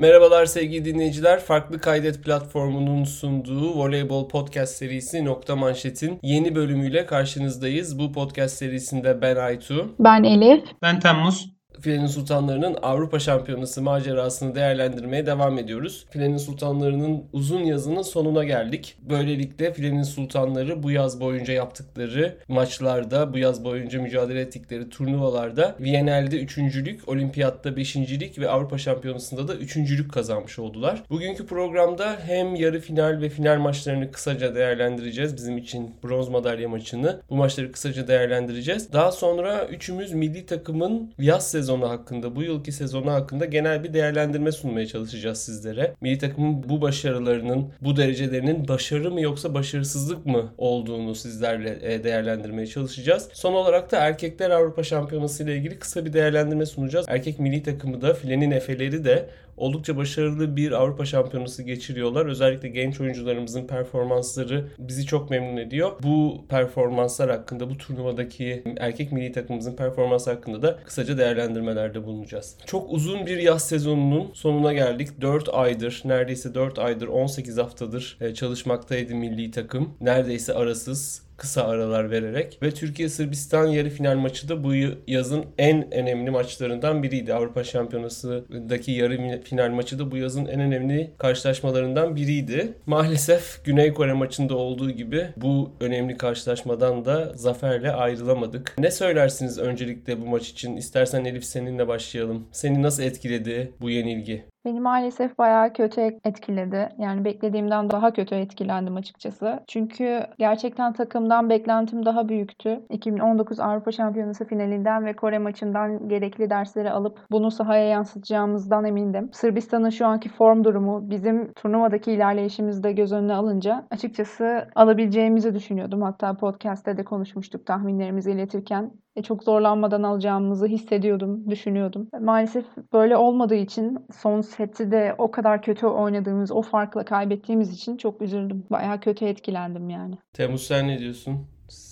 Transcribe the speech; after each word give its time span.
Merhabalar 0.00 0.46
sevgili 0.46 0.84
dinleyiciler. 0.84 1.40
Farklı 1.40 1.80
Kaydet 1.80 2.24
platformunun 2.24 3.04
sunduğu 3.04 3.78
Voleybol 3.78 4.28
Podcast 4.28 4.76
serisi 4.76 5.24
Nokta 5.24 5.56
Manşet'in 5.56 6.18
yeni 6.22 6.54
bölümüyle 6.54 7.06
karşınızdayız. 7.06 7.98
Bu 7.98 8.12
podcast 8.12 8.56
serisinde 8.56 9.22
ben 9.22 9.36
Aytu. 9.36 9.94
Ben 9.98 10.24
Elif. 10.24 10.64
Ben 10.82 11.00
Temmuz. 11.00 11.59
Filenin 11.80 12.06
Sultanları'nın 12.06 12.76
Avrupa 12.82 13.18
Şampiyonası 13.18 13.82
macerasını 13.82 14.54
değerlendirmeye 14.54 15.26
devam 15.26 15.58
ediyoruz. 15.58 16.06
Filenin 16.10 16.36
Sultanları'nın 16.36 17.24
uzun 17.32 17.60
yazının 17.60 18.02
sonuna 18.02 18.44
geldik. 18.44 18.96
Böylelikle 19.10 19.72
Filenin 19.72 20.02
Sultanları 20.02 20.82
bu 20.82 20.90
yaz 20.90 21.20
boyunca 21.20 21.54
yaptıkları 21.54 22.36
maçlarda, 22.48 23.32
bu 23.32 23.38
yaz 23.38 23.64
boyunca 23.64 24.02
mücadele 24.02 24.40
ettikleri 24.40 24.90
turnuvalarda 24.90 25.76
Viyanel'de 25.80 26.40
üçüncülük, 26.40 27.08
Olimpiyat'ta 27.08 27.76
beşincilik 27.76 28.38
ve 28.38 28.50
Avrupa 28.50 28.78
Şampiyonası'nda 28.78 29.48
da 29.48 29.54
üçüncülük 29.54 30.12
kazanmış 30.12 30.58
oldular. 30.58 31.02
Bugünkü 31.10 31.46
programda 31.46 32.16
hem 32.26 32.54
yarı 32.54 32.80
final 32.80 33.20
ve 33.20 33.28
final 33.28 33.58
maçlarını 33.58 34.12
kısaca 34.12 34.54
değerlendireceğiz. 34.54 35.36
Bizim 35.36 35.58
için 35.58 35.94
bronz 36.04 36.28
madalya 36.28 36.68
maçını. 36.68 37.20
Bu 37.30 37.36
maçları 37.36 37.72
kısaca 37.72 38.08
değerlendireceğiz. 38.08 38.92
Daha 38.92 39.12
sonra 39.12 39.66
üçümüz 39.66 40.12
milli 40.12 40.46
takımın 40.46 41.12
yaz 41.18 41.50
sezonu 41.60 41.88
hakkında, 41.88 42.36
bu 42.36 42.42
yılki 42.42 42.72
sezonu 42.72 43.12
hakkında 43.12 43.44
genel 43.44 43.84
bir 43.84 43.92
değerlendirme 43.92 44.52
sunmaya 44.52 44.86
çalışacağız 44.86 45.38
sizlere. 45.38 45.94
Milli 46.00 46.18
takımın 46.18 46.68
bu 46.68 46.80
başarılarının, 46.82 47.68
bu 47.80 47.96
derecelerinin 47.96 48.68
başarı 48.68 49.10
mı 49.10 49.20
yoksa 49.20 49.54
başarısızlık 49.54 50.26
mı 50.26 50.52
olduğunu 50.58 51.14
sizlerle 51.14 51.78
e, 51.82 52.04
değerlendirmeye 52.04 52.66
çalışacağız. 52.66 53.28
Son 53.32 53.52
olarak 53.52 53.92
da 53.92 53.98
Erkekler 53.98 54.50
Avrupa 54.50 54.82
Şampiyonası 54.82 55.44
ile 55.44 55.56
ilgili 55.56 55.78
kısa 55.78 56.04
bir 56.04 56.12
değerlendirme 56.12 56.66
sunacağız. 56.66 57.06
Erkek 57.08 57.38
milli 57.38 57.62
takımı 57.62 58.02
da 58.02 58.14
filenin 58.14 58.50
efeleri 58.50 59.04
de 59.04 59.28
oldukça 59.56 59.96
başarılı 59.96 60.56
bir 60.56 60.72
Avrupa 60.72 61.04
Şampiyonası 61.04 61.62
geçiriyorlar. 61.62 62.26
Özellikle 62.26 62.68
genç 62.68 63.00
oyuncularımızın 63.00 63.66
performansları 63.66 64.64
bizi 64.78 65.06
çok 65.06 65.30
memnun 65.30 65.56
ediyor. 65.56 65.92
Bu 66.02 66.44
performanslar 66.48 67.30
hakkında, 67.30 67.70
bu 67.70 67.78
turnuvadaki 67.78 68.62
erkek 68.78 69.12
milli 69.12 69.32
takımımızın 69.32 69.76
performansı 69.76 70.30
hakkında 70.30 70.62
da 70.62 70.78
kısaca 70.84 71.18
değerlendirmelerde 71.50 72.04
bulunacağız. 72.04 72.56
Çok 72.66 72.92
uzun 72.92 73.26
bir 73.26 73.36
yaz 73.36 73.68
sezonunun 73.68 74.30
sonuna 74.34 74.72
geldik. 74.72 75.08
4 75.20 75.48
aydır, 75.52 76.02
neredeyse 76.04 76.54
4 76.54 76.78
aydır, 76.78 77.08
18 77.08 77.58
haftadır 77.58 78.18
e, 78.20 78.34
çalışmaktaydı 78.34 79.14
milli 79.14 79.50
takım. 79.50 79.94
Neredeyse 80.00 80.54
arasız 80.54 81.22
kısa 81.40 81.64
aralar 81.64 82.10
vererek 82.10 82.58
ve 82.62 82.70
Türkiye 82.70 83.08
Sırbistan 83.08 83.66
yarı 83.66 83.90
final 83.90 84.16
maçı 84.16 84.48
da 84.48 84.64
bu 84.64 84.74
yazın 85.06 85.44
en 85.58 85.94
önemli 85.94 86.30
maçlarından 86.30 87.02
biriydi. 87.02 87.34
Avrupa 87.34 87.64
Şampiyonası'ndaki 87.64 88.92
yarı 88.92 89.40
final 89.42 89.70
maçı 89.70 89.98
da 89.98 90.10
bu 90.10 90.16
yazın 90.16 90.46
en 90.46 90.60
önemli 90.60 91.10
karşılaşmalarından 91.18 92.16
biriydi. 92.16 92.72
Maalesef 92.86 93.64
Güney 93.64 93.92
Kore 93.92 94.12
maçında 94.12 94.54
olduğu 94.54 94.90
gibi 94.90 95.26
bu 95.36 95.72
önemli 95.80 96.16
karşılaşmadan 96.16 97.04
da 97.04 97.32
zaferle 97.34 97.92
ayrılamadık. 97.92 98.74
Ne 98.78 98.90
söylersiniz 98.90 99.58
öncelikle 99.58 100.20
bu 100.20 100.26
maç 100.26 100.48
için? 100.48 100.76
İstersen 100.76 101.24
Elif 101.24 101.44
seninle 101.44 101.88
başlayalım. 101.88 102.46
Seni 102.52 102.82
nasıl 102.82 103.02
etkiledi 103.02 103.72
bu 103.80 103.90
yenilgi? 103.90 104.49
Beni 104.64 104.80
maalesef 104.80 105.38
bayağı 105.38 105.72
kötü 105.72 106.00
etkiledi. 106.00 106.88
Yani 106.98 107.24
beklediğimden 107.24 107.90
daha 107.90 108.12
kötü 108.12 108.34
etkilendim 108.34 108.96
açıkçası. 108.96 109.60
Çünkü 109.66 110.26
gerçekten 110.38 110.92
takımdan 110.92 111.50
beklentim 111.50 112.06
daha 112.06 112.28
büyüktü. 112.28 112.80
2019 112.90 113.60
Avrupa 113.60 113.92
Şampiyonası 113.92 114.44
finalinden 114.44 115.04
ve 115.04 115.16
Kore 115.16 115.38
maçından 115.38 116.08
gerekli 116.08 116.50
dersleri 116.50 116.90
alıp 116.90 117.18
bunu 117.30 117.50
sahaya 117.50 117.84
yansıtacağımızdan 117.84 118.84
emindim. 118.84 119.30
Sırbistan'ın 119.32 119.90
şu 119.90 120.06
anki 120.06 120.28
form 120.28 120.64
durumu 120.64 121.10
bizim 121.10 121.52
turnuvadaki 121.52 122.12
ilerleyişimizi 122.12 122.82
de 122.82 122.92
göz 122.92 123.12
önüne 123.12 123.34
alınca 123.34 123.86
açıkçası 123.90 124.68
alabileceğimizi 124.74 125.54
düşünüyordum. 125.54 126.02
Hatta 126.02 126.36
podcast'te 126.36 126.96
de 126.96 127.04
konuşmuştuk 127.04 127.66
tahminlerimizi 127.66 128.30
iletirken. 128.30 128.90
E, 129.16 129.22
çok 129.22 129.44
zorlanmadan 129.44 130.02
alacağımızı 130.02 130.66
hissediyordum, 130.66 131.50
düşünüyordum. 131.50 132.08
Maalesef 132.20 132.64
böyle 132.92 133.16
olmadığı 133.16 133.54
için 133.54 133.98
son 134.22 134.40
seti 134.40 134.90
de 134.90 135.14
o 135.18 135.30
kadar 135.30 135.62
kötü 135.62 135.86
oynadığımız, 135.86 136.52
o 136.52 136.62
farkla 136.62 137.04
kaybettiğimiz 137.04 137.74
için 137.74 137.96
çok 137.96 138.22
üzüldüm. 138.22 138.64
Bayağı 138.70 139.00
kötü 139.00 139.24
etkilendim 139.24 139.90
yani. 139.90 140.18
Temmuz 140.32 140.62
sen 140.62 140.88
ne 140.88 140.98
diyorsun? 140.98 141.46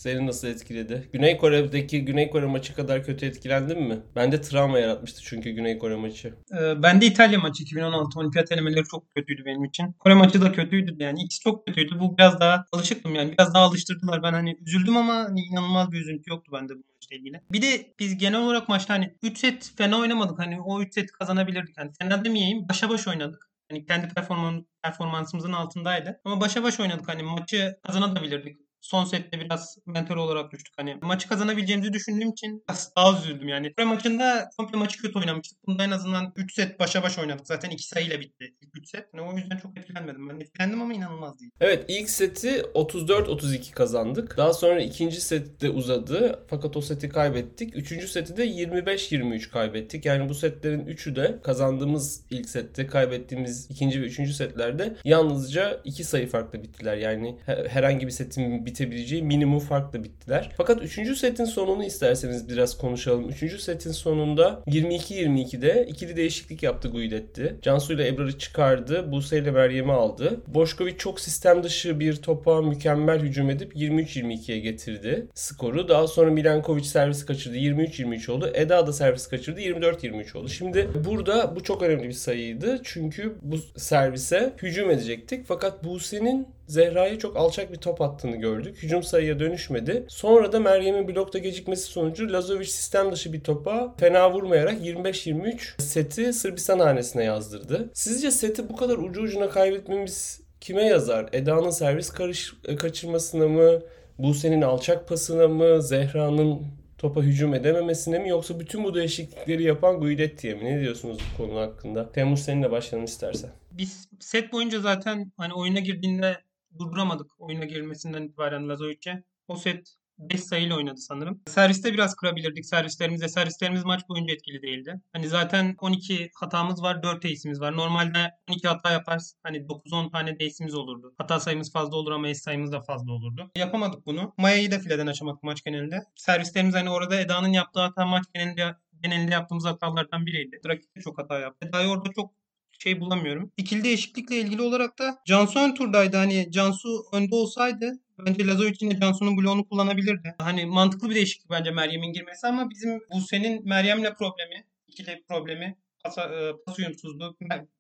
Seni 0.09 0.27
nasıl 0.27 0.49
etkiledi? 0.49 1.09
Güney 1.13 1.39
Kore'deki 1.39 2.05
Güney 2.05 2.31
Kore 2.31 2.47
maçı 2.47 2.75
kadar 2.75 3.05
kötü 3.05 3.27
etkilendin 3.27 3.83
mi? 3.83 3.99
Bende 4.17 4.41
travma 4.41 4.79
yaratmıştı 4.79 5.23
çünkü 5.23 5.51
Güney 5.51 5.79
Kore 5.79 5.97
maçı. 5.97 6.35
Ee, 6.61 6.83
ben 6.83 7.01
de 7.01 7.07
İtalya 7.07 7.39
maçı 7.39 7.63
2016 7.63 8.21
olimpiyat 8.21 8.53
elemeleri 8.53 8.85
çok 8.85 9.11
kötüydü 9.11 9.45
benim 9.45 9.65
için. 9.65 9.93
Kore 9.93 10.15
maçı 10.15 10.41
da 10.41 10.53
kötüydü 10.53 10.97
yani 10.99 11.23
ikisi 11.23 11.41
çok 11.41 11.67
kötüydü. 11.67 12.01
Bu 12.01 12.19
biraz 12.19 12.41
daha 12.41 12.65
alışıktım 12.73 13.15
yani 13.15 13.33
biraz 13.33 13.55
daha 13.55 13.65
alıştırdılar. 13.65 14.23
Ben 14.23 14.33
hani 14.33 14.57
üzüldüm 14.67 14.97
ama 14.97 15.15
hani 15.15 15.41
inanılmaz 15.41 15.93
bir 15.93 16.01
üzüntü 16.01 16.31
yoktu 16.31 16.53
bende 16.55 16.73
bu 16.73 16.79
maçla 16.95 17.17
ilgili. 17.17 17.41
Bir 17.53 17.63
de 17.63 17.95
biz 17.99 18.19
genel 18.19 18.41
olarak 18.41 18.69
maçta 18.69 18.95
hani 18.95 19.15
3 19.23 19.39
set 19.39 19.73
fena 19.77 19.99
oynamadık. 19.99 20.39
Hani 20.39 20.61
o 20.61 20.83
3 20.83 20.95
set 20.95 21.13
kazanabilirdik. 21.13 21.79
Hani 21.79 21.91
fena 22.01 22.25
demeyeyim 22.25 22.69
başa 22.69 22.91
baş 22.91 23.09
oynadık. 23.09 23.51
Hani 23.71 23.87
kendi 23.87 24.09
performans, 24.09 24.63
performansımızın 24.83 25.53
altındaydı. 25.53 26.21
Ama 26.25 26.41
başa 26.41 26.63
baş 26.63 26.81
oynadık. 26.81 27.09
Hani 27.09 27.23
maçı 27.23 27.79
kazanabilirdik 27.83 28.68
son 28.81 29.05
sette 29.05 29.41
biraz 29.41 29.79
mental 29.87 30.17
olarak 30.17 30.53
düştük. 30.53 30.75
Hani 30.77 30.97
maçı 31.03 31.29
kazanabileceğimizi 31.29 31.93
düşündüğüm 31.93 32.31
için 32.31 32.65
daha 32.97 33.19
üzüldüm 33.19 33.49
yani. 33.49 33.75
Kore 33.75 33.87
maçında 33.87 34.51
komple 34.57 34.79
maçı 34.79 35.03
kötü 35.03 35.19
oynamıştık. 35.19 35.67
Bunda 35.67 35.85
en 35.85 35.91
azından 35.91 36.33
3 36.37 36.55
set 36.55 36.81
başa 36.81 37.03
baş 37.03 37.19
oynadık. 37.19 37.47
Zaten 37.47 37.71
2 37.71 37.89
sayıyla 37.89 38.21
bitti 38.21 38.55
ilk 38.63 38.77
3 38.77 38.89
set. 38.89 39.07
Yani 39.15 39.31
o 39.31 39.37
yüzden 39.37 39.57
çok 39.57 39.79
etkilenmedim. 39.79 40.29
Ben 40.29 40.41
etkilendim 40.41 40.83
ama 40.83 40.95
inanılmaz 40.95 41.41
değil. 41.41 41.51
Evet 41.61 41.85
ilk 41.89 42.11
seti 42.11 42.49
34-32 42.49 43.73
kazandık. 43.73 44.37
Daha 44.37 44.53
sonra 44.53 44.81
ikinci 44.81 45.21
sette 45.21 45.71
uzadı. 45.71 46.45
Fakat 46.51 46.77
o 46.77 46.81
seti 46.81 47.09
kaybettik. 47.09 47.77
Üçüncü 47.77 48.09
seti 48.09 48.37
de 48.37 48.47
25-23 48.47 49.51
kaybettik. 49.51 50.05
Yani 50.05 50.29
bu 50.29 50.35
setlerin 50.35 50.87
üçü 50.87 51.17
de 51.17 51.39
kazandığımız 51.43 52.25
ilk 52.31 52.49
sette 52.49 52.87
kaybettiğimiz 52.87 53.71
ikinci 53.71 54.03
ve 54.03 54.07
üçüncü 54.07 54.33
setlerde 54.33 54.97
yalnızca 55.05 55.81
iki 55.85 56.05
sayı 56.05 56.29
farklı 56.29 56.63
bittiler. 56.63 56.97
Yani 56.97 57.39
herhangi 57.69 58.07
bir 58.07 58.13
setin 58.13 58.67
bitebileceği 58.79 59.23
minimum 59.23 59.59
farkla 59.59 60.05
bittiler. 60.05 60.51
Fakat 60.57 60.83
3. 60.83 61.19
setin 61.19 61.45
sonunu 61.45 61.85
isterseniz 61.85 62.49
biraz 62.49 62.79
konuşalım. 62.79 63.29
3. 63.29 63.61
setin 63.61 63.93
sonunda 63.93 64.63
22-22'de 64.67 65.87
ikili 65.89 66.17
değişiklik 66.17 66.63
yaptı 66.63 66.89
Guidetti. 66.89 67.57
Cansu 67.63 67.93
ile 67.93 68.09
Ebrar'ı 68.09 68.39
çıkardı. 68.39 69.13
Buse 69.13 69.39
ile 69.39 69.51
Meryem'i 69.51 69.93
aldı. 69.93 70.41
Boşkovic 70.47 70.97
çok 70.97 71.21
sistem 71.21 71.63
dışı 71.63 72.01
bir 72.01 72.17
topa 72.17 72.63
mükemmel 72.63 73.21
hücum 73.21 73.51
edip 73.51 73.77
23-22'ye 73.77 74.59
getirdi 74.59 75.27
skoru. 75.35 75.89
Daha 75.89 76.07
sonra 76.07 76.31
Milankovic 76.31 76.85
servis 76.85 77.27
kaçırdı. 77.27 77.57
23-23 77.57 78.31
oldu. 78.31 78.51
Eda 78.55 78.87
da 78.87 78.93
servis 78.93 79.27
kaçırdı. 79.27 79.61
24-23 79.61 80.39
oldu. 80.39 80.49
Şimdi 80.49 80.89
burada 81.05 81.57
bu 81.57 81.63
çok 81.63 81.83
önemli 81.83 82.09
bir 82.09 82.13
sayıydı. 82.13 82.81
Çünkü 82.85 83.35
bu 83.43 83.57
servise 83.77 84.53
hücum 84.63 84.91
edecektik. 84.91 85.45
Fakat 85.49 85.85
Buse'nin 85.85 86.58
Zehra'ya 86.69 87.19
çok 87.19 87.37
alçak 87.37 87.73
bir 87.73 87.77
top 87.77 88.01
attığını 88.01 88.37
gördük. 88.37 88.83
Hücum 88.83 89.03
sayıya 89.03 89.39
dönüşmedi. 89.39 90.05
Sonra 90.09 90.53
da 90.53 90.61
Meryem'in 90.61 91.09
blokta 91.09 91.39
gecikmesi 91.39 91.83
sonucu 91.83 92.33
Lazovic 92.33 92.67
sistem 92.67 93.13
dışı 93.13 93.33
bir 93.33 93.41
topa 93.41 93.95
fena 93.99 94.33
vurmayarak 94.33 94.87
25-23 94.87 95.83
seti 95.83 96.33
Sırbistan 96.33 96.79
hanesine 96.79 97.25
yazdırdı. 97.25 97.91
Sizce 97.95 98.31
seti 98.31 98.69
bu 98.69 98.77
kadar 98.77 98.99
ucu 98.99 99.23
ucuna 99.23 99.49
kaybetmemiz 99.49 100.41
kime 100.61 100.83
yazar? 100.83 101.29
Eda'nın 101.33 101.71
servis 101.71 102.11
karış, 102.11 102.55
kaçırmasına 102.79 103.49
mı? 103.49 103.81
Buse'nin 104.19 104.63
alçak 104.63 105.09
pasına 105.09 105.49
mı? 105.49 105.83
Zehra'nın 105.83 106.63
topa 106.99 107.23
hücum 107.23 107.55
edememesine 107.55 108.19
mi 108.19 108.29
yoksa 108.29 108.61
bütün 108.61 108.85
bu 108.85 108.95
değişiklikleri 108.95 109.63
yapan 109.63 110.01
Guidetti'ye 110.01 110.55
mi? 110.55 110.65
Ne 110.65 110.81
diyorsunuz 110.81 111.19
bu 111.19 111.43
konu 111.43 111.61
hakkında? 111.61 112.13
Temmuz 112.13 112.43
seninle 112.43 112.71
başlayalım 112.71 113.05
istersen. 113.05 113.51
Biz 113.73 114.09
set 114.21 114.53
boyunca 114.53 114.81
zaten 114.81 115.33
hani 115.37 115.55
oyuna 115.55 115.81
girdiğinde 115.81 116.37
durduramadık 116.79 117.41
oyuna 117.41 117.65
girmesinden 117.65 118.23
itibaren 118.23 118.69
Lazovic'e. 118.69 119.25
O 119.49 119.57
set 119.57 119.99
5 120.19 120.41
sayıyla 120.41 120.77
oynadı 120.77 121.01
sanırım. 121.01 121.43
Serviste 121.47 121.93
biraz 121.93 122.17
kırabilirdik 122.17 122.67
servislerimizde. 122.67 123.29
Servislerimiz 123.29 123.85
maç 123.85 124.09
boyunca 124.09 124.35
etkili 124.35 124.63
değildi. 124.63 125.01
Hani 125.13 125.29
zaten 125.29 125.77
12 125.81 126.31
hatamız 126.35 126.83
var, 126.83 127.03
4 127.03 127.25
ace'imiz 127.25 127.61
var. 127.61 127.77
Normalde 127.77 128.31
12 128.51 128.69
hata 128.69 128.91
yaparız. 128.91 129.37
Hani 129.43 129.59
9-10 129.59 130.11
tane 130.13 130.39
de 130.39 130.45
ace'imiz 130.45 130.75
olurdu. 130.75 131.15
Hata 131.19 131.41
sayımız 131.41 131.73
fazla 131.73 131.97
olur 131.97 132.13
ama 132.13 132.27
ace 132.27 132.35
sayımız 132.35 132.73
da 132.73 132.81
fazla 132.81 133.13
olurdu. 133.13 133.51
Yapamadık 133.57 134.07
bunu. 134.07 134.35
Maya'yı 134.39 134.71
da 134.71 134.79
fileden 134.79 135.07
açamadık 135.07 135.43
maç 135.43 135.65
genelinde. 135.65 136.05
Servislerimiz 136.17 136.75
hani 136.75 136.91
orada 136.91 137.21
Eda'nın 137.21 137.53
yaptığı 137.53 137.81
hata 137.81 138.07
maç 138.07 138.25
genelinde 138.35 138.75
genelinde 139.03 139.33
yaptığımız 139.33 139.65
hatalardan 139.65 140.27
biriydi. 140.27 140.61
Rakip 140.67 141.03
çok 141.03 141.19
hata 141.19 141.39
yaptı. 141.39 141.69
Eda'yı 141.69 141.89
orada 141.89 142.13
çok 142.13 142.33
şey 142.79 143.01
bulamıyorum. 143.01 143.53
İkili 143.57 143.85
değişiklikle 143.85 144.37
ilgili 144.37 144.63
olarak 144.63 144.99
da 144.99 145.19
Cansu 145.27 145.61
ön 145.61 145.75
turdaydı. 145.75 146.17
Hani 146.17 146.51
Cansu 146.51 147.05
önde 147.13 147.35
olsaydı 147.35 147.93
bence 148.19 148.47
Lazovic 148.47 148.77
yine 148.81 149.01
Cansu'nun 149.01 149.37
bloğunu 149.37 149.69
kullanabilirdi. 149.69 150.35
Hani 150.39 150.67
mantıklı 150.67 151.11
bir 151.11 151.15
değişiklik 151.15 151.51
bence 151.51 151.71
Meryem'in 151.71 152.13
girmesi 152.13 152.47
ama 152.47 152.71
bizim 152.71 153.01
Buse'nin 153.15 153.69
Meryem'le 153.69 154.15
problemi, 154.19 154.65
ikili 154.87 155.23
problemi 155.29 155.77
pas, 156.15 156.19
e, 156.19 156.53
pas 156.67 156.79
uyumsuzluğu. 156.79 157.37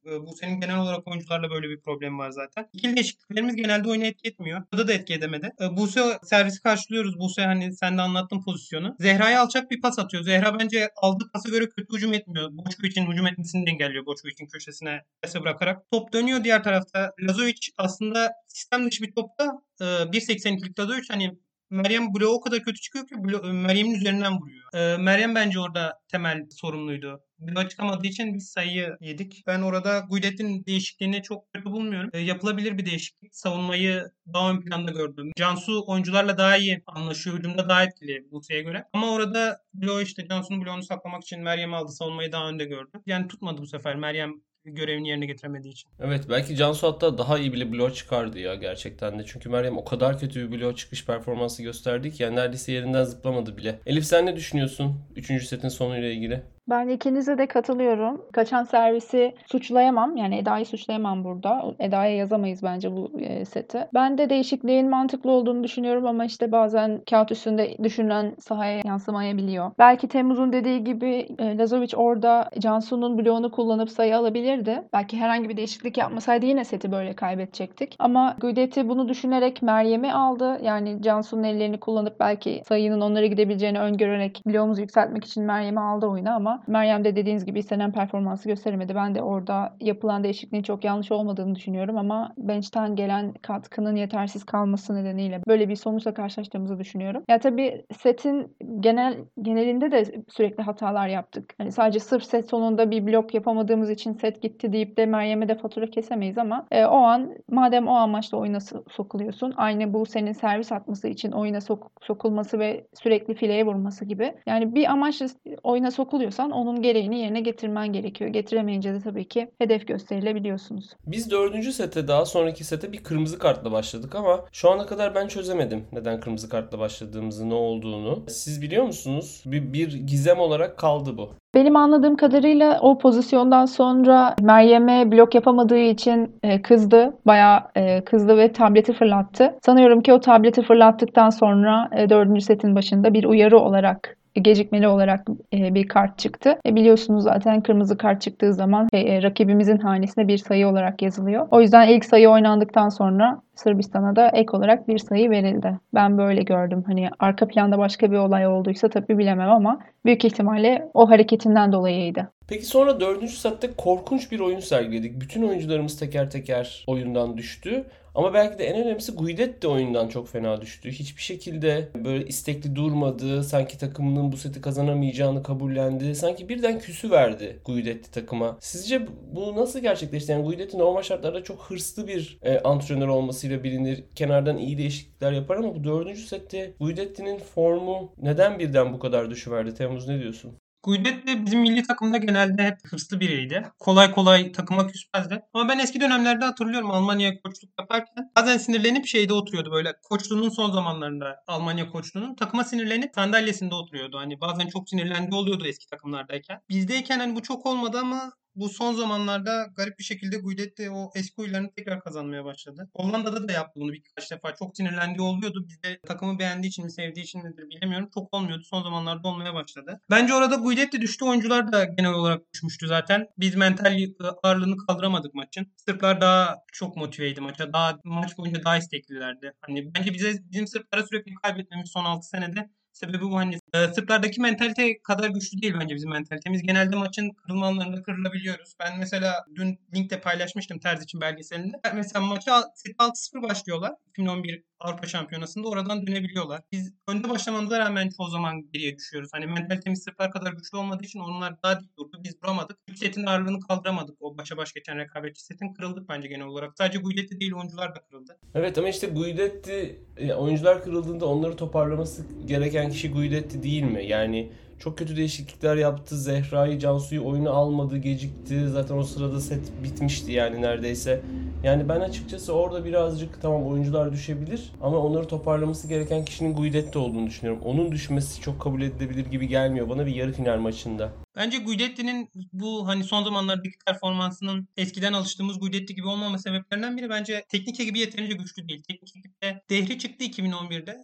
E, 0.07 0.21
bu 0.21 0.37
senin 0.37 0.61
genel 0.61 0.79
olarak 0.79 1.09
oyuncularla 1.09 1.51
böyle 1.51 1.69
bir 1.69 1.81
problem 1.81 2.19
var 2.19 2.31
zaten. 2.31 2.69
İkili 2.73 2.97
değişikliklerimiz 2.97 3.57
genelde 3.57 3.89
oyunu 3.89 4.05
etki 4.05 4.29
etmiyor. 4.29 4.63
Burada 4.73 4.89
da 4.89 4.93
etki 4.93 5.15
edemedi. 5.15 5.53
E, 5.61 5.77
Buse 5.77 6.19
servisi 6.23 6.63
karşılıyoruz. 6.63 7.19
Buse 7.19 7.43
hani 7.43 7.73
sen 7.73 7.99
de 7.99 8.03
anlattın 8.03 8.43
pozisyonu. 8.43 8.97
Zehra'ya 9.01 9.43
alçak 9.43 9.71
bir 9.71 9.81
pas 9.81 9.99
atıyor. 9.99 10.23
Zehra 10.23 10.59
bence 10.59 10.91
aldığı 10.97 11.31
pasa 11.33 11.49
göre 11.49 11.69
kötü 11.69 11.97
hücum 11.97 12.15
etmiyor. 12.15 12.51
için 12.87 13.13
hücum 13.13 13.27
etmesini 13.27 13.71
engelliyor 13.71 14.05
için 14.29 14.47
köşesine 14.47 15.05
pası 15.23 15.41
bırakarak. 15.41 15.91
Top 15.91 16.13
dönüyor 16.13 16.45
diğer 16.45 16.65
tarafta. 16.65 17.13
Lazovic 17.21 17.59
aslında 17.79 18.33
sistem 18.47 18.87
dışı 18.87 19.03
bir 19.03 19.13
topta 19.13 19.63
1.82'lik 19.81 20.79
Lazovic 20.79 21.05
hani 21.09 21.39
Meryem 21.70 22.15
bloğu 22.15 22.35
o 22.35 22.41
kadar 22.41 22.62
kötü 22.62 22.81
çıkıyor 22.81 23.06
ki 23.06 23.15
blo- 23.15 23.53
Meryem'in 23.53 23.94
üzerinden 23.94 24.32
vuruyor. 24.38 24.65
Ee, 24.75 24.97
Meryem 24.97 25.35
bence 25.35 25.61
orada 25.61 26.00
temel 26.09 26.47
sorumluydu. 26.50 27.20
Bloğa 27.38 27.69
çıkamadığı 27.69 28.06
için 28.06 28.35
biz 28.35 28.49
sayı 28.50 28.97
yedik. 29.00 29.43
Ben 29.47 29.61
orada 29.61 29.99
Guidet'in 30.11 30.65
değişikliğini 30.67 31.23
çok 31.23 31.53
kötü 31.53 31.65
bulmuyorum. 31.65 32.11
Ee, 32.12 32.19
yapılabilir 32.19 32.79
bir 32.79 32.87
değişiklik. 32.87 33.35
Savunmayı 33.35 34.05
daha 34.35 34.50
ön 34.50 34.61
planda 34.61 34.91
gördüm. 34.91 35.32
Cansu 35.37 35.85
oyuncularla 35.87 36.38
daha 36.38 36.56
iyi 36.56 36.82
anlaşıyor. 36.87 37.38
Hücumda 37.38 37.69
daha 37.69 37.85
etkili 37.85 38.31
Buse'ye 38.32 38.62
göre. 38.62 38.85
Ama 38.93 39.11
orada 39.12 39.61
bloğu 39.75 40.00
işte 40.03 40.29
Cansu'nun 40.29 40.65
bloğunu 40.65 40.82
saklamak 40.82 41.23
için 41.23 41.43
Meryem 41.43 41.75
aldı. 41.75 41.93
Savunmayı 41.93 42.32
daha 42.32 42.49
önde 42.49 42.65
gördü. 42.65 42.91
Yani 43.06 43.29
tutmadı 43.29 43.62
bu 43.62 43.67
sefer. 43.67 43.97
Meryem 43.97 44.35
görevini 44.64 45.08
yerine 45.08 45.26
getiremediği 45.26 45.72
için. 45.72 45.90
Evet 46.00 46.25
belki 46.31 46.56
Cansu 46.56 46.87
hatta 46.87 47.19
daha 47.19 47.38
iyi 47.38 47.52
bir 47.52 47.72
bloğ 47.72 47.93
çıkardı 47.93 48.38
ya 48.38 48.55
gerçekten 48.55 49.19
de. 49.19 49.22
Çünkü 49.26 49.49
Meryem 49.49 49.78
o 49.78 49.84
kadar 49.84 50.19
kötü 50.19 50.52
bir 50.52 50.60
bloğ 50.60 50.75
çıkış 50.75 51.06
performansı 51.06 51.62
gösterdi 51.62 52.12
ki 52.12 52.22
yani 52.22 52.37
neredeyse 52.37 52.72
yerinden 52.72 53.05
zıplamadı 53.05 53.56
bile. 53.56 53.78
Elif 53.87 54.05
sen 54.05 54.26
ne 54.26 54.37
düşünüyorsun 54.37 55.00
3. 55.16 55.46
setin 55.46 55.69
sonuyla 55.69 56.08
ilgili? 56.08 56.43
Ben 56.70 56.88
ikinize 56.88 57.38
de 57.38 57.47
katılıyorum. 57.47 58.23
Kaçan 58.32 58.65
servisi 58.65 59.35
suçlayamam. 59.47 60.17
Yani 60.17 60.38
Eda'yı 60.38 60.67
suçlayamam 60.67 61.25
burada. 61.25 61.65
Eda'ya 61.79 62.17
yazamayız 62.17 62.62
bence 62.62 62.97
bu 62.97 63.12
e, 63.20 63.44
seti. 63.44 63.88
Ben 63.94 64.19
de 64.19 64.31
değişikliğin 64.31 64.91
mantıklı 64.91 65.31
olduğunu 65.31 65.65
düşünüyorum 65.65 66.06
ama 66.06 66.25
işte 66.25 66.53
bazen 66.53 67.00
kağıt 67.11 67.32
üstünde 67.32 67.76
düşünülen 67.82 68.35
sahaya 68.38 68.81
yansımayabiliyor. 68.85 69.70
Belki 69.79 70.09
Temmuz'un 70.09 70.53
dediği 70.53 70.85
gibi 70.85 71.29
e, 71.38 71.59
Lazovic 71.59 71.97
orada 71.97 72.50
Cansu'nun 72.59 73.19
bloğunu 73.19 73.50
kullanıp 73.50 73.91
sayı 73.91 74.17
alabilirdi. 74.17 74.82
Belki 74.93 75.17
herhangi 75.17 75.49
bir 75.49 75.56
değişiklik 75.56 75.99
yapmasaydı 75.99 76.47
yine 76.47 76.65
seti 76.65 76.93
böyle 76.93 77.12
kaybedecektik. 77.12 77.97
Ama 77.99 78.37
Guidetti 78.41 78.88
bunu 78.88 79.09
düşünerek 79.09 79.62
Meryem'i 79.62 80.12
aldı. 80.12 80.59
Yani 80.62 81.03
Cansu'nun 81.03 81.44
ellerini 81.44 81.81
kullanıp 81.81 82.20
belki 82.20 82.62
sayının 82.69 83.00
onlara 83.00 83.26
gidebileceğini 83.26 83.81
öngörerek 83.81 84.43
bloğumuzu 84.47 84.81
yükseltmek 84.81 85.25
için 85.25 85.44
Meryem'i 85.44 85.81
aldı 85.81 86.06
oyuna 86.06 86.35
ama 86.35 86.57
Meryem 86.66 87.05
de 87.05 87.16
dediğiniz 87.16 87.44
gibi 87.44 87.58
istenen 87.58 87.93
performansı 87.93 88.49
gösteremedi. 88.49 88.94
Ben 88.94 89.14
de 89.14 89.22
orada 89.22 89.76
yapılan 89.81 90.25
değişikliğin 90.25 90.62
çok 90.62 90.84
yanlış 90.84 91.12
olmadığını 91.12 91.55
düşünüyorum 91.55 91.99
ama 91.99 92.32
bench'ten 92.38 92.96
gelen 92.96 93.32
katkının 93.32 93.96
yetersiz 93.96 94.44
kalması 94.44 94.94
nedeniyle 94.94 95.43
böyle 95.49 95.69
bir 95.69 95.76
sonuçla 95.76 96.14
karşılaştığımızı 96.14 96.78
düşünüyorum. 96.78 97.22
Ya 97.28 97.38
tabii 97.38 97.84
setin 97.99 98.56
genel 98.81 99.16
genelinde 99.43 99.93
de 99.93 100.05
sürekli 100.28 100.62
hatalar 100.62 101.08
yaptık. 101.08 101.55
Hani 101.58 101.72
sadece 101.72 102.00
sırf 102.00 102.25
set 102.25 102.49
sonunda 102.50 102.90
bir 102.90 103.06
blok 103.06 103.34
yapamadığımız 103.34 103.90
için 103.90 104.12
set 104.12 104.43
gitti 104.43 104.72
deyip 104.72 104.96
de 104.96 105.06
Meryem'e 105.06 105.49
de 105.49 105.55
fatura 105.55 105.87
kesemeyiz 105.87 106.38
ama 106.38 106.66
e, 106.70 106.84
o 106.84 106.96
an 106.96 107.34
madem 107.50 107.88
o 107.88 107.94
amaçla 107.94 108.38
oyuna 108.38 108.58
sokuluyorsun 108.90 109.55
aynı 109.56 109.93
bu 109.94 110.06
senin 110.06 110.32
servis 110.32 110.72
atması 110.72 111.08
için 111.08 111.32
oyuna 111.32 111.60
sok 111.60 111.93
sokulması 112.00 112.58
ve 112.58 112.87
sürekli 113.02 113.34
fileye 113.34 113.66
vurması 113.66 114.05
gibi. 114.05 114.34
Yani 114.46 114.75
bir 114.75 114.93
amaçla 114.93 115.26
oyuna 115.62 115.90
sokuluyorsan 115.90 116.48
istiyorsan 116.49 116.50
onun 116.50 116.83
gereğini 116.83 117.19
yerine 117.19 117.41
getirmen 117.41 117.93
gerekiyor. 117.93 118.31
Getiremeyince 118.31 118.95
de 118.95 119.00
tabii 119.00 119.29
ki 119.29 119.50
hedef 119.59 119.87
gösterilebiliyorsunuz. 119.87 120.91
Biz 121.06 121.31
dördüncü 121.31 121.73
sete 121.73 122.09
daha 122.09 122.25
sonraki 122.25 122.65
sete 122.65 122.93
bir 122.93 123.03
kırmızı 123.03 123.39
kartla 123.39 123.73
başladık 123.73 124.15
ama 124.15 124.45
şu 124.53 124.71
ana 124.71 124.87
kadar 124.87 125.15
ben 125.15 125.29
çözemedim 125.29 125.85
neden 125.93 126.21
kırmızı 126.21 126.49
kartla 126.49 126.79
başladığımızı, 126.79 127.49
ne 127.49 127.55
olduğunu. 127.55 128.25
Siz 128.29 128.62
biliyor 128.62 128.85
musunuz? 128.85 129.43
Bir, 129.47 129.73
bir 129.73 129.95
gizem 130.06 130.39
olarak 130.39 130.79
kaldı 130.79 131.17
bu. 131.17 131.31
Benim 131.55 131.77
anladığım 131.77 132.17
kadarıyla 132.17 132.79
o 132.81 132.99
pozisyondan 132.99 133.67
sonra 133.67 134.37
Meryem'e 134.41 135.12
blok 135.12 135.35
yapamadığı 135.35 135.79
için 135.79 136.31
e, 136.43 136.62
kızdı. 136.62 137.17
Bayağı 137.27 137.61
e, 137.77 138.05
kızdı 138.05 138.37
ve 138.37 138.53
tableti 138.53 138.93
fırlattı. 138.93 139.55
Sanıyorum 139.62 140.01
ki 140.03 140.12
o 140.12 140.21
tableti 140.21 140.62
fırlattıktan 140.62 141.31
sonra 141.31 141.89
e, 141.97 142.11
dördüncü 142.11 142.41
setin 142.41 142.75
başında 142.75 143.15
bir 143.15 143.25
uyarı 143.25 143.59
olarak 143.59 144.19
gecikmeli 144.38 144.88
olarak 144.88 145.26
e, 145.52 145.75
bir 145.75 145.88
kart 145.88 146.19
çıktı. 146.19 146.58
E, 146.67 146.75
biliyorsunuz 146.75 147.25
zaten 147.25 147.61
kırmızı 147.61 147.99
kart 147.99 148.23
çıktığı 148.23 148.55
zaman 148.55 148.88
e, 148.93 149.23
rakibimizin 149.23 149.79
hanesine 149.79 150.29
bir 150.29 150.38
sayı 150.38 150.69
olarak 150.69 151.02
yazılıyor. 151.02 151.49
O 151.50 151.61
yüzden 151.61 151.88
ilk 151.88 152.05
sayı 152.05 152.29
oynandıktan 152.29 152.88
sonra 152.88 153.43
Sırbistan'a 153.55 154.17
da 154.17 154.29
ek 154.29 154.49
olarak 154.52 154.88
bir 154.88 154.99
sayı 154.99 155.31
verildi. 155.31 155.79
Ben 155.94 156.19
böyle 156.19 156.43
gördüm. 156.43 156.85
Hani 156.87 157.11
arka 157.19 157.49
planda 157.49 157.79
başka 157.79 158.12
bir 158.12 158.17
olay 158.17 158.46
olduysa 158.46 158.88
tabii 158.88 159.19
bilemem 159.19 159.50
ama 159.50 159.81
büyük 160.05 160.25
ihtimalle 160.25 160.88
o 160.94 161.11
hareketinden 161.11 161.73
dolayıydı. 161.73 162.29
Peki 162.49 162.67
sonra 162.67 163.00
dördüncü 163.00 163.37
saatte 163.37 163.69
korkunç 163.76 164.32
bir 164.32 164.41
oyun 164.41 164.61
sergiledik. 164.61 165.20
Bütün 165.20 165.43
oyuncularımız 165.43 165.99
teker 165.99 166.31
teker 166.31 166.84
oyundan 166.87 167.37
düştü. 167.37 167.84
Ama 168.19 168.35
belki 168.35 168.59
de 168.59 168.65
en 168.65 168.85
önemlisi 168.85 169.12
Guidet 169.12 169.62
de 169.62 169.69
oyundan 169.69 170.09
çok 170.09 170.29
fena 170.29 170.61
düştü. 170.61 170.91
Hiçbir 170.91 171.23
şekilde 171.23 171.88
böyle 172.05 172.26
istekli 172.26 172.76
durmadı. 172.76 173.44
Sanki 173.44 173.79
takımının 173.79 174.32
bu 174.32 174.37
seti 174.37 174.61
kazanamayacağını 174.61 175.43
kabullendi. 175.43 176.15
Sanki 176.15 176.49
birden 176.49 176.79
küsü 176.79 177.11
verdi 177.11 177.61
Guidetti 177.65 178.11
takıma. 178.11 178.59
Sizce 178.61 179.06
bu 179.35 179.56
nasıl 179.56 179.81
gerçekleşti? 179.81 180.32
Yani 180.32 180.44
Guidetti 180.44 180.79
normal 180.79 181.03
şartlarda 181.03 181.44
çok 181.44 181.62
hırslı 181.62 182.09
bir 182.09 182.38
e, 182.43 182.59
antrenör 182.59 183.09
olmasıyla 183.09 183.65
bilinir. 183.65 184.05
Kenardan 184.15 184.59
iyi 184.59 184.79
değişiklikler 184.79 185.32
yapar 185.32 185.56
ama 185.56 185.75
bu 185.75 185.85
dördüncü 185.85 186.23
sette 186.23 186.73
Guidetti'nin 186.81 187.38
formu 187.38 188.12
neden 188.23 188.59
birden 188.59 188.93
bu 188.93 188.99
kadar 188.99 189.31
düşüverdi? 189.31 189.75
Temmuz 189.75 190.09
ne 190.09 190.20
diyorsun? 190.20 190.59
Guidet 190.88 191.26
de 191.26 191.46
bizim 191.46 191.61
milli 191.61 191.82
takımda 191.82 192.17
genelde 192.17 192.62
hep 192.62 192.79
hırslı 192.87 193.20
biriydi. 193.20 193.62
Kolay 193.79 194.11
kolay 194.11 194.52
takıma 194.52 194.87
küsmezdi. 194.87 195.43
Ama 195.55 195.69
ben 195.69 195.79
eski 195.79 196.00
dönemlerde 196.00 196.44
hatırlıyorum 196.44 196.90
Almanya'ya 196.90 197.40
koçluk 197.43 197.70
yaparken 197.79 198.31
bazen 198.37 198.58
sinirlenip 198.58 199.06
şeyde 199.06 199.32
oturuyordu 199.32 199.73
böyle 199.73 199.93
koçluğunun 200.02 200.49
son 200.49 200.70
zamanlarında 200.70 201.37
Almanya 201.46 201.90
koçluğunun 201.90 202.35
takıma 202.35 202.64
sinirlenip 202.64 203.14
sandalyesinde 203.14 203.75
oturuyordu. 203.75 204.19
Hani 204.19 204.40
bazen 204.40 204.67
çok 204.67 204.88
sinirlendi 204.88 205.35
oluyordu 205.35 205.67
eski 205.67 205.87
takımlardayken. 205.87 206.61
Bizdeyken 206.69 207.19
hani 207.19 207.37
bu 207.37 207.43
çok 207.43 207.67
olmadı 207.67 207.99
ama 208.00 208.32
bu 208.58 208.69
son 208.69 208.94
zamanlarda 208.94 209.66
garip 209.76 209.99
bir 209.99 210.05
şekilde 210.05 210.37
Guidetti 210.37 210.90
o 210.90 211.10
eski 211.14 211.43
huylarını 211.43 211.70
tekrar 211.76 212.00
kazanmaya 212.00 212.44
başladı. 212.44 212.91
Hollanda'da 212.96 213.48
da 213.48 213.53
yaptı 213.53 213.81
bunu 213.81 213.93
birkaç 213.93 214.31
defa. 214.31 214.55
Çok 214.55 214.77
sinirlendiği 214.77 215.27
oluyordu. 215.27 215.65
Bizde 215.69 216.00
takımı 216.06 216.38
beğendiği 216.38 216.70
için 216.70 216.84
mi 216.84 216.93
sevdiği 216.93 217.24
için 217.24 217.44
midir 217.44 217.70
bilemiyorum. 217.70 218.10
Çok 218.15 218.34
olmuyordu. 218.34 218.62
Son 218.65 218.82
zamanlarda 218.82 219.29
olmaya 219.29 219.55
başladı. 219.55 220.00
Bence 220.10 220.34
orada 220.34 220.55
Guidetti 220.55 221.00
düştü. 221.00 221.24
Oyuncular 221.24 221.72
da 221.72 221.84
genel 221.84 222.12
olarak 222.12 222.43
düşmüştü 222.55 222.86
zaten. 222.86 223.27
Biz 223.38 223.55
mental 223.55 223.98
ağırlığını 224.43 224.77
kaldıramadık 224.77 225.34
maçın. 225.34 225.72
Sırplar 225.77 226.20
daha 226.20 226.56
çok 226.72 226.96
motiveydi 226.96 227.41
maça. 227.41 227.72
Daha 227.72 227.98
maç 228.05 228.38
boyunca 228.38 228.65
daha 228.65 228.79
isteklilerdi. 228.79 229.53
Hani 229.60 229.94
bence 229.94 230.15
bize 230.15 230.32
bizim 230.50 230.67
Sırplara 230.67 231.06
sürekli 231.06 231.34
kaybetmemiz 231.34 231.91
son 231.91 232.05
6 232.05 232.29
senede 232.29 232.70
Sebebi 232.98 233.20
bu 233.20 233.36
hani 233.36 233.58
e, 233.74 233.88
Sırplardaki 233.88 234.40
mentalite 234.40 235.02
kadar 235.02 235.28
güçlü 235.28 235.62
değil 235.62 235.74
bence 235.81 235.94
bizim 235.94 236.10
mentalitemiz. 236.10 236.62
Genelde 236.62 236.96
maçın 236.96 237.31
kırılma 237.31 237.67
anlarında 237.67 238.02
kırılabiliyoruz. 238.02 238.74
Ben 238.81 238.98
mesela 238.98 239.44
dün 239.55 239.78
linkte 239.94 240.20
paylaşmıştım 240.20 240.78
Terz 240.78 241.02
için 241.02 241.20
belgeselinde. 241.20 241.76
Mesela 241.94 242.24
maça 242.26 242.64
6-0 242.98 243.43
başlıyorlar. 243.43 243.93
2011 244.08 244.62
Avrupa 244.81 245.06
Şampiyonası'nda 245.06 245.69
oradan 245.69 246.06
dönebiliyorlar. 246.06 246.60
Biz 246.72 246.94
önde 247.08 247.31
başlamamıza 247.31 247.78
rağmen 247.78 248.10
çoğu 248.17 248.28
zaman 248.28 248.70
geriye 248.72 248.96
düşüyoruz. 248.96 249.31
Hani 249.32 249.46
mentalitemiz 249.46 250.02
Sırplar 250.02 250.31
kadar 250.31 250.52
güçlü 250.52 250.78
olmadığı 250.78 251.05
için 251.05 251.19
onlar 251.19 251.62
daha 251.62 251.81
dik 251.81 251.96
durdu. 251.96 252.20
Biz 252.24 252.43
duramadık. 252.43 252.88
Setin 252.98 253.26
ağırlığını 253.26 253.60
kaldıramadık. 253.60 254.17
O 254.20 254.38
başa 254.38 254.56
baş 254.56 254.72
geçen 254.72 254.98
rekabetçi 254.98 255.44
setin 255.44 255.72
kırıldık 255.72 256.08
bence 256.08 256.28
genel 256.28 256.46
olarak. 256.46 256.72
Sadece 256.78 256.98
Guidetti 256.98 257.40
değil 257.40 257.52
oyuncular 257.52 257.94
da 257.94 258.00
kırıldı. 258.00 258.38
Evet 258.55 258.78
ama 258.78 258.88
işte 258.88 259.06
Guidetti 259.06 260.00
oyuncular 260.36 260.84
kırıldığında 260.84 261.26
onları 261.26 261.56
toparlaması 261.56 262.22
gereken 262.46 262.90
kişi 262.90 263.10
Guidetti 263.10 263.62
değil 263.62 263.82
mi? 263.82 264.06
Yani 264.06 264.52
çok 264.78 264.98
kötü 264.98 265.17
değişiklikler 265.17 265.76
yaptı. 265.76 266.17
Zehra'yı, 266.17 266.78
Cansu'yu 266.78 267.24
oyunu 267.26 267.50
almadı, 267.50 267.96
gecikti. 267.96 268.69
Zaten 268.69 268.96
o 268.96 269.02
sırada 269.02 269.40
set 269.40 269.72
bitmişti 269.82 270.32
yani 270.32 270.62
neredeyse. 270.62 271.22
Yani 271.64 271.88
ben 271.88 272.00
açıkçası 272.00 272.52
orada 272.52 272.84
birazcık 272.84 273.43
tamam 273.43 273.67
oyuncular 273.67 274.12
düşebilir 274.12 274.72
ama 274.81 274.98
onları 274.98 275.28
toparlaması 275.28 275.88
gereken 275.88 276.24
kişinin 276.24 276.55
Guidetti 276.55 276.98
olduğunu 276.98 277.26
düşünüyorum. 277.26 277.62
Onun 277.64 277.93
düşmesi 277.93 278.40
çok 278.40 278.60
kabul 278.60 278.82
edilebilir 278.82 279.26
gibi 279.26 279.48
gelmiyor 279.48 279.88
bana 279.88 280.06
bir 280.06 280.14
yarı 280.14 280.32
final 280.32 280.58
maçında. 280.58 281.12
Bence 281.39 281.59
Guidetti'nin 281.59 282.31
bu 282.53 282.89
hani 282.89 283.05
son 283.05 283.25
zamanlardaki 283.25 283.75
performansının 283.87 284.69
eskiden 284.77 285.13
alıştığımız 285.13 285.61
Guidetti 285.61 285.95
gibi 285.95 286.07
olmama 286.07 286.39
sebeplerinden 286.39 286.97
biri 286.97 287.11
bence 287.11 287.45
teknik 287.49 287.81
ekibi 287.81 287.99
yeterince 287.99 288.35
güçlü 288.35 288.69
değil. 288.69 288.83
Teknik 288.83 289.17
ekipte 289.17 289.63
Dehri 289.71 289.99
çıktı 289.99 290.25
2011'de. 290.25 290.97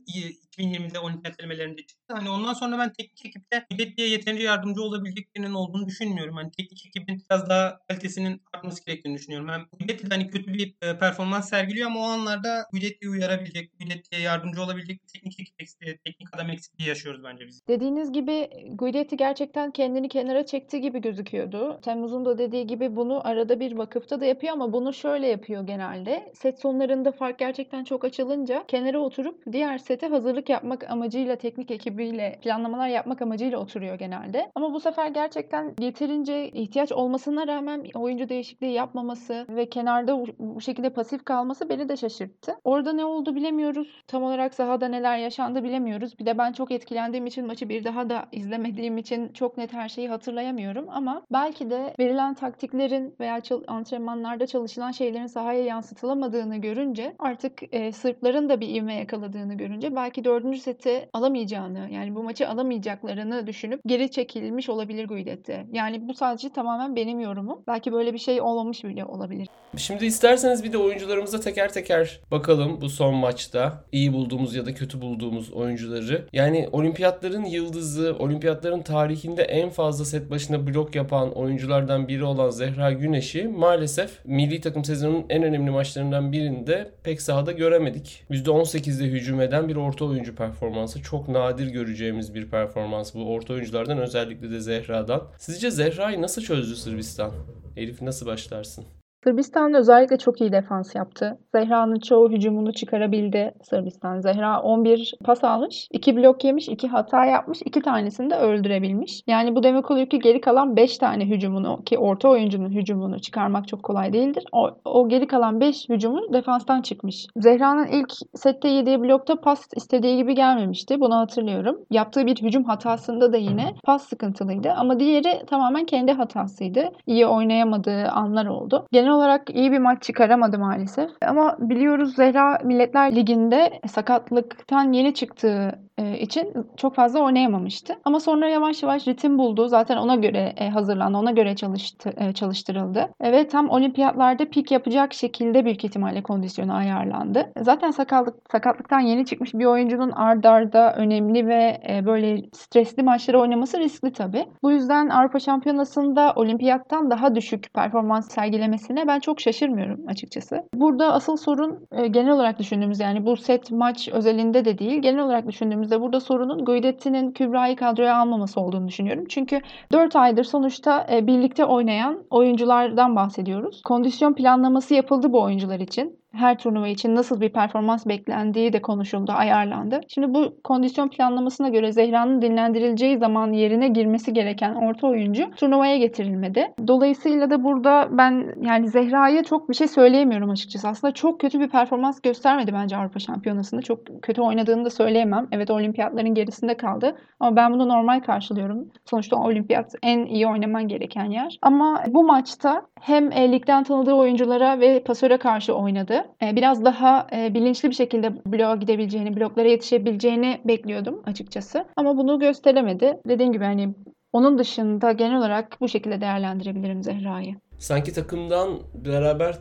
2020'de 0.58 0.98
olimpiyat 0.98 1.40
elemelerinde 1.40 1.86
çıktı. 1.86 2.14
Hani 2.14 2.30
ondan 2.30 2.52
sonra 2.52 2.78
ben 2.78 2.92
teknik 2.92 3.26
ekipte 3.26 3.66
Guidetti'ye 3.70 4.08
yeterince 4.08 4.42
yardımcı 4.42 4.82
olabilecek 4.82 5.28
olduğunu 5.54 5.86
düşünmüyorum. 5.86 6.36
Hani 6.36 6.50
teknik 6.50 6.86
ekibin 6.86 7.22
biraz 7.30 7.48
daha 7.48 7.78
kalitesinin 7.88 8.42
artması 8.52 8.84
gerektiğini 8.84 9.16
düşünüyorum. 9.16 9.48
Hem 9.48 9.66
Guidetti 9.80 10.10
de 10.10 10.14
hani 10.14 10.30
kötü 10.30 10.54
bir 10.54 10.74
e, 10.82 10.98
performans 10.98 11.48
sergiliyor 11.48 11.86
ama 11.86 12.00
o 12.00 12.02
anlarda 12.02 12.66
Guidetti'yi 12.72 13.10
uyarabilecek, 13.10 13.78
Guidetti'ye 13.78 14.22
yardımcı 14.22 14.62
olabilecek 14.62 15.08
teknik 15.08 15.40
ekip 15.40 15.62
eksikliği, 15.62 15.98
teknik 16.04 16.34
adam 16.34 16.50
eksikliği 16.50 16.88
yaşıyoruz 16.88 17.24
bence 17.24 17.46
biz. 17.46 17.60
Dediğiniz 17.68 18.12
gibi 18.12 18.50
Guidetti 18.72 19.16
gerçekten 19.16 19.70
kendini 19.70 20.08
kenara 20.24 20.46
çektiği 20.46 20.80
gibi 20.80 21.00
gözüküyordu. 21.00 21.78
Temmuz'un 21.82 22.24
da 22.24 22.38
dediği 22.38 22.66
gibi 22.66 22.96
bunu 22.96 23.28
arada 23.28 23.60
bir 23.60 23.76
vakıfta 23.76 24.20
da 24.20 24.24
yapıyor 24.24 24.52
ama 24.52 24.72
bunu 24.72 24.92
şöyle 24.92 25.26
yapıyor 25.26 25.66
genelde. 25.66 26.32
Set 26.34 26.60
sonlarında 26.60 27.12
fark 27.12 27.38
gerçekten 27.38 27.84
çok 27.84 28.04
açılınca 28.04 28.64
kenara 28.68 28.98
oturup 28.98 29.52
diğer 29.52 29.78
sete 29.78 30.06
hazırlık 30.08 30.48
yapmak 30.48 30.90
amacıyla 30.90 31.36
teknik 31.36 31.70
ekibiyle 31.70 32.38
planlamalar 32.42 32.88
yapmak 32.88 33.22
amacıyla 33.22 33.58
oturuyor 33.58 33.94
genelde. 33.94 34.50
Ama 34.54 34.74
bu 34.74 34.80
sefer 34.80 35.08
gerçekten 35.08 35.74
yeterince 35.80 36.48
ihtiyaç 36.48 36.92
olmasına 36.92 37.46
rağmen 37.46 37.84
oyuncu 37.94 38.28
değişikliği 38.28 38.72
yapmaması 38.72 39.46
ve 39.48 39.68
kenarda 39.68 40.18
bu 40.38 40.60
şekilde 40.60 40.90
pasif 40.90 41.24
kalması 41.24 41.68
beni 41.68 41.88
de 41.88 41.96
şaşırttı. 41.96 42.56
Orada 42.64 42.92
ne 42.92 43.04
oldu 43.04 43.34
bilemiyoruz. 43.34 44.02
Tam 44.06 44.22
olarak 44.22 44.54
sahada 44.54 44.88
neler 44.88 45.18
yaşandı 45.18 45.64
bilemiyoruz. 45.64 46.18
Bir 46.18 46.26
de 46.26 46.38
ben 46.38 46.52
çok 46.52 46.70
etkilendiğim 46.70 47.26
için 47.26 47.46
maçı 47.46 47.68
bir 47.68 47.84
daha 47.84 48.10
da 48.10 48.26
izlemediğim 48.32 48.98
için 48.98 49.32
çok 49.32 49.56
net 49.56 49.72
her 49.72 49.88
şeyi 49.88 50.03
hatırlayamıyorum 50.08 50.86
ama 50.88 51.22
belki 51.32 51.70
de 51.70 51.94
verilen 51.98 52.34
taktiklerin 52.34 53.14
veya 53.20 53.42
antrenmanlarda 53.66 54.46
çalışılan 54.46 54.90
şeylerin 54.90 55.26
sahaya 55.26 55.64
yansıtılamadığını 55.64 56.56
görünce 56.56 57.14
artık 57.18 57.74
e, 57.74 57.92
Sırpların 57.92 58.48
da 58.48 58.60
bir 58.60 58.68
ivme 58.68 58.94
yakaladığını 58.94 59.54
görünce 59.54 59.96
belki 59.96 60.24
dördüncü 60.24 60.58
seti 60.58 61.08
alamayacağını 61.12 61.88
yani 61.90 62.14
bu 62.14 62.22
maçı 62.22 62.48
alamayacaklarını 62.48 63.46
düşünüp 63.46 63.80
geri 63.86 64.10
çekilmiş 64.10 64.68
olabilir 64.68 65.08
Guidetti. 65.08 65.66
Yani 65.72 66.08
bu 66.08 66.14
sadece 66.14 66.48
tamamen 66.48 66.96
benim 66.96 67.20
yorumum. 67.20 67.62
Belki 67.66 67.92
böyle 67.92 68.12
bir 68.12 68.18
şey 68.18 68.40
olmamış 68.40 68.84
bile 68.84 69.04
olabilir. 69.04 69.48
Şimdi 69.76 70.06
isterseniz 70.06 70.64
bir 70.64 70.72
de 70.72 70.78
oyuncularımıza 70.78 71.40
teker 71.40 71.72
teker 71.72 72.20
bakalım 72.30 72.80
bu 72.80 72.88
son 72.88 73.14
maçta 73.14 73.84
iyi 73.92 74.12
bulduğumuz 74.12 74.54
ya 74.54 74.66
da 74.66 74.74
kötü 74.74 75.00
bulduğumuz 75.00 75.52
oyuncuları. 75.52 76.26
Yani 76.32 76.68
olimpiyatların 76.72 77.44
yıldızı, 77.44 78.16
olimpiyatların 78.18 78.82
tarihinde 78.82 79.42
en 79.42 79.70
fazla 79.70 79.93
set 80.02 80.30
başına 80.30 80.66
blok 80.66 80.94
yapan 80.94 81.32
oyunculardan 81.32 82.08
biri 82.08 82.24
olan 82.24 82.50
Zehra 82.50 82.92
Güneş'i 82.92 83.48
maalesef 83.48 84.24
milli 84.24 84.60
takım 84.60 84.84
sezonunun 84.84 85.26
en 85.28 85.42
önemli 85.42 85.70
maçlarından 85.70 86.32
birinde 86.32 86.90
pek 87.02 87.22
sahada 87.22 87.52
göremedik. 87.52 88.24
%18'de 88.30 89.04
hücum 89.04 89.40
eden 89.40 89.68
bir 89.68 89.76
orta 89.76 90.04
oyuncu 90.04 90.34
performansı. 90.34 91.02
Çok 91.02 91.28
nadir 91.28 91.66
göreceğimiz 91.66 92.34
bir 92.34 92.50
performans 92.50 93.14
bu 93.14 93.32
orta 93.32 93.54
oyunculardan 93.54 93.98
özellikle 93.98 94.50
de 94.50 94.60
Zehra'dan. 94.60 95.22
Sizce 95.38 95.70
Zehra'yı 95.70 96.22
nasıl 96.22 96.42
çözdü 96.42 96.76
Sırbistan? 96.76 97.32
Elif 97.76 98.02
nasıl 98.02 98.26
başlarsın? 98.26 98.84
Sırbistan 99.24 99.74
özellikle 99.74 100.18
çok 100.18 100.40
iyi 100.40 100.52
defans 100.52 100.94
yaptı. 100.94 101.38
Zehra'nın 101.54 101.98
çoğu 101.98 102.30
hücumunu 102.30 102.72
çıkarabildi 102.72 103.54
Sırbistan. 103.62 104.20
Zehra 104.20 104.60
11 104.60 105.14
pas 105.24 105.44
almış, 105.44 105.88
2 105.90 106.16
blok 106.16 106.44
yemiş, 106.44 106.68
2 106.68 106.88
hata 106.88 107.24
yapmış, 107.24 107.58
2 107.64 107.80
tanesini 107.82 108.30
de 108.30 108.36
öldürebilmiş. 108.36 109.22
Yani 109.26 109.56
bu 109.56 109.62
demek 109.62 109.90
oluyor 109.90 110.06
ki 110.06 110.18
geri 110.18 110.40
kalan 110.40 110.76
5 110.76 110.98
tane 110.98 111.26
hücumunu 111.26 111.82
ki 111.84 111.98
orta 111.98 112.28
oyuncunun 112.28 112.70
hücumunu 112.70 113.20
çıkarmak 113.20 113.68
çok 113.68 113.82
kolay 113.82 114.12
değildir. 114.12 114.44
O, 114.52 114.70
o 114.84 115.08
geri 115.08 115.26
kalan 115.26 115.60
5 115.60 115.88
hücumu 115.88 116.32
defanstan 116.32 116.82
çıkmış. 116.82 117.26
Zehra'nın 117.36 117.86
ilk 117.86 118.12
sette 118.34 118.68
yediği 118.68 119.00
blokta 119.00 119.40
pas 119.40 119.66
istediği 119.76 120.16
gibi 120.16 120.34
gelmemişti. 120.34 121.00
Bunu 121.00 121.16
hatırlıyorum. 121.16 121.78
Yaptığı 121.90 122.26
bir 122.26 122.42
hücum 122.42 122.64
hatasında 122.64 123.32
da 123.32 123.36
yine 123.36 123.74
pas 123.84 124.02
sıkıntılıydı 124.08 124.72
ama 124.72 125.00
diğeri 125.00 125.46
tamamen 125.46 125.84
kendi 125.84 126.12
hatasıydı. 126.12 126.90
İyi 127.06 127.26
oynayamadığı 127.26 128.08
anlar 128.08 128.46
oldu. 128.46 128.86
Genel 128.92 129.13
olarak 129.14 129.50
iyi 129.54 129.72
bir 129.72 129.78
maç 129.78 130.02
çıkaramadı 130.02 130.58
maalesef. 130.58 131.10
Ama 131.26 131.56
biliyoruz 131.58 132.14
Zehra 132.14 132.58
Milletler 132.64 133.16
Ligi'nde 133.16 133.80
sakatlıktan 133.86 134.92
yeni 134.92 135.14
çıktığı 135.14 135.84
e, 135.98 136.18
için 136.18 136.52
çok 136.76 136.94
fazla 136.94 137.20
oynayamamıştı. 137.20 137.94
Ama 138.04 138.20
sonra 138.20 138.48
yavaş 138.48 138.82
yavaş 138.82 139.08
ritim 139.08 139.38
buldu. 139.38 139.68
Zaten 139.68 139.96
ona 139.96 140.14
göre 140.14 140.52
e, 140.56 140.70
hazırlandı, 140.70 141.18
ona 141.18 141.30
göre 141.30 141.56
çalıştı, 141.56 142.12
e, 142.16 142.32
çalıştırıldı. 142.32 143.08
Ve 143.22 143.48
tam 143.48 143.68
olimpiyatlarda 143.70 144.44
pik 144.44 144.70
yapacak 144.70 145.14
şekilde 145.14 145.64
büyük 145.64 145.84
ihtimalle 145.84 146.22
kondisyonu 146.22 146.74
ayarlandı. 146.74 147.52
Zaten 147.60 147.90
sakatlık, 147.90 148.34
sakatlıktan 148.52 149.00
yeni 149.00 149.26
çıkmış 149.26 149.54
bir 149.54 149.64
oyuncunun 149.64 150.10
ard 150.10 150.44
arda 150.44 150.94
önemli 150.96 151.46
ve 151.46 151.80
böyle 152.06 152.42
stresli 152.52 153.02
maçları 153.02 153.40
oynaması 153.40 153.78
riskli 153.78 154.12
tabii. 154.12 154.46
Bu 154.62 154.72
yüzden 154.72 155.08
Avrupa 155.08 155.40
Şampiyonası'nda 155.40 156.32
olimpiyattan 156.36 157.10
daha 157.10 157.34
düşük 157.34 157.74
performans 157.74 158.30
sergilemesine 158.30 159.03
ben 159.06 159.20
çok 159.20 159.40
şaşırmıyorum 159.40 160.00
açıkçası. 160.08 160.62
Burada 160.74 161.12
asıl 161.12 161.36
sorun 161.36 161.86
genel 162.10 162.32
olarak 162.32 162.58
düşündüğümüz 162.58 163.00
yani 163.00 163.26
bu 163.26 163.36
set 163.36 163.70
maç 163.70 164.08
özelinde 164.08 164.64
de 164.64 164.78
değil, 164.78 165.02
genel 165.02 165.24
olarak 165.24 165.48
düşündüğümüz 165.48 165.74
düşündüğümüzde 165.74 166.00
burada 166.00 166.20
sorunun 166.20 166.64
Guidetti'nin 166.64 167.32
Kübra'yı 167.32 167.76
kadroya 167.76 168.16
almaması 168.16 168.60
olduğunu 168.60 168.88
düşünüyorum. 168.88 169.24
Çünkü 169.28 169.60
4 169.92 170.16
aydır 170.16 170.44
sonuçta 170.44 171.06
e, 171.12 171.26
birlikte 171.26 171.64
oynayan 171.64 172.24
oyunculardan 172.30 173.16
bahsediyoruz. 173.16 173.82
Kondisyon 173.82 174.34
planlaması 174.34 174.94
yapıldı 174.94 175.32
bu 175.32 175.42
oyuncular 175.42 175.80
için 175.80 176.23
her 176.34 176.58
turnuva 176.58 176.88
için 176.88 177.14
nasıl 177.14 177.40
bir 177.40 177.48
performans 177.48 178.06
beklendiği 178.06 178.72
de 178.72 178.82
konuşuldu, 178.82 179.32
ayarlandı. 179.32 180.00
Şimdi 180.08 180.34
bu 180.34 180.56
kondisyon 180.64 181.08
planlamasına 181.08 181.68
göre 181.68 181.92
Zehra'nın 181.92 182.42
dinlendirileceği 182.42 183.18
zaman 183.18 183.52
yerine 183.52 183.88
girmesi 183.88 184.32
gereken 184.32 184.74
orta 184.74 185.06
oyuncu 185.06 185.50
turnuvaya 185.56 185.96
getirilmedi. 185.96 186.72
Dolayısıyla 186.86 187.50
da 187.50 187.64
burada 187.64 188.08
ben 188.10 188.54
yani 188.62 188.88
Zehra'ya 188.88 189.44
çok 189.44 189.68
bir 189.68 189.74
şey 189.74 189.88
söyleyemiyorum 189.88 190.50
açıkçası. 190.50 190.88
Aslında 190.88 191.14
çok 191.14 191.40
kötü 191.40 191.60
bir 191.60 191.68
performans 191.68 192.20
göstermedi 192.20 192.72
bence 192.72 192.96
Avrupa 192.96 193.18
Şampiyonası'nda. 193.18 193.82
Çok 193.82 194.22
kötü 194.22 194.42
oynadığını 194.42 194.84
da 194.84 194.90
söyleyemem. 194.90 195.48
Evet 195.52 195.70
olimpiyatların 195.70 196.34
gerisinde 196.34 196.76
kaldı. 196.76 197.16
Ama 197.40 197.56
ben 197.56 197.72
bunu 197.72 197.88
normal 197.88 198.20
karşılıyorum. 198.20 198.88
Sonuçta 199.04 199.36
olimpiyat 199.36 199.94
en 200.02 200.26
iyi 200.26 200.46
oynaman 200.46 200.88
gereken 200.88 201.24
yer. 201.24 201.58
Ama 201.62 202.02
bu 202.08 202.24
maçta 202.24 202.82
hem 203.00 203.32
ligden 203.32 203.84
tanıdığı 203.84 204.14
oyunculara 204.14 204.80
ve 204.80 205.02
pasöre 205.04 205.36
karşı 205.36 205.74
oynadı. 205.74 206.23
E, 206.42 206.56
biraz 206.56 206.84
daha 206.84 207.26
e, 207.32 207.54
bilinçli 207.54 207.90
bir 207.90 207.94
şekilde 207.94 208.44
bloğa 208.46 208.76
gidebileceğini, 208.76 209.36
bloklara 209.36 209.68
yetişebileceğini 209.68 210.60
bekliyordum 210.64 211.22
açıkçası. 211.26 211.84
Ama 211.96 212.16
bunu 212.16 212.38
gösteremedi. 212.38 213.18
Dediğim 213.28 213.52
gibi 213.52 213.64
hani 213.64 213.94
onun 214.32 214.58
dışında 214.58 215.12
genel 215.12 215.38
olarak 215.38 215.80
bu 215.80 215.88
şekilde 215.88 216.20
değerlendirebilirim 216.20 217.02
Zehra'yı. 217.02 217.54
Sanki 217.78 218.12
takımdan 218.12 218.78
beraber 218.94 219.56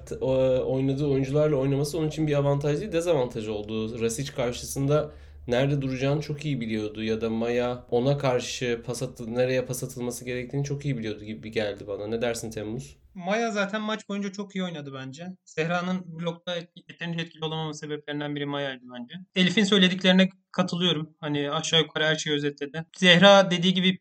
oynadığı 0.66 1.08
oyuncularla 1.08 1.56
oynaması 1.56 1.98
onun 1.98 2.08
için 2.08 2.28
bir 2.28 2.34
avantaj 2.34 2.80
değil 2.80 2.92
dezavantaj 2.92 3.48
oldu. 3.48 4.02
Rasic 4.02 4.34
karşısında 4.34 5.12
nerede 5.48 5.82
duracağını 5.82 6.22
çok 6.22 6.46
iyi 6.46 6.62
biliyordu 6.62 7.04
ya 7.04 7.22
da 7.22 7.30
Maya 7.30 7.84
ona 7.92 8.18
karşı 8.18 8.82
pas 8.86 9.04
atı, 9.04 9.36
nereye 9.36 9.66
pas 9.66 9.84
atılması 9.84 10.26
gerektiğini 10.26 10.64
çok 10.64 10.86
iyi 10.86 10.98
biliyordu 10.98 11.24
gibi 11.24 11.52
geldi 11.52 11.84
bana. 11.88 12.08
Ne 12.08 12.22
dersin 12.22 12.52
Temmuz? 12.52 13.03
Maya 13.16 13.52
zaten 13.52 13.82
maç 13.82 14.10
boyunca 14.10 14.32
çok 14.32 14.56
iyi 14.56 14.64
oynadı 14.64 14.94
bence. 14.94 15.28
Zehra'nın 15.46 16.20
blokta 16.20 16.56
yeterince 16.90 17.22
etkili 17.22 17.46
olamama 17.46 17.74
sebeplerinden 17.74 18.36
biri 18.36 18.46
Maya'ydı 18.46 18.84
bence. 18.96 19.16
Elif'in 19.36 19.64
söylediklerine 19.64 20.30
katılıyorum. 20.52 21.16
Hani 21.20 21.52
aşağı 21.52 21.82
yukarı 21.82 22.06
her 22.06 22.16
şeyi 22.16 22.36
özetledi. 22.36 22.86
Zehra 22.98 23.52
dediği 23.52 23.74
gibi 23.74 24.00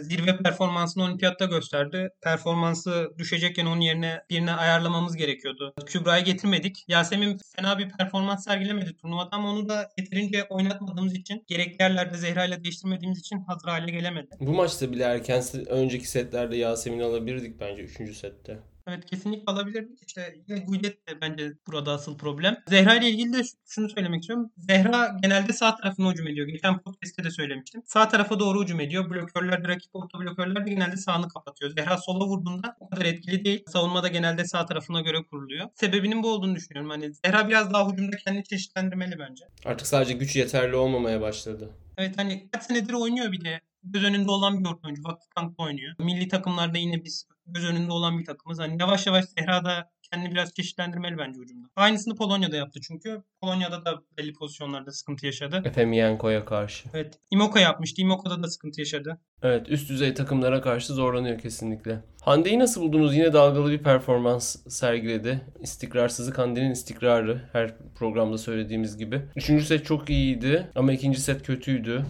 zirve 0.00 0.36
performansını 0.36 1.04
olimpiyatta 1.04 1.44
gösterdi. 1.44 2.10
Performansı 2.22 3.10
düşecekken 3.18 3.66
onun 3.66 3.80
yerine 3.80 4.22
birine 4.30 4.52
ayarlamamız 4.52 5.16
gerekiyordu. 5.16 5.74
Kübra'yı 5.86 6.24
getirmedik. 6.24 6.84
Yasemin 6.88 7.38
fena 7.56 7.78
bir 7.78 7.88
performans 7.88 8.44
sergilemedi 8.44 8.96
turnuvada 8.96 9.28
ama 9.32 9.50
onu 9.50 9.68
da 9.68 9.90
yeterince 9.98 10.44
oynatmadığımız 10.44 11.14
için 11.14 11.44
gerekli 11.46 11.82
yerlerde 11.82 12.16
Zehra 12.16 12.44
ile 12.44 12.64
değiştirmediğimiz 12.64 13.18
için 13.18 13.44
hazır 13.46 13.68
hale 13.68 13.90
gelemedi. 13.90 14.28
Bu 14.40 14.52
maçta 14.52 14.92
bile 14.92 15.04
erken 15.04 15.42
önceki 15.68 16.08
setlerde 16.10 16.56
Yasemin'i 16.56 17.04
alabilirdik 17.04 17.60
bence 17.60 17.82
3. 17.82 18.16
sette. 18.16 18.58
Evet 18.90 19.06
kesinlikle 19.06 19.52
alabilirdik. 19.52 19.98
İşte 20.06 20.34
Guidet 20.66 21.08
de 21.08 21.20
bence 21.20 21.52
burada 21.66 21.92
asıl 21.92 22.18
problem. 22.18 22.56
Zehra 22.68 22.94
ile 22.94 23.10
ilgili 23.10 23.32
de 23.32 23.42
şunu 23.66 23.88
söylemek 23.88 24.20
istiyorum. 24.20 24.50
Zehra 24.56 25.16
genelde 25.22 25.52
sağ 25.52 25.76
tarafına 25.76 26.10
hücum 26.10 26.28
ediyor. 26.28 26.46
Geçen 26.46 26.78
podcast'te 26.78 27.24
de 27.24 27.30
söylemiştim. 27.30 27.82
Sağ 27.86 28.08
tarafa 28.08 28.40
doğru 28.40 28.62
hücum 28.62 28.80
ediyor. 28.80 29.10
Blokörler 29.10 29.64
de 29.64 29.68
rakip 29.68 29.90
orta 29.92 30.18
blokörler 30.18 30.66
de 30.66 30.70
genelde 30.70 30.96
sağını 30.96 31.28
kapatıyor. 31.28 31.70
Zehra 31.70 31.98
sola 31.98 32.26
vurduğunda 32.26 32.76
o 32.80 32.88
kadar 32.88 33.04
etkili 33.04 33.44
değil. 33.44 33.62
Savunmada 33.66 34.08
genelde 34.08 34.44
sağ 34.44 34.66
tarafına 34.66 35.00
göre 35.00 35.22
kuruluyor. 35.30 35.68
Sebebinin 35.74 36.22
bu 36.22 36.32
olduğunu 36.32 36.56
düşünüyorum. 36.56 36.90
Hani 36.90 37.14
Zehra 37.14 37.48
biraz 37.48 37.72
daha 37.72 37.92
hücumda 37.92 38.16
kendini 38.16 38.44
çeşitlendirmeli 38.44 39.18
bence. 39.18 39.44
Artık 39.64 39.86
sadece 39.86 40.14
güç 40.14 40.36
yeterli 40.36 40.76
olmamaya 40.76 41.20
başladı. 41.20 41.70
Evet 41.98 42.18
hani 42.18 42.48
kaç 42.52 42.62
senedir 42.62 42.92
oynuyor 42.92 43.32
bir 43.32 43.44
de 43.44 43.60
göz 43.84 44.04
önünde 44.04 44.30
olan 44.30 44.64
bir 44.64 44.68
oyuncu. 44.84 45.02
Vakıfbank'ta 45.04 45.62
oynuyor. 45.62 45.94
Milli 45.98 46.28
takımlarda 46.28 46.78
yine 46.78 47.04
biz 47.04 47.26
göz 47.54 47.64
önünde 47.64 47.92
olan 47.92 48.18
bir 48.18 48.24
takımız. 48.24 48.58
Hani 48.58 48.76
yavaş 48.80 49.06
yavaş 49.06 49.24
Zehra'da 49.24 49.90
kendini 50.12 50.30
biraz 50.30 50.54
çeşitlendirmeli 50.54 51.18
bence 51.18 51.40
hücumda. 51.40 51.68
Aynısını 51.76 52.14
Polonya'da 52.14 52.56
yaptı 52.56 52.80
çünkü. 52.80 53.22
Polonya'da 53.40 53.84
da 53.84 54.02
belli 54.18 54.32
pozisyonlarda 54.32 54.92
sıkıntı 54.92 55.26
yaşadı. 55.26 55.62
Efemiyenko'ya 55.64 56.44
karşı. 56.44 56.88
Evet. 56.94 57.18
Imoka 57.30 57.60
yapmıştı. 57.60 58.02
Imoka'da 58.02 58.42
da 58.42 58.48
sıkıntı 58.48 58.80
yaşadı. 58.80 59.20
Evet 59.42 59.68
üst 59.68 59.90
düzey 59.90 60.14
takımlara 60.14 60.60
karşı 60.60 60.92
zorlanıyor 60.92 61.38
kesinlikle. 61.38 62.02
Hande'yi 62.22 62.58
nasıl 62.58 62.80
buldunuz? 62.82 63.14
Yine 63.14 63.32
dalgalı 63.32 63.70
bir 63.70 63.82
performans 63.82 64.56
sergiledi. 64.68 65.40
İstikrarsızlık 65.60 66.38
Hande'nin 66.38 66.70
istikrarı. 66.70 67.48
Her 67.52 67.74
programda 67.94 68.38
söylediğimiz 68.38 68.96
gibi. 68.96 69.22
Üçüncü 69.36 69.64
set 69.64 69.86
çok 69.86 70.10
iyiydi 70.10 70.70
ama 70.74 70.92
ikinci 70.92 71.20
set 71.20 71.42
kötüydü. 71.42 72.04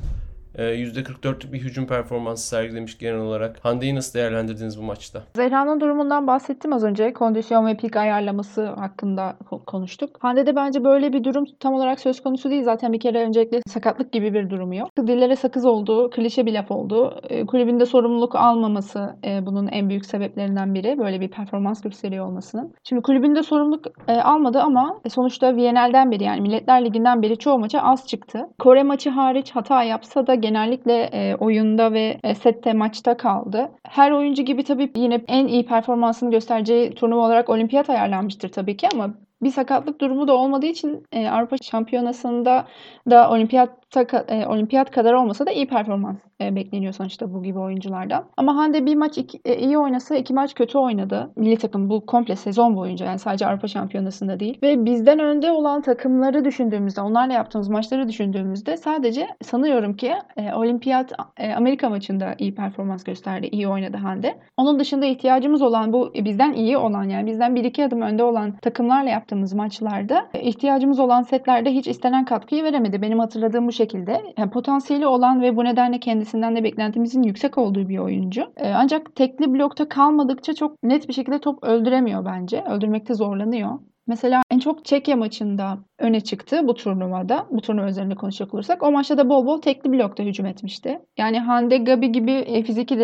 %44'lük 0.55 1.53
bir 1.53 1.59
hücum 1.59 1.87
performansı 1.87 2.49
sergilemiş 2.49 2.99
genel 2.99 3.21
olarak. 3.21 3.65
Hande'yi 3.65 3.95
nasıl 3.95 4.19
değerlendirdiniz 4.19 4.79
bu 4.79 4.83
maçta? 4.83 5.23
Zehra'nın 5.37 5.81
durumundan 5.81 6.27
bahsettim 6.27 6.73
az 6.73 6.85
önce. 6.85 7.13
Kondisyon 7.13 7.67
ve 7.67 7.77
pik 7.77 7.97
ayarlaması 7.97 8.67
hakkında 8.67 9.37
konuştuk. 9.67 10.11
Hande'de 10.21 10.57
bence 10.57 10.85
böyle 10.85 11.13
bir 11.13 11.25
durum 11.25 11.45
tam 11.61 11.75
olarak 11.75 12.01
söz 12.01 12.21
konusu 12.23 12.51
değil. 12.51 12.63
Zaten 12.63 12.93
bir 12.93 13.01
kere 13.01 13.25
öncelikle 13.25 13.61
sakatlık 13.67 14.13
gibi 14.13 14.35
bir 14.35 14.51
durumu 14.51 14.75
yok. 14.75 14.89
Dillere 15.07 15.37
sakız 15.37 15.67
olduğu, 15.67 16.11
klişe 16.11 16.47
bir 16.47 16.53
laf 16.53 16.71
oldu. 16.71 17.21
E, 17.29 17.47
kulübünde 17.47 17.87
sorumluluk 17.87 18.35
almaması 18.35 19.17
e, 19.25 19.47
bunun 19.47 19.67
en 19.67 19.89
büyük 19.89 20.07
sebeplerinden 20.07 20.75
biri. 20.75 20.99
Böyle 20.99 21.21
bir 21.21 21.29
performans 21.29 21.83
gösteriyor 21.83 22.27
olmasının. 22.27 22.73
Şimdi 22.85 23.03
kulübünde 23.03 23.43
sorumluluk 23.43 23.87
e, 24.09 24.13
almadı 24.21 24.61
ama 24.61 25.01
sonuçta 25.09 25.57
Viyanel'den 25.57 26.11
beri 26.11 26.25
yani 26.25 26.41
Milletler 26.41 26.85
Ligi'nden 26.85 27.23
beri 27.23 27.39
çoğu 27.39 27.59
maça 27.59 27.81
az 27.81 28.07
çıktı. 28.07 28.39
Kore 28.59 28.83
maçı 28.83 29.11
hariç 29.11 29.51
hata 29.51 29.83
yapsa 29.83 30.27
da 30.27 30.35
genellikle 30.51 31.11
e, 31.13 31.35
oyunda 31.35 31.93
ve 31.93 32.21
e, 32.25 32.35
sette 32.35 32.73
maçta 32.73 33.17
kaldı. 33.17 33.71
Her 33.83 34.11
oyuncu 34.11 34.43
gibi 34.43 34.65
tabii 34.65 34.93
yine 34.97 35.21
en 35.29 35.47
iyi 35.47 35.67
performansını 35.67 36.31
göstereceği 36.31 36.95
turnuva 36.95 37.27
olarak 37.27 37.49
olimpiyat 37.49 37.91
ayarlanmıştır 37.91 38.49
tabii 38.49 38.77
ki 38.77 38.89
ama 38.95 39.15
bir 39.43 39.51
sakatlık 39.51 40.01
durumu 40.01 40.29
da 40.29 40.37
olmadığı 40.37 40.67
için 40.67 41.07
e, 41.13 41.29
Avrupa 41.29 41.57
Şampiyonası'nda 41.57 42.67
da 43.11 43.31
olimpiyatta 43.31 44.25
e, 44.29 44.47
olimpiyat 44.47 44.91
kadar 44.91 45.13
olmasa 45.13 45.47
da 45.47 45.51
iyi 45.51 45.67
performans 45.69 46.17
e, 46.41 46.57
bekleniyor 46.57 46.93
sonuçta 46.93 47.35
bu 47.35 47.43
gibi 47.43 47.59
oyunculardan. 47.59 48.25
Ama 48.37 48.57
Hande 48.57 48.87
bir 48.87 48.95
maç 48.95 49.19
iki, 49.19 49.41
e, 49.45 49.57
iyi 49.57 49.79
oynasa 49.79 50.17
iki 50.17 50.35
maç 50.35 50.55
kötü 50.55 50.79
oynadı. 50.79 51.31
Milli 51.37 51.57
takım 51.57 51.91
bu 51.91 52.07
komple 52.07 52.37
sezon 52.37 52.77
boyunca 52.77 53.07
yani 53.07 53.19
sadece 53.19 53.47
Avrupa 53.47 53.69
Şampiyonası'nda 53.69 54.41
değil. 54.41 54.59
Ve 54.63 54.85
bizden 54.85 55.19
önde 55.19 55.51
olan 55.51 55.83
takımları 55.83 56.45
düşündüğümüzde, 56.45 57.01
onlarla 57.01 57.33
yaptığımız 57.33 57.69
maçları 57.69 58.09
düşündüğümüzde 58.09 58.77
sadece 58.77 59.27
sanıyorum 59.43 59.97
ki 59.97 60.15
e, 60.37 60.55
olimpiyat 60.55 61.13
e, 61.37 61.53
Amerika 61.53 61.89
maçında 61.89 62.35
iyi 62.39 62.55
performans 62.55 63.05
gösterdi, 63.05 63.49
iyi 63.53 63.69
oynadı 63.69 63.97
Hande. 63.97 64.39
Onun 64.57 64.79
dışında 64.79 65.07
ihtiyacımız 65.07 65.63
olan 65.63 65.93
bu 65.93 66.13
bizden 66.15 66.53
iyi 66.53 66.77
olan 66.79 67.05
yani 67.05 67.27
bizden 67.27 67.55
bir 67.55 67.65
iki 67.65 67.85
adım 67.85 68.03
önde 68.03 68.23
olan 68.23 68.57
takımlarla 68.57 69.11
yaptığımız 69.11 69.30
maçlarda 69.37 70.29
e, 70.35 70.41
ihtiyacımız 70.41 70.99
olan 70.99 71.23
setlerde 71.23 71.71
hiç 71.71 71.87
istenen 71.87 72.25
katkıyı 72.25 72.65
veremedi. 72.65 73.03
Benim 73.03 73.19
hatırladığım 73.19 73.69
bu 73.69 73.73
şekilde. 73.73 74.23
Yani 74.39 74.51
potansiyeli 74.51 75.07
olan 75.07 75.43
ve 75.43 75.57
bu 75.57 75.65
nedenle 75.65 76.01
kendisinden 76.01 76.57
de 76.57 76.65
beklentimizin 76.65 77.23
yüksek 77.23 77.59
olduğu 77.59 77.89
bir 77.89 77.99
oyuncu. 77.99 78.53
Ee, 78.57 78.73
ancak 78.73 79.17
tekli 79.17 79.55
blokta 79.55 79.89
kalmadıkça 79.89 80.55
çok 80.55 80.83
net 80.83 81.09
bir 81.09 81.13
şekilde 81.13 81.39
top 81.39 81.65
öldüremiyor 81.65 82.25
bence. 82.25 82.65
Öldürmekte 82.71 83.15
zorlanıyor. 83.15 83.79
Mesela 84.11 84.43
en 84.51 84.59
çok 84.59 84.85
Çekya 84.85 85.17
maçında 85.17 85.79
öne 85.99 86.21
çıktı 86.21 86.61
bu 86.69 86.75
turnuvada. 86.75 87.47
Bu 87.51 87.61
turnuva 87.61 87.89
üzerinde 87.89 88.15
konuşacak 88.15 88.55
olursak. 88.55 88.83
O 88.83 88.93
maçta 88.93 89.19
da 89.19 89.29
bol 89.29 89.47
bol 89.47 89.61
tekli 89.61 89.93
blokta 89.93 90.23
hücum 90.23 90.47
etmişti. 90.47 90.99
Yani 91.19 91.39
Hande 91.39 91.79
Gabi 91.79 92.13
gibi 92.13 92.33
e, 92.33 92.63
fiziki 92.63 92.99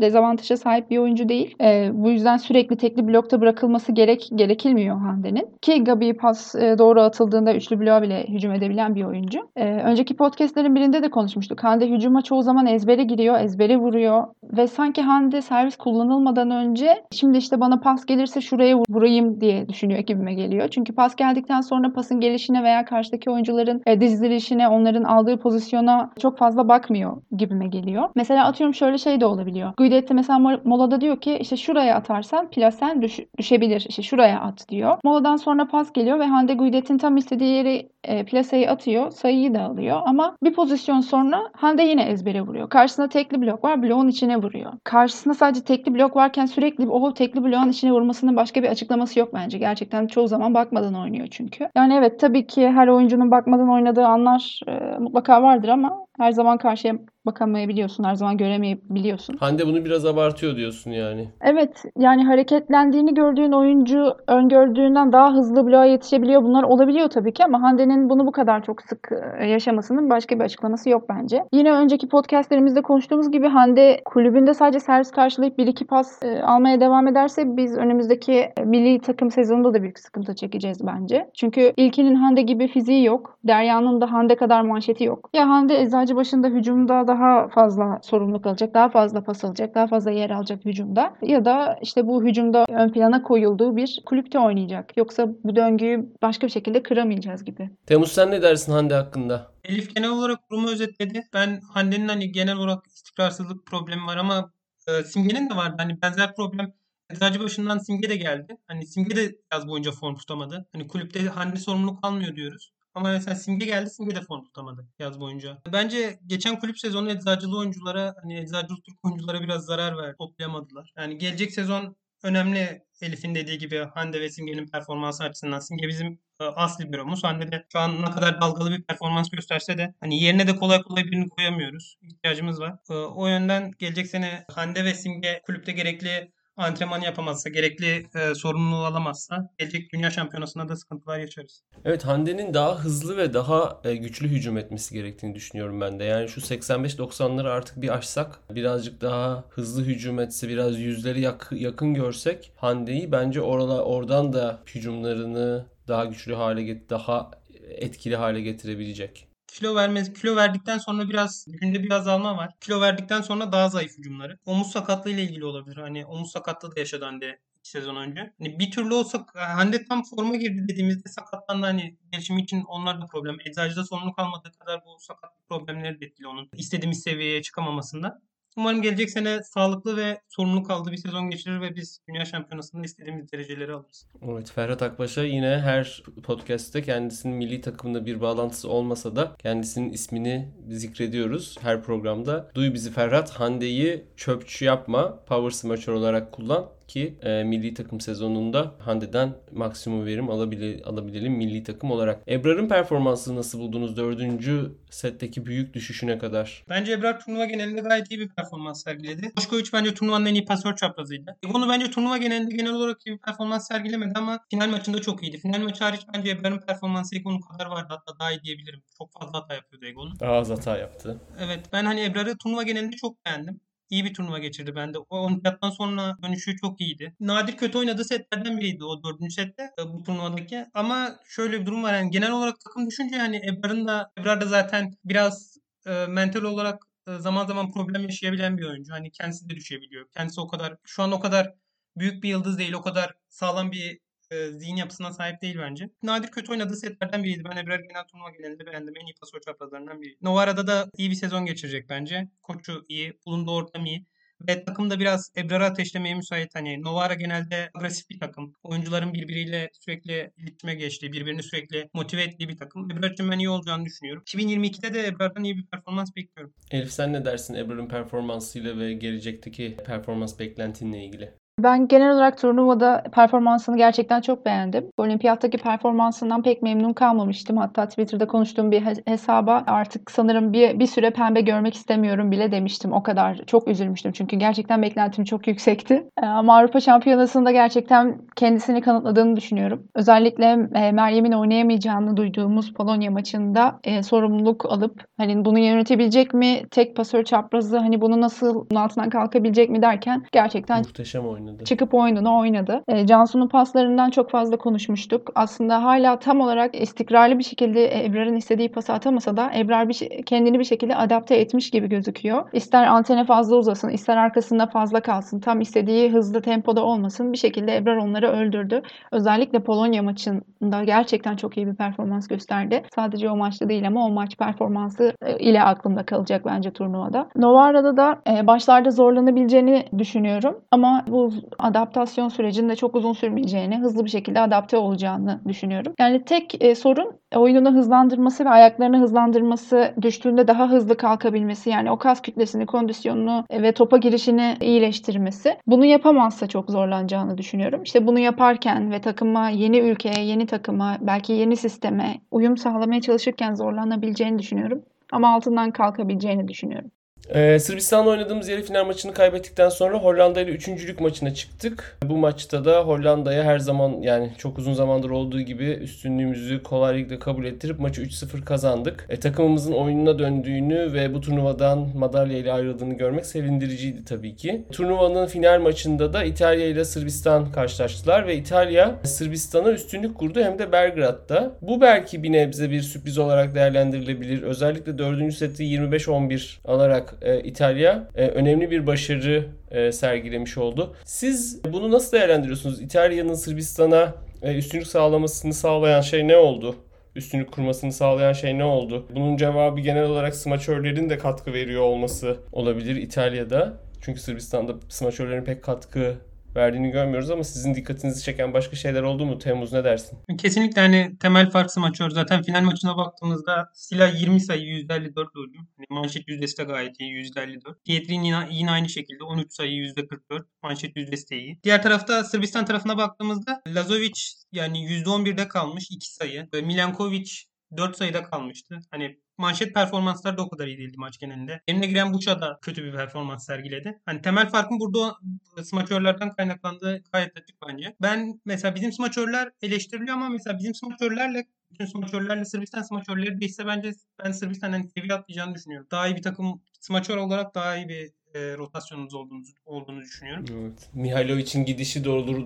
dezavantaja 0.00 0.56
sahip 0.56 0.90
bir 0.90 0.98
oyuncu 0.98 1.28
değil. 1.28 1.54
E, 1.60 1.90
bu 1.92 2.10
yüzden 2.10 2.36
sürekli 2.36 2.76
tekli 2.76 3.08
blokta 3.08 3.40
bırakılması 3.40 3.92
gerek 3.92 4.28
gerekilmiyor 4.34 4.98
Hande'nin. 4.98 5.48
Ki 5.62 5.84
Gabi 5.84 6.16
pas 6.16 6.54
e, 6.54 6.78
doğru 6.78 7.00
atıldığında 7.00 7.54
üçlü 7.54 7.80
bloğa 7.80 8.02
bile 8.02 8.26
hücum 8.28 8.52
edebilen 8.52 8.94
bir 8.94 9.04
oyuncu. 9.04 9.40
E, 9.56 9.64
önceki 9.64 10.16
podcastlerin 10.16 10.74
birinde 10.74 11.02
de 11.02 11.10
konuşmuştuk. 11.10 11.64
Hande 11.64 11.90
hücuma 11.90 12.22
çoğu 12.22 12.42
zaman 12.42 12.66
ezbere 12.66 13.04
giriyor, 13.04 13.40
ezbere 13.40 13.76
vuruyor 13.76 14.24
ve 14.44 14.66
sanki 14.66 15.02
Hande 15.02 15.42
servis 15.42 15.76
kullanılmadan 15.76 16.50
önce 16.50 17.02
şimdi 17.12 17.38
işte 17.38 17.60
bana 17.60 17.80
pas 17.80 18.06
gelirse 18.06 18.40
şuraya 18.40 18.78
vurayım 18.90 19.40
diye 19.40 19.68
düşünüyor 19.68 20.00
ekibime 20.00 20.34
geliyor. 20.34 20.51
Çünkü 20.70 20.94
pas 20.94 21.16
geldikten 21.16 21.60
sonra 21.60 21.92
pasın 21.92 22.20
gelişine 22.20 22.62
veya 22.62 22.84
karşıdaki 22.84 23.30
oyuncuların 23.30 23.82
e, 23.86 24.00
dizilişine, 24.00 24.68
onların 24.68 25.04
aldığı 25.04 25.38
pozisyona 25.38 26.10
çok 26.20 26.38
fazla 26.38 26.68
bakmıyor 26.68 27.22
gibime 27.36 27.66
geliyor. 27.66 28.08
Mesela 28.14 28.46
atıyorum 28.46 28.74
şöyle 28.74 28.98
şey 28.98 29.20
de 29.20 29.26
olabiliyor. 29.26 29.72
Guidetti 29.78 30.14
mesela 30.14 30.38
molada 30.64 31.00
diyor 31.00 31.20
ki 31.20 31.38
işte 31.40 31.56
şuraya 31.56 31.96
atarsan 31.96 32.50
plasen 32.50 33.02
düş- 33.02 33.26
düşebilir. 33.38 33.86
İşte 33.88 34.02
şuraya 34.02 34.40
at 34.40 34.68
diyor. 34.68 34.98
Moladan 35.04 35.36
sonra 35.36 35.68
pas 35.68 35.92
geliyor 35.92 36.18
ve 36.18 36.26
Hande 36.26 36.54
Guidetti'nin 36.54 36.98
tam 36.98 37.16
istediği 37.16 37.54
yeri 37.54 37.88
e, 38.04 38.24
plaseyi 38.24 38.70
atıyor. 38.70 39.10
Sayıyı 39.10 39.54
da 39.54 39.62
alıyor. 39.62 40.00
Ama 40.06 40.36
bir 40.42 40.52
pozisyon 40.52 41.00
sonra 41.00 41.42
Hande 41.52 41.82
yine 41.82 42.02
ezbere 42.02 42.42
vuruyor. 42.42 42.68
Karşısında 42.68 43.08
tekli 43.08 43.40
blok 43.40 43.64
var. 43.64 43.82
Bloğun 43.82 44.08
içine 44.08 44.36
vuruyor. 44.36 44.72
Karşısında 44.84 45.34
sadece 45.34 45.64
tekli 45.64 45.94
blok 45.94 46.16
varken 46.16 46.46
sürekli 46.46 46.88
o 46.88 47.14
tekli 47.14 47.44
bloğun 47.44 47.68
içine 47.68 47.92
vurmasının 47.92 48.36
başka 48.36 48.62
bir 48.62 48.68
açıklaması 48.68 49.18
yok 49.18 49.34
bence. 49.34 49.58
Gerçekten 49.58 50.06
çoğu 50.06 50.28
zaman 50.28 50.41
bakmadan 50.54 50.94
oynuyor 50.94 51.26
çünkü. 51.30 51.68
Yani 51.76 51.94
evet 51.94 52.20
tabii 52.20 52.46
ki 52.46 52.68
her 52.68 52.88
oyuncunun 52.88 53.30
bakmadan 53.30 53.68
oynadığı 53.68 54.06
anlar 54.06 54.60
e, 54.68 54.98
mutlaka 54.98 55.42
vardır 55.42 55.68
ama 55.68 56.06
her 56.18 56.32
zaman 56.32 56.58
karşıya 56.58 56.94
bakamayabiliyorsun, 57.26 58.04
her 58.04 58.14
zaman 58.14 58.36
göremeyebiliyorsun. 58.36 59.36
Hande 59.36 59.66
bunu 59.66 59.84
biraz 59.84 60.06
abartıyor 60.06 60.56
diyorsun 60.56 60.90
yani. 60.90 61.28
Evet, 61.40 61.84
yani 61.98 62.24
hareketlendiğini 62.24 63.14
gördüğün 63.14 63.52
oyuncu 63.52 64.16
öngördüğünden 64.28 65.12
daha 65.12 65.34
hızlı 65.34 65.66
bloğa 65.66 65.84
yetişebiliyor. 65.84 66.42
Bunlar 66.42 66.62
olabiliyor 66.62 67.08
tabii 67.08 67.32
ki 67.32 67.44
ama 67.44 67.62
Hande'nin 67.62 68.10
bunu 68.10 68.26
bu 68.26 68.32
kadar 68.32 68.62
çok 68.62 68.82
sık 68.82 69.08
e, 69.38 69.46
yaşamasının 69.46 70.10
başka 70.10 70.38
bir 70.38 70.44
açıklaması 70.44 70.90
yok 70.90 71.08
bence. 71.08 71.44
Yine 71.52 71.72
önceki 71.72 72.08
podcastlerimizde 72.08 72.82
konuştuğumuz 72.82 73.30
gibi 73.30 73.48
Hande 73.48 74.00
kulübünde 74.04 74.54
sadece 74.54 74.80
servis 74.80 75.10
karşılayıp 75.10 75.58
bir 75.58 75.66
iki 75.66 75.86
pas 75.86 76.22
e, 76.22 76.42
almaya 76.42 76.80
devam 76.80 77.08
ederse 77.08 77.56
biz 77.56 77.78
önümüzdeki 77.78 78.52
milli 78.64 79.00
takım 79.00 79.30
sezonunda 79.30 79.74
da 79.74 79.82
büyük 79.82 79.98
sıkıntı 79.98 80.34
çekeceğiz 80.34 80.86
bence. 80.86 81.30
Çünkü 81.34 81.72
ilkinin 81.76 82.14
Hande 82.14 82.42
gibi 82.42 82.68
fiziği 82.68 83.04
yok. 83.04 83.38
Derya'nın 83.44 84.00
da 84.00 84.12
Hande 84.12 84.36
kadar 84.36 84.62
manşeti 84.62 85.04
yok. 85.04 85.30
Ya 85.34 85.48
Hande 85.48 85.80
eczacı 85.82 86.16
başında 86.16 86.48
hücumda 86.48 87.11
daha 87.12 87.48
fazla 87.48 88.00
sorumluluk 88.02 88.46
alacak, 88.46 88.74
daha 88.74 88.88
fazla 88.88 89.24
pas 89.24 89.44
alacak, 89.44 89.74
daha 89.74 89.86
fazla 89.86 90.10
yer 90.10 90.30
alacak 90.30 90.64
hücumda. 90.64 91.14
Ya 91.22 91.44
da 91.44 91.78
işte 91.82 92.06
bu 92.06 92.24
hücumda 92.24 92.64
ön 92.68 92.92
plana 92.92 93.22
koyulduğu 93.22 93.76
bir 93.76 94.02
kulüpte 94.06 94.38
oynayacak. 94.38 94.96
Yoksa 94.96 95.28
bu 95.44 95.56
döngüyü 95.56 96.12
başka 96.22 96.46
bir 96.46 96.52
şekilde 96.52 96.82
kıramayacağız 96.82 97.44
gibi. 97.44 97.70
Temmuz 97.86 98.12
sen 98.12 98.30
ne 98.30 98.42
dersin 98.42 98.72
Hande 98.72 98.94
hakkında? 98.94 99.52
Elif 99.64 99.94
genel 99.94 100.10
olarak 100.10 100.38
durumu 100.50 100.70
özetledi. 100.70 101.22
Ben 101.34 101.60
Hande'nin 101.74 102.08
hani 102.08 102.32
genel 102.32 102.56
olarak 102.56 102.86
istikrarsızlık 102.86 103.66
problemi 103.66 104.06
var 104.06 104.16
ama 104.16 104.52
e, 104.88 105.04
Simge'nin 105.04 105.50
de 105.50 105.56
vardı. 105.56 105.74
Hani 105.78 106.02
benzer 106.02 106.34
problem 106.34 106.72
Eczacı 107.10 107.40
başından 107.40 107.78
Simge 107.78 108.08
de 108.08 108.16
geldi. 108.16 108.56
Hani 108.66 108.86
Simge 108.86 109.16
de 109.16 109.36
yaz 109.52 109.68
boyunca 109.68 109.90
form 109.90 110.14
tutamadı. 110.14 110.68
Hani 110.72 110.88
kulüpte 110.88 111.20
Hande 111.20 111.56
sorumluluk 111.56 111.98
almıyor 112.02 112.36
diyoruz. 112.36 112.72
Ama 112.94 113.10
mesela 113.12 113.34
Simge 113.34 113.66
geldi. 113.66 113.90
Simge 113.90 114.14
de 114.14 114.20
form 114.20 114.44
tutamadı 114.44 114.88
yaz 114.98 115.20
boyunca. 115.20 115.62
Bence 115.72 116.18
geçen 116.26 116.60
kulüp 116.60 116.78
sezonu 116.78 117.10
eczacılı 117.10 117.58
oyunculara 117.58 118.14
hani 118.22 118.38
eczacılı 118.38 118.76
Türk 118.82 119.04
oyunculara 119.04 119.42
biraz 119.42 119.64
zarar 119.64 119.98
verdi. 119.98 120.16
Toplayamadılar. 120.18 120.92
Yani 120.96 121.18
gelecek 121.18 121.52
sezon 121.52 121.96
önemli 122.22 122.82
Elif'in 123.00 123.34
dediği 123.34 123.58
gibi 123.58 123.78
Hande 123.94 124.20
ve 124.20 124.28
Simge'nin 124.28 124.66
performansı 124.66 125.24
açısından. 125.24 125.60
Simge 125.60 125.88
bizim 125.88 126.20
e, 126.40 126.44
asli 126.44 126.92
büromuz. 126.92 127.24
Hande 127.24 127.52
de 127.52 127.64
şu 127.72 127.78
an 127.78 128.02
ne 128.02 128.10
kadar 128.10 128.40
dalgalı 128.40 128.70
bir 128.70 128.82
performans 128.82 129.30
gösterse 129.30 129.78
de 129.78 129.94
hani 130.00 130.22
yerine 130.22 130.46
de 130.46 130.56
kolay 130.56 130.82
kolay 130.82 131.04
birini 131.04 131.28
koyamıyoruz. 131.28 131.96
İhtiyacımız 132.02 132.60
var. 132.60 132.74
E, 132.90 132.94
o 132.94 133.26
yönden 133.26 133.72
gelecek 133.78 134.06
sene 134.06 134.44
Hande 134.54 134.84
ve 134.84 134.94
Simge 134.94 135.42
kulüpte 135.46 135.72
gerekli 135.72 136.32
antrenman 136.62 137.00
yapamazsa, 137.00 137.50
gerekli 137.50 138.06
e, 138.14 138.34
sorumluluğu 138.34 138.84
alamazsa 138.84 139.50
gelecek 139.58 139.92
dünya 139.92 140.10
şampiyonasında 140.10 140.68
da 140.68 140.76
sıkıntılar 140.76 141.18
yaşarız. 141.18 141.62
Evet 141.84 142.04
Hande'nin 142.04 142.54
daha 142.54 142.78
hızlı 142.78 143.16
ve 143.16 143.34
daha 143.34 143.80
e, 143.84 143.96
güçlü 143.96 144.28
hücum 144.28 144.58
etmesi 144.58 144.94
gerektiğini 144.94 145.34
düşünüyorum 145.34 145.80
ben 145.80 146.00
de. 146.00 146.04
Yani 146.04 146.28
şu 146.28 146.40
85-90'ları 146.40 147.50
artık 147.50 147.82
bir 147.82 147.88
aşsak, 147.88 148.40
birazcık 148.50 149.00
daha 149.00 149.44
hızlı 149.50 149.82
hücum 149.82 150.20
etse, 150.20 150.48
biraz 150.48 150.78
yüzleri 150.78 151.20
yak, 151.20 151.48
yakın 151.52 151.94
görsek 151.94 152.52
Hande'yi 152.56 153.12
bence 153.12 153.40
orala, 153.40 153.84
oradan 153.84 154.32
da 154.32 154.60
hücumlarını 154.74 155.66
daha 155.88 156.04
güçlü 156.04 156.34
hale 156.34 156.62
get 156.62 156.90
daha 156.90 157.30
etkili 157.62 158.16
hale 158.16 158.40
getirebilecek 158.40 159.31
kilo 159.54 159.74
vermez 159.74 160.12
kilo 160.12 160.36
verdikten 160.36 160.78
sonra 160.78 161.08
biraz 161.08 161.46
günde 161.48 161.82
bir 161.82 161.90
azalma 161.90 162.36
var. 162.36 162.50
Kilo 162.60 162.80
verdikten 162.80 163.20
sonra 163.20 163.52
daha 163.52 163.68
zayıf 163.68 163.98
hücumları. 163.98 164.38
Omuz 164.46 164.70
sakatlığı 164.70 165.10
ile 165.10 165.22
ilgili 165.22 165.44
olabilir. 165.44 165.76
Hani 165.76 166.06
omuz 166.06 166.30
sakatlığı 166.30 166.76
da 166.76 166.80
yaşadı 166.80 167.04
Hande 167.04 167.38
sezon 167.62 167.96
önce. 167.96 168.32
Hani 168.38 168.58
bir 168.58 168.70
türlü 168.70 168.94
olsa 168.94 169.26
Hande 169.34 169.84
tam 169.84 170.02
forma 170.02 170.36
girdi 170.36 170.68
dediğimizde 170.68 171.08
sakatlandı 171.08 171.66
hani 171.66 171.96
gelişimi 172.12 172.42
için 172.42 172.62
onlar 172.62 173.00
da 173.00 173.06
problem. 173.06 173.36
Eczacıda 173.44 173.84
sorumlu 173.84 174.12
kalmadığı 174.12 174.52
kadar 174.52 174.80
bu 174.86 175.00
sakat 175.00 175.30
problemleri 175.48 176.00
de 176.00 176.06
etkili 176.06 176.26
onun. 176.28 176.48
istediğimiz 176.56 177.02
seviyeye 177.02 177.42
çıkamamasında. 177.42 178.22
Umarım 178.56 178.82
gelecek 178.82 179.10
sene 179.10 179.42
sağlıklı 179.42 179.96
ve 179.96 180.20
sorumlu 180.28 180.62
kaldığı 180.62 180.92
bir 180.92 180.96
sezon 180.96 181.30
geçirir 181.30 181.60
ve 181.60 181.76
biz 181.76 182.00
Dünya 182.08 182.24
Şampiyonası'nda 182.24 182.84
istediğimiz 182.84 183.32
dereceleri 183.32 183.72
alırız. 183.72 184.06
Evet 184.22 184.50
Ferhat 184.50 184.82
Akbaş'a 184.82 185.22
yine 185.22 185.58
her 185.58 186.02
podcast'te 186.22 186.82
kendisinin 186.82 187.36
milli 187.36 187.60
takımında 187.60 188.06
bir 188.06 188.20
bağlantısı 188.20 188.68
olmasa 188.68 189.16
da 189.16 189.36
kendisinin 189.38 189.92
ismini 189.92 190.48
zikrediyoruz 190.68 191.56
her 191.60 191.82
programda. 191.82 192.50
Duy 192.54 192.74
bizi 192.74 192.90
Ferhat, 192.90 193.30
Hande'yi 193.30 194.04
çöpçü 194.16 194.64
yapma, 194.64 195.24
power 195.24 195.50
smasher 195.50 195.92
olarak 195.92 196.32
kullan 196.32 196.68
ki 196.88 197.18
e, 197.22 197.44
milli 197.44 197.74
takım 197.74 198.00
sezonunda 198.00 198.74
Hande'den 198.78 199.34
maksimum 199.52 200.06
verim 200.06 200.30
alabile, 200.30 200.82
alabilelim 200.84 201.32
milli 201.32 201.62
takım 201.62 201.90
olarak. 201.90 202.22
Ebrar'ın 202.28 202.68
performansını 202.68 203.36
nasıl 203.36 203.58
buldunuz 203.58 203.96
dördüncü 203.96 204.72
setteki 204.90 205.46
büyük 205.46 205.74
düşüşüne 205.74 206.18
kadar? 206.18 206.64
Bence 206.68 206.92
Ebrar 206.92 207.20
turnuva 207.20 207.44
genelinde 207.44 207.80
gayet 207.80 208.10
iyi 208.10 208.20
bir 208.20 208.28
performans 208.28 208.84
sergiledi. 208.84 209.32
Boşkovic 209.38 209.64
bence 209.72 209.94
turnuvanın 209.94 210.26
en 210.26 210.34
iyi 210.34 210.44
pasör 210.44 210.76
çaprazıydı. 210.76 211.36
Egonu 211.42 211.68
bence 211.68 211.90
turnuva 211.90 212.16
genelinde 212.16 212.56
genel 212.56 212.72
olarak 212.72 213.06
iyi 213.06 213.12
bir 213.12 213.18
performans 213.18 213.68
sergilemedi 213.68 214.12
ama 214.14 214.40
final 214.50 214.68
maçında 214.68 215.00
çok 215.00 215.22
iyiydi. 215.22 215.38
Final 215.38 215.60
maçı 215.60 215.84
hariç 215.84 216.00
bence 216.14 216.30
Ebrar'ın 216.30 216.60
performansı 216.60 217.16
Egon'un 217.16 217.40
kadar 217.40 217.66
vardı. 217.66 217.88
Hatta 217.88 218.18
daha 218.20 218.32
iyi 218.32 218.42
diyebilirim. 218.42 218.82
Çok 218.98 219.12
fazla 219.12 219.38
hata 219.38 219.54
yapıyordu 219.54 219.86
Egon. 219.86 220.20
Daha 220.20 220.32
az 220.32 220.50
hata 220.50 220.78
yaptı. 220.78 221.20
Evet 221.40 221.60
ben 221.72 221.84
hani 221.84 222.00
Ebrar'ı 222.04 222.36
turnuva 222.36 222.62
genelinde 222.62 222.96
çok 222.96 223.24
beğendim 223.24 223.60
iyi 223.92 224.04
bir 224.04 224.14
turnuva 224.14 224.38
geçirdi 224.38 224.76
bende. 224.76 224.98
O 224.98 225.18
olimpiyattan 225.18 225.70
sonra 225.70 226.16
dönüşü 226.22 226.56
çok 226.56 226.80
iyiydi. 226.80 227.14
Nadir 227.20 227.56
kötü 227.56 227.78
oynadığı 227.78 228.04
setlerden 228.04 228.58
biriydi 228.58 228.84
o 228.84 229.04
dördüncü 229.04 229.34
sette 229.34 229.62
e, 229.62 229.82
bu 229.92 230.02
turnuvadaki. 230.02 230.66
Ama 230.74 231.18
şöyle 231.28 231.60
bir 231.60 231.66
durum 231.66 231.82
var 231.82 231.94
yani 231.94 232.10
genel 232.10 232.32
olarak 232.32 232.60
takım 232.60 232.86
düşünce 232.86 233.16
yani 233.16 233.36
Ebrar'ın 233.36 233.86
da 233.86 234.12
Ebrar 234.18 234.40
da 234.40 234.46
zaten 234.46 234.92
biraz 235.04 235.58
e, 235.86 236.06
mental 236.06 236.42
olarak 236.42 236.82
e, 237.08 237.18
zaman 237.18 237.46
zaman 237.46 237.72
problem 237.72 238.02
yaşayabilen 238.02 238.58
bir 238.58 238.64
oyuncu. 238.64 238.92
Hani 238.92 239.10
kendisi 239.10 239.48
de 239.48 239.54
düşebiliyor. 239.56 240.06
Kendisi 240.16 240.40
o 240.40 240.48
kadar 240.48 240.76
şu 240.84 241.02
an 241.02 241.12
o 241.12 241.20
kadar 241.20 241.54
büyük 241.96 242.22
bir 242.22 242.28
yıldız 242.28 242.58
değil. 242.58 242.72
O 242.72 242.82
kadar 242.82 243.14
sağlam 243.28 243.72
bir 243.72 244.00
e, 244.32 244.52
zihin 244.52 244.76
yapısına 244.76 245.12
sahip 245.12 245.42
değil 245.42 245.58
bence. 245.58 245.90
Nadir 246.02 246.28
kötü 246.28 246.52
oynadığı 246.52 246.76
setlerden 246.76 247.24
biriydi. 247.24 247.44
Ben 247.44 247.56
Ebrar 247.56 247.80
genel 247.80 248.04
turnuva 248.04 248.30
genelinde 248.30 248.66
beğendim. 248.66 248.94
En 248.96 249.06
iyi 249.06 249.14
pasör 249.20 249.40
çaprazlarından 249.40 250.02
biri. 250.02 250.16
Novara'da 250.22 250.66
da 250.66 250.90
iyi 250.96 251.10
bir 251.10 251.16
sezon 251.16 251.46
geçirecek 251.46 251.88
bence. 251.88 252.28
Koçu 252.42 252.84
iyi. 252.88 253.18
Bulunduğu 253.26 253.54
ortam 253.54 253.86
iyi. 253.86 254.06
Ve 254.48 254.64
takım 254.64 254.90
da 254.90 255.00
biraz 255.00 255.32
Ebrar'ı 255.36 255.64
ateşlemeye 255.64 256.14
müsait. 256.14 256.54
Hani 256.54 256.82
Novara 256.82 257.14
genelde 257.14 257.70
agresif 257.74 258.10
bir 258.10 258.20
takım. 258.20 258.54
Oyuncuların 258.62 259.14
birbiriyle 259.14 259.70
sürekli 259.72 260.32
iletişime 260.36 260.74
geçtiği, 260.74 261.12
birbirini 261.12 261.42
sürekli 261.42 261.88
motive 261.94 262.22
ettiği 262.22 262.48
bir 262.48 262.56
takım. 262.56 262.90
Ebrar 262.90 263.10
için 263.10 263.30
ben 263.30 263.38
iyi 263.38 263.48
olacağını 263.48 263.84
düşünüyorum. 263.84 264.22
2022'de 264.26 264.94
de 264.94 265.06
Ebrar'dan 265.06 265.44
iyi 265.44 265.56
bir 265.56 265.66
performans 265.66 266.16
bekliyorum. 266.16 266.54
Elif 266.70 266.92
sen 266.92 267.12
ne 267.12 267.24
dersin 267.24 267.54
Ebrar'ın 267.54 267.88
performansıyla 267.88 268.78
ve 268.78 268.92
gelecekteki 268.92 269.76
performans 269.86 270.38
beklentinle 270.38 271.04
ilgili? 271.04 271.41
Ben 271.58 271.88
genel 271.88 272.12
olarak 272.12 272.38
turnuvada 272.38 273.02
performansını 273.12 273.76
gerçekten 273.76 274.20
çok 274.20 274.46
beğendim. 274.46 274.86
Olimpiyattaki 274.96 275.58
performansından 275.58 276.42
pek 276.42 276.62
memnun 276.62 276.92
kalmamıştım. 276.92 277.56
Hatta 277.56 277.88
Twitter'da 277.88 278.26
konuştuğum 278.26 278.70
bir 278.70 278.82
hesaba 279.06 279.64
artık 279.66 280.10
sanırım 280.10 280.52
bir, 280.52 280.78
bir 280.78 280.86
süre 280.86 281.10
pembe 281.10 281.40
görmek 281.40 281.74
istemiyorum 281.74 282.30
bile 282.30 282.52
demiştim. 282.52 282.92
O 282.92 283.02
kadar 283.02 283.36
çok 283.46 283.68
üzülmüştüm 283.68 284.12
çünkü 284.12 284.36
gerçekten 284.36 284.82
beklentim 284.82 285.24
çok 285.24 285.46
yüksekti. 285.46 286.04
Ee, 286.22 286.26
ama 286.26 286.58
Avrupa 286.58 286.80
Şampiyonası'nda 286.80 287.52
gerçekten 287.52 288.18
kendisini 288.36 288.80
kanıtladığını 288.80 289.36
düşünüyorum. 289.36 289.82
Özellikle 289.94 290.68
e, 290.74 290.92
Meryem'in 290.92 291.32
oynayamayacağını 291.32 292.16
duyduğumuz 292.16 292.74
Polonya 292.74 293.10
maçında 293.10 293.80
e, 293.84 294.02
sorumluluk 294.02 294.66
alıp 294.66 295.04
hani 295.16 295.44
bunu 295.44 295.58
yönetebilecek 295.58 296.34
mi? 296.34 296.62
Tek 296.70 296.96
pasör 296.96 297.24
çaprazı 297.24 297.78
hani 297.78 298.00
bunu 298.00 298.20
nasıl 298.20 298.66
altından 298.76 299.10
kalkabilecek 299.10 299.70
mi 299.70 299.82
derken 299.82 300.24
gerçekten 300.32 300.78
muhteşem 300.78 301.26
oynadı 301.26 301.41
oynadı. 301.46 301.64
Çıkıp 301.64 301.94
oyununu 301.94 302.38
oynadı. 302.38 302.82
E, 302.88 303.06
Cansu'nun 303.06 303.48
paslarından 303.48 304.10
çok 304.10 304.30
fazla 304.30 304.56
konuşmuştuk. 304.56 305.30
Aslında 305.34 305.84
hala 305.84 306.18
tam 306.18 306.40
olarak 306.40 306.80
istikrarlı 306.80 307.38
bir 307.38 307.44
şekilde 307.44 308.04
Ebrar'ın 308.04 308.36
istediği 308.36 308.68
pası 308.72 308.92
atamasa 308.92 309.36
da 309.36 309.50
Ebrar 309.56 309.88
bir, 309.88 310.24
kendini 310.26 310.58
bir 310.58 310.64
şekilde 310.64 310.96
adapte 310.96 311.36
etmiş 311.36 311.70
gibi 311.70 311.88
gözüküyor. 311.88 312.48
İster 312.52 312.86
antene 312.86 313.24
fazla 313.24 313.56
uzasın, 313.56 313.88
ister 313.88 314.16
arkasında 314.16 314.66
fazla 314.66 315.00
kalsın. 315.00 315.40
Tam 315.40 315.60
istediği 315.60 316.12
hızlı 316.12 316.42
tempoda 316.42 316.84
olmasın. 316.84 317.32
Bir 317.32 317.38
şekilde 317.38 317.76
Ebrar 317.76 317.96
onları 317.96 318.28
öldürdü. 318.28 318.82
Özellikle 319.12 319.62
Polonya 319.62 320.02
maçında 320.02 320.84
gerçekten 320.84 321.36
çok 321.36 321.56
iyi 321.56 321.66
bir 321.66 321.74
performans 321.74 322.28
gösterdi. 322.28 322.82
Sadece 322.94 323.30
o 323.30 323.36
maçta 323.36 323.68
değil 323.68 323.86
ama 323.86 324.06
o 324.06 324.10
maç 324.10 324.36
performansı 324.36 325.12
e, 325.22 325.38
ile 325.38 325.62
aklımda 325.62 326.02
kalacak 326.02 326.42
bence 326.46 326.70
turnuvada. 326.70 327.28
Novara'da 327.36 327.96
da 327.96 328.20
e, 328.30 328.46
başlarda 328.46 328.90
zorlanabileceğini 328.90 329.84
düşünüyorum. 329.98 330.60
Ama 330.70 331.04
bu 331.08 331.31
adaptasyon 331.58 332.28
sürecinde 332.28 332.76
çok 332.76 332.96
uzun 332.96 333.12
sürmeyeceğini, 333.12 333.78
hızlı 333.78 334.04
bir 334.04 334.10
şekilde 334.10 334.40
adapte 334.40 334.76
olacağını 334.76 335.40
düşünüyorum. 335.48 335.92
Yani 335.98 336.24
tek 336.24 336.64
e, 336.64 336.74
sorun 336.74 337.12
oyununu 337.36 337.74
hızlandırması 337.74 338.44
ve 338.44 338.48
ayaklarını 338.48 338.98
hızlandırması, 338.98 339.94
düştüğünde 340.02 340.48
daha 340.48 340.70
hızlı 340.70 340.96
kalkabilmesi. 340.96 341.70
Yani 341.70 341.90
o 341.90 341.98
kas 341.98 342.22
kütlesini, 342.22 342.66
kondisyonunu 342.66 343.44
ve 343.52 343.72
topa 343.72 343.96
girişini 343.96 344.56
iyileştirmesi. 344.60 345.56
Bunu 345.66 345.84
yapamazsa 345.84 346.46
çok 346.46 346.70
zorlanacağını 346.70 347.38
düşünüyorum. 347.38 347.82
İşte 347.82 348.06
bunu 348.06 348.18
yaparken 348.18 348.90
ve 348.90 349.00
takıma, 349.00 349.50
yeni 349.50 349.78
ülkeye, 349.78 350.24
yeni 350.24 350.46
takıma, 350.46 350.96
belki 351.00 351.32
yeni 351.32 351.56
sisteme 351.56 352.20
uyum 352.30 352.56
sağlamaya 352.56 353.00
çalışırken 353.00 353.54
zorlanabileceğini 353.54 354.38
düşünüyorum. 354.38 354.82
Ama 355.12 355.34
altından 355.34 355.70
kalkabileceğini 355.70 356.48
düşünüyorum. 356.48 356.90
Ee, 357.28 357.58
Sırbistan'la 357.58 358.10
oynadığımız 358.10 358.48
yarı 358.48 358.62
final 358.62 358.86
maçını 358.86 359.14
kaybettikten 359.14 359.68
sonra 359.68 359.98
Hollanda 359.98 360.40
ile 360.40 360.50
üçüncülük 360.50 361.00
maçına 361.00 361.34
çıktık. 361.34 361.98
Bu 362.04 362.16
maçta 362.16 362.64
da 362.64 362.80
Hollanda'ya 362.80 363.44
her 363.44 363.58
zaman 363.58 363.96
yani 364.00 364.32
çok 364.38 364.58
uzun 364.58 364.72
zamandır 364.72 365.10
olduğu 365.10 365.40
gibi 365.40 365.64
üstünlüğümüzü 365.64 366.62
kolaylıkla 366.62 367.18
kabul 367.18 367.44
ettirip 367.44 367.78
maçı 367.78 368.02
3-0 368.02 368.44
kazandık. 368.44 369.06
E, 369.08 369.20
takımımızın 369.20 369.72
oyununa 369.72 370.18
döndüğünü 370.18 370.92
ve 370.92 371.14
bu 371.14 371.20
turnuvadan 371.20 371.88
madalya 371.96 372.38
ile 372.38 372.52
ayrıldığını 372.52 372.94
görmek 372.94 373.26
sevindiriciydi 373.26 374.04
tabii 374.04 374.36
ki. 374.36 374.64
Turnuvanın 374.72 375.26
final 375.26 375.60
maçında 375.60 376.12
da 376.12 376.24
İtalya 376.24 376.66
ile 376.66 376.84
Sırbistan 376.84 377.52
karşılaştılar 377.52 378.26
ve 378.26 378.36
İtalya 378.36 378.94
Sırbistan'a 379.04 379.70
üstünlük 379.70 380.14
kurdu 380.14 380.40
hem 380.40 380.58
de 380.58 380.72
Belgrad'da. 380.72 381.52
Bu 381.62 381.80
belki 381.80 382.22
bir 382.22 382.32
nebze 382.32 382.70
bir 382.70 382.82
sürpriz 382.82 383.18
olarak 383.18 383.54
değerlendirilebilir. 383.54 384.42
Özellikle 384.42 384.98
4. 384.98 385.34
seti 385.34 385.64
25-11 385.64 386.56
alarak 386.64 387.11
e, 387.22 387.40
İtalya 387.40 388.08
e, 388.14 388.26
önemli 388.26 388.70
bir 388.70 388.86
başarı 388.86 389.46
e, 389.70 389.92
sergilemiş 389.92 390.58
oldu. 390.58 390.96
Siz 391.04 391.64
bunu 391.64 391.90
nasıl 391.90 392.12
değerlendiriyorsunuz? 392.12 392.82
İtalya'nın 392.82 393.34
Sırbistan'a 393.34 394.14
e, 394.42 394.56
üstünlük 394.56 394.86
sağlamasını 394.86 395.54
sağlayan 395.54 396.00
şey 396.00 396.28
ne 396.28 396.36
oldu? 396.36 396.76
üstünlük 397.16 397.52
kurmasını 397.52 397.92
sağlayan 397.92 398.32
şey 398.32 398.58
ne 398.58 398.64
oldu? 398.64 399.06
Bunun 399.14 399.36
cevabı 399.36 399.80
genel 399.80 400.04
olarak 400.04 400.34
smaçörlerin 400.34 401.10
de 401.10 401.18
katkı 401.18 401.52
veriyor 401.52 401.82
olması 401.82 402.36
olabilir 402.52 402.96
İtalya'da. 402.96 403.72
Çünkü 404.00 404.20
Sırbistan'da 404.20 404.74
smaçörlerin 404.88 405.44
pek 405.44 405.62
katkı 405.62 406.14
verdiğini 406.56 406.90
görmüyoruz 406.90 407.30
ama 407.30 407.44
sizin 407.44 407.74
dikkatinizi 407.74 408.24
çeken 408.24 408.52
başka 408.52 408.76
şeyler 408.76 409.02
oldu 409.02 409.26
mu? 409.26 409.38
Temmuz 409.38 409.72
ne 409.72 409.84
dersin? 409.84 410.18
Kesinlikle 410.38 410.80
hani 410.80 411.18
temel 411.20 411.50
fark 411.50 411.70
smaçör. 411.70 412.10
Zaten 412.10 412.42
final 412.42 412.62
maçına 412.62 412.96
baktığımızda 412.96 413.70
Sila 413.74 414.08
20 414.08 414.40
sayı 414.40 414.62
%54 414.62 415.38
oynuyor. 415.38 415.64
Yani 415.78 415.86
manşet 415.90 416.28
yüzdesi 416.28 416.58
de 416.58 416.64
gayet 416.64 417.00
iyi 417.00 417.12
%54. 417.12 417.74
Pietrin 417.84 418.22
yine, 418.22 418.48
yine 418.50 418.70
aynı 418.70 418.88
şekilde 418.88 419.24
13 419.24 419.52
sayı 419.52 419.72
%44. 419.72 420.44
Manşet 420.62 420.96
yüzdesi 420.96 421.30
de 421.30 421.36
iyi. 421.36 421.58
Diğer 421.64 421.82
tarafta 421.82 422.24
Sırbistan 422.24 422.64
tarafına 422.64 422.96
baktığımızda 422.96 423.62
Lazovic 423.68 424.20
yani 424.52 424.78
%11'de 424.78 425.48
kalmış 425.48 425.84
2 425.90 426.14
sayı. 426.14 426.48
Milankovic 426.52 427.30
4 427.76 427.96
sayıda 427.96 428.22
kalmıştı. 428.22 428.78
Hani 428.90 429.18
manşet 429.42 429.74
performansları 429.74 430.36
da 430.36 430.42
o 430.42 430.48
kadar 430.48 430.66
iyi 430.66 430.78
değildi 430.78 430.96
maç 430.98 431.18
genelinde. 431.18 431.60
Eline 431.68 431.86
giren 431.86 432.14
Buşa 432.14 432.40
da 432.40 432.58
kötü 432.62 432.84
bir 432.84 432.92
performans 432.92 433.46
sergiledi. 433.46 434.00
Hani 434.06 434.22
temel 434.22 434.48
farkın 434.50 434.80
burada 434.80 435.16
smaçörlerden 435.62 436.30
kaynaklandığı 436.30 437.02
gayet 437.12 437.36
açık 437.36 437.56
bence. 437.68 437.96
Ben 438.02 438.40
mesela 438.44 438.74
bizim 438.74 438.92
smaçörler 438.92 439.50
eleştiriliyor 439.62 440.16
ama 440.16 440.28
mesela 440.28 440.58
bizim 440.58 440.74
smaçörlerle 440.74 441.44
bütün 441.70 441.86
smaçörlerle 441.86 442.44
Sırbistan 442.44 442.82
smaçörleri 442.82 443.40
değişse 443.40 443.66
bence 443.66 443.92
ben 444.24 444.32
Sırbistan'ın 444.32 444.90
seviye 444.96 445.14
atlayacağını 445.14 445.54
düşünüyorum. 445.54 445.86
Daha 445.90 446.08
iyi 446.08 446.16
bir 446.16 446.22
takım 446.22 446.62
smaçör 446.80 447.16
olarak 447.16 447.54
daha 447.54 447.76
iyi 447.76 447.88
bir 447.88 448.10
e, 448.34 448.56
rotasyonumuz 448.56 449.14
olduğunu, 449.14 449.42
olduğunu 449.64 450.00
düşünüyorum. 450.00 450.44
Evet. 450.52 450.90
Mihailovic'in 450.94 451.64
gidişi 451.64 452.04
doldur, 452.04 452.36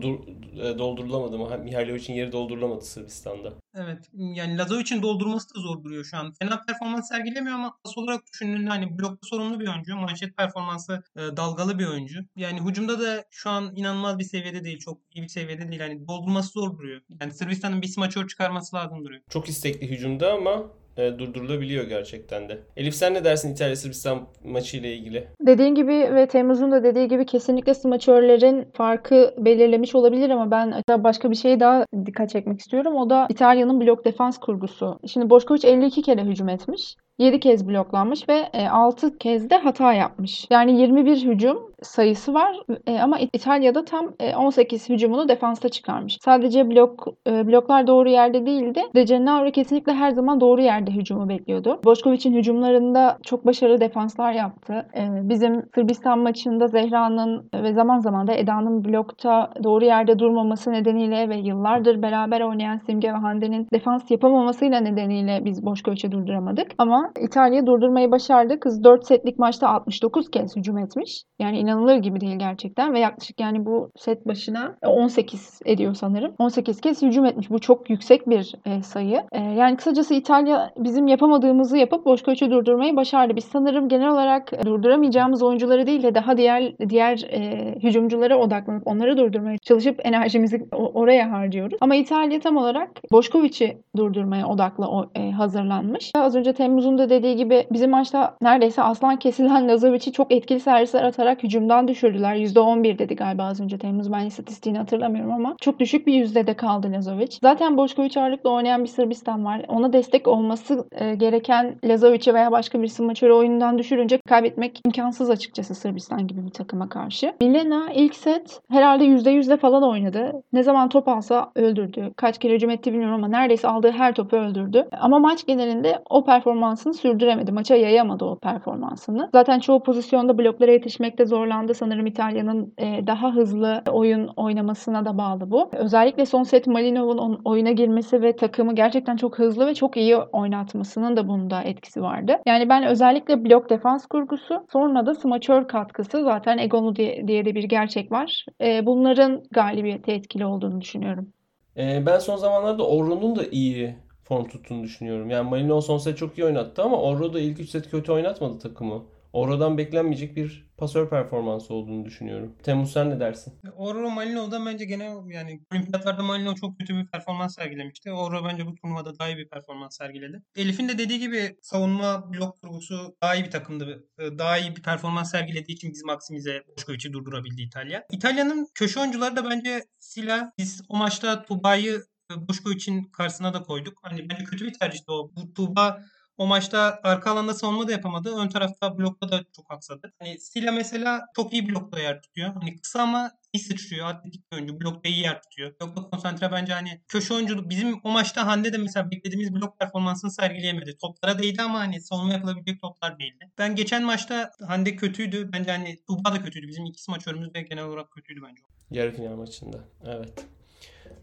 e, 0.58 0.78
doldurulamadı 0.78 1.38
mı? 1.38 1.58
Mihailovic'in 1.58 2.14
yeri 2.14 2.32
doldurulamadı 2.32 2.84
Sırbistan'da. 2.84 3.52
Evet. 3.74 4.10
Yani 4.12 4.58
Lazovic'in 4.58 5.02
doldurması 5.02 5.54
da 5.54 5.60
zor 5.60 5.84
duruyor 5.84 6.04
şu 6.04 6.16
an. 6.16 6.32
Fena 6.32 6.64
performans 6.66 7.08
sergilemiyor 7.08 7.54
ama 7.54 7.76
pas 7.84 7.98
olarak 7.98 8.26
düşündüğünde 8.32 8.70
hani 8.70 8.98
blokta 8.98 9.28
sorumlu 9.28 9.60
bir 9.60 9.68
oyuncu. 9.68 9.96
Manşet 9.96 10.36
performansı 10.36 11.02
e, 11.16 11.20
dalgalı 11.20 11.78
bir 11.78 11.86
oyuncu. 11.86 12.20
Yani 12.36 12.60
hücumda 12.60 13.00
da 13.00 13.24
şu 13.30 13.50
an 13.50 13.76
inanılmaz 13.76 14.18
bir 14.18 14.24
seviyede 14.24 14.64
değil. 14.64 14.78
Çok 14.78 14.98
iyi 15.14 15.22
bir 15.22 15.28
seviyede 15.28 15.68
değil. 15.68 15.80
Hani 15.80 16.08
doldurması 16.08 16.48
zor 16.48 16.78
duruyor. 16.78 17.00
Yani 17.20 17.32
Sırbistan'ın 17.32 17.82
bir 17.82 17.86
smaçör 17.86 18.28
çıkarması 18.28 18.76
lazım 18.76 19.04
duruyor. 19.04 19.22
Çok 19.30 19.48
istekli 19.48 19.90
hücumda 19.90 20.32
ama 20.32 20.62
e, 20.96 21.18
durdurulabiliyor 21.18 21.84
gerçekten 21.84 22.48
de. 22.48 22.58
Elif 22.76 22.94
sen 22.94 23.14
ne 23.14 23.24
dersin 23.24 23.52
İtalya 23.52 23.76
Sırbistan 23.76 24.20
maçı 24.44 24.76
ile 24.76 24.96
ilgili? 24.96 25.28
Dediğin 25.40 25.74
gibi 25.74 25.92
ve 25.92 26.26
Temmuz'un 26.26 26.72
da 26.72 26.84
dediği 26.84 27.08
gibi 27.08 27.26
kesinlikle 27.26 27.74
smaçörlerin 27.74 28.68
farkı 28.72 29.34
belirlemiş 29.38 29.94
olabilir 29.94 30.30
ama 30.30 30.50
ben 30.50 30.82
başka 31.04 31.30
bir 31.30 31.36
şeye 31.36 31.60
daha 31.60 31.86
dikkat 32.06 32.30
çekmek 32.30 32.60
istiyorum. 32.60 32.96
O 32.96 33.10
da 33.10 33.26
İtalya'nın 33.30 33.80
blok 33.80 34.04
defans 34.04 34.38
kurgusu. 34.38 34.98
Şimdi 35.06 35.30
Boşkoviç 35.30 35.64
52 35.64 36.02
kere 36.02 36.24
hücum 36.24 36.48
etmiş. 36.48 36.96
7 37.18 37.40
kez 37.40 37.68
bloklanmış 37.68 38.28
ve 38.28 38.68
6 38.70 39.06
e, 39.06 39.18
kez 39.18 39.50
de 39.50 39.56
hata 39.56 39.92
yapmış. 39.92 40.46
Yani 40.50 40.80
21 40.80 41.24
hücum 41.24 41.58
sayısı 41.82 42.34
var 42.34 42.56
e, 42.86 42.98
ama 42.98 43.18
İtalya'da 43.18 43.84
tam 43.84 44.12
18 44.36 44.90
e, 44.90 44.94
hücumunu 44.94 45.28
defansta 45.28 45.68
çıkarmış. 45.68 46.18
Sadece 46.20 46.70
blok 46.70 47.06
bloklar 47.26 47.86
doğru 47.86 48.08
yerde 48.08 48.46
değildi. 48.46 48.82
De 48.94 49.02
Gennaro 49.02 49.50
kesinlikle 49.50 49.92
her 49.92 50.10
zaman 50.10 50.40
doğru 50.40 50.60
yerde 50.60 50.90
hücumu 50.90 51.28
bekliyordu. 51.28 51.80
Boşkoviç'in 51.84 52.34
hücumlarında 52.34 53.18
çok 53.22 53.46
başarılı 53.46 53.80
defanslar 53.80 54.32
yaptı. 54.32 54.86
Bizim 55.22 55.62
Sırbistan 55.74 56.18
maçında 56.18 56.66
Zehra'nın 56.66 57.50
ve 57.54 57.72
zaman 57.72 57.98
zaman 57.98 58.26
da 58.26 58.34
Eda'nın 58.34 58.84
blokta 58.84 59.52
doğru 59.64 59.84
yerde 59.84 60.18
durmaması 60.18 60.72
nedeniyle 60.72 61.28
ve 61.28 61.36
yıllardır 61.36 62.02
beraber 62.02 62.40
oynayan 62.40 62.78
Simge 62.78 63.08
ve 63.08 63.16
Hande'nin 63.16 63.68
defans 63.72 64.10
yapamamasıyla 64.10 64.80
nedeniyle 64.80 65.44
biz 65.44 65.66
Boşkoviç'i 65.66 66.12
durduramadık. 66.12 66.66
Ama 66.78 67.05
İtalya 67.20 67.66
durdurmayı 67.66 68.10
başardı. 68.10 68.60
Kız 68.60 68.84
4 68.84 69.06
setlik 69.06 69.38
maçta 69.38 69.68
69 69.68 70.30
kez 70.30 70.56
hücum 70.56 70.78
etmiş. 70.78 71.24
Yani 71.38 71.58
inanılır 71.58 71.96
gibi 71.96 72.20
değil 72.20 72.38
gerçekten 72.38 72.94
ve 72.94 73.00
yaklaşık 73.00 73.40
yani 73.40 73.66
bu 73.66 73.90
set 73.96 74.26
başına 74.26 74.76
18 74.86 75.60
ediyor 75.64 75.94
sanırım. 75.94 76.34
18 76.38 76.80
kez 76.80 77.02
hücum 77.02 77.24
etmiş. 77.24 77.50
Bu 77.50 77.58
çok 77.58 77.90
yüksek 77.90 78.30
bir 78.30 78.54
e, 78.64 78.82
sayı. 78.82 79.22
E, 79.32 79.40
yani 79.40 79.76
kısacası 79.76 80.14
İtalya 80.14 80.72
bizim 80.78 81.06
yapamadığımızı 81.06 81.76
yapıp 81.76 82.06
Boşkoviç'i 82.06 82.50
durdurmayı 82.50 82.96
başardı. 82.96 83.36
Biz 83.36 83.44
sanırım 83.44 83.88
genel 83.88 84.08
olarak 84.08 84.64
durduramayacağımız 84.64 85.42
oyuncuları 85.42 85.86
değil 85.86 86.02
de 86.02 86.14
daha 86.14 86.36
diğer 86.36 86.72
diğer 86.88 87.26
e, 87.30 87.74
hücumculara 87.82 88.38
odaklanıp 88.38 88.86
onları 88.86 89.16
durdurmaya 89.16 89.58
çalışıp 89.58 90.00
enerjimizi 90.06 90.68
oraya 90.72 91.30
harcıyoruz. 91.30 91.78
Ama 91.80 91.94
İtalya 91.94 92.40
tam 92.40 92.56
olarak 92.56 92.90
Boşkoviç'i 93.12 93.78
durdurmaya 93.96 94.46
odaklı 94.46 94.86
o, 94.86 95.10
e, 95.14 95.30
hazırlanmış. 95.30 96.12
Az 96.14 96.36
önce 96.36 96.52
Temmuz'un 96.52 96.95
da 96.98 97.10
dediği 97.10 97.36
gibi 97.36 97.66
bizim 97.72 97.90
maçta 97.90 98.36
neredeyse 98.42 98.82
aslan 98.82 99.16
kesilen 99.16 99.68
Lazovic'i 99.68 100.12
çok 100.12 100.32
etkili 100.32 100.60
servisler 100.60 101.04
atarak 101.04 101.42
hücumdan 101.42 101.88
düşürdüler. 101.88 102.36
%11 102.36 102.98
dedi 102.98 103.16
galiba 103.16 103.44
az 103.44 103.60
önce 103.60 103.78
Temmuz. 103.78 104.12
Ben 104.12 104.26
istatistiğini 104.26 104.78
hatırlamıyorum 104.78 105.32
ama 105.32 105.56
çok 105.60 105.80
düşük 105.80 106.06
bir 106.06 106.14
yüzdede 106.14 106.54
kaldı 106.54 106.92
Lazovic. 106.92 107.38
Zaten 107.42 107.76
Boşkovic 107.76 108.20
ağırlıkla 108.20 108.50
oynayan 108.50 108.82
bir 108.82 108.88
Sırbistan 108.88 109.44
var. 109.44 109.62
Ona 109.68 109.92
destek 109.92 110.28
olması 110.28 110.88
e, 110.92 111.14
gereken 111.14 111.74
Lazovic'i 111.84 112.34
veya 112.34 112.52
başka 112.52 112.82
bir 112.82 112.88
smaçörü 112.88 113.32
oyundan 113.32 113.78
düşürünce 113.78 114.18
kaybetmek 114.28 114.80
imkansız 114.86 115.30
açıkçası 115.30 115.74
Sırbistan 115.74 116.26
gibi 116.26 116.44
bir 116.44 116.50
takıma 116.50 116.88
karşı. 116.88 117.32
Milena 117.40 117.92
ilk 117.94 118.14
set 118.14 118.60
herhalde 118.70 119.04
%100'de 119.04 119.56
falan 119.56 119.82
oynadı. 119.82 120.32
Ne 120.52 120.62
zaman 120.62 120.88
top 120.88 121.08
alsa 121.08 121.50
öldürdü. 121.54 122.12
Kaç 122.16 122.38
kere 122.38 122.54
hücum 122.54 122.70
etti 122.70 122.92
bilmiyorum 122.92 123.14
ama 123.14 123.28
neredeyse 123.28 123.68
aldığı 123.68 123.90
her 123.90 124.14
topu 124.14 124.36
öldürdü. 124.36 124.88
Ama 125.00 125.18
maç 125.18 125.46
genelinde 125.46 126.02
o 126.10 126.24
performansı 126.24 126.85
performansını 126.86 126.94
sürdüremedi. 126.94 127.52
Maça 127.52 127.74
yayamadı 127.76 128.24
o 128.24 128.38
performansını. 128.38 129.28
Zaten 129.32 129.60
çoğu 129.60 129.82
pozisyonda 129.82 130.38
bloklara 130.38 130.72
yetişmekte 130.72 131.26
zorlandı. 131.26 131.74
Sanırım 131.74 132.06
İtalya'nın 132.06 132.74
e, 132.78 133.06
daha 133.06 133.34
hızlı 133.34 133.82
oyun 133.90 134.28
oynamasına 134.36 135.04
da 135.04 135.18
bağlı 135.18 135.50
bu. 135.50 135.70
Özellikle 135.72 136.26
son 136.26 136.42
set 136.42 136.66
Malinov'un 136.66 137.40
oyuna 137.44 137.72
girmesi 137.72 138.22
ve 138.22 138.36
takımı 138.36 138.74
gerçekten 138.74 139.16
çok 139.16 139.38
hızlı 139.38 139.66
ve 139.66 139.74
çok 139.74 139.96
iyi 139.96 140.16
oynatmasının 140.16 141.16
da 141.16 141.28
bunda 141.28 141.62
etkisi 141.62 142.02
vardı. 142.02 142.36
Yani 142.46 142.68
ben 142.68 142.86
özellikle 142.86 143.44
blok 143.44 143.70
defans 143.70 144.06
kurgusu 144.06 144.66
sonra 144.72 145.06
da 145.06 145.14
smaçör 145.14 145.68
katkısı 145.68 146.22
zaten 146.24 146.58
Egonu 146.58 146.96
diye, 146.96 147.28
diye 147.28 147.44
de 147.44 147.54
bir 147.54 147.64
gerçek 147.64 148.12
var. 148.12 148.46
E, 148.60 148.86
bunların 148.86 149.42
galibiyete 149.50 150.12
etkili 150.12 150.46
olduğunu 150.46 150.80
düşünüyorum. 150.80 151.28
E, 151.76 152.06
ben 152.06 152.18
son 152.18 152.36
zamanlarda 152.36 152.86
Orun'un 152.86 153.36
da 153.36 153.42
iyi 153.50 154.05
form 154.28 154.48
tuttuğunu 154.48 154.82
düşünüyorum. 154.82 155.30
Yani 155.30 155.50
Malino 155.50 155.80
son 155.80 155.98
set 155.98 156.18
çok 156.18 156.38
iyi 156.38 156.44
oynattı 156.44 156.82
ama 156.82 156.96
Oro 156.96 157.32
da 157.32 157.40
ilk 157.40 157.60
3 157.60 157.70
set 157.70 157.90
kötü 157.90 158.12
oynatmadı 158.12 158.58
takımı. 158.58 159.04
Oro'dan 159.36 159.78
beklenmeyecek 159.78 160.36
bir 160.36 160.66
pasör 160.76 161.10
performansı 161.10 161.74
olduğunu 161.74 162.04
düşünüyorum. 162.04 162.56
Temmuz 162.62 162.92
sen 162.92 163.10
ne 163.10 163.20
dersin? 163.20 163.54
Oro 163.76 164.10
Malino'dan 164.10 164.66
bence 164.66 164.84
gene 164.84 165.04
yani 165.26 165.60
olimpiyatlarda 165.72 166.22
Malino 166.22 166.54
çok 166.54 166.78
kötü 166.78 166.94
bir 166.94 167.06
performans 167.06 167.54
sergilemişti. 167.54 168.12
Oro 168.12 168.44
bence 168.44 168.66
bu 168.66 168.74
turnuvada 168.74 169.18
daha 169.18 169.28
iyi 169.28 169.36
bir 169.36 169.48
performans 169.48 169.96
sergiledi. 169.96 170.42
Elif'in 170.56 170.88
de 170.88 170.98
dediği 170.98 171.18
gibi 171.18 171.56
savunma 171.62 172.32
blok 172.32 172.62
kurgusu 172.62 173.16
daha 173.22 173.34
iyi 173.34 173.44
bir 173.44 173.50
takımdı. 173.50 174.08
Ee, 174.18 174.38
daha 174.38 174.58
iyi 174.58 174.76
bir 174.76 174.82
performans 174.82 175.30
sergilediği 175.30 175.76
için 175.76 175.92
biz 175.92 176.04
Maksimize 176.04 176.62
Boşkoviç'i 176.68 177.12
durdurabildi 177.12 177.62
İtalya. 177.62 178.06
İtalya'nın 178.10 178.66
köşe 178.74 179.00
oyuncuları 179.00 179.36
da 179.36 179.50
bence 179.50 179.84
Sila. 179.98 180.52
Biz 180.58 180.82
o 180.88 180.96
maçta 180.96 181.44
Tuba'yı 181.44 182.02
Boşkoviç'in 182.30 183.04
karşısına 183.04 183.54
da 183.54 183.62
koyduk. 183.62 183.98
Hani 184.02 184.28
bence 184.28 184.44
kötü 184.44 184.66
bir 184.66 184.72
tercihti 184.72 185.10
o. 185.10 185.30
Bu 185.36 185.54
Tuğba 185.54 186.02
o 186.38 186.46
maçta 186.46 187.00
arka 187.02 187.30
alanda 187.30 187.54
savunma 187.54 187.88
da 187.88 187.92
yapamadı. 187.92 188.36
Ön 188.36 188.48
tarafta 188.48 188.98
blokta 188.98 189.28
da 189.28 189.44
çok 189.56 189.70
aksadı. 189.72 190.12
Hani 190.18 190.40
Sila 190.40 190.72
mesela 190.72 191.26
çok 191.36 191.52
iyi 191.52 191.68
blokta 191.68 192.00
yer 192.00 192.22
tutuyor. 192.22 192.54
Hani 192.54 192.76
kısa 192.76 193.02
ama 193.02 193.30
iyi 193.52 193.60
sıçrıyor. 193.60 194.06
Atletik 194.06 194.52
bir 194.52 194.56
oyuncu. 194.56 194.80
Blokta 194.80 195.08
iyi 195.08 195.20
yer 195.20 195.42
tutuyor. 195.42 195.74
Blokta 195.80 196.02
konsantre 196.10 196.52
bence 196.52 196.72
hani 196.72 197.00
köşe 197.08 197.34
oyunculuk. 197.34 197.70
Bizim 197.70 198.00
o 198.04 198.10
maçta 198.10 198.46
Hande 198.46 198.72
de 198.72 198.78
mesela 198.78 199.10
beklediğimiz 199.10 199.54
blok 199.54 199.78
performansını 199.80 200.30
sergileyemedi. 200.30 200.96
Toplara 200.98 201.38
değdi 201.38 201.62
ama 201.62 201.78
hani 201.78 202.00
savunma 202.00 202.32
yapılabilecek 202.32 202.80
toplar 202.80 203.18
değildi. 203.18 203.50
Ben 203.58 203.74
geçen 203.76 204.04
maçta 204.04 204.50
Hande 204.66 204.96
kötüydü. 204.96 205.52
Bence 205.52 205.70
hani 205.70 205.98
Tuğba 206.06 206.32
da 206.32 206.42
kötüydü. 206.42 206.68
Bizim 206.68 206.86
iki 206.86 207.02
smaçörümüz 207.02 207.54
de 207.54 207.62
genel 207.62 207.84
olarak 207.84 208.10
kötüydü 208.10 208.40
bence. 208.48 208.62
Yarı 208.90 209.12
final 209.16 209.36
maçında. 209.36 209.78
Evet. 210.04 210.46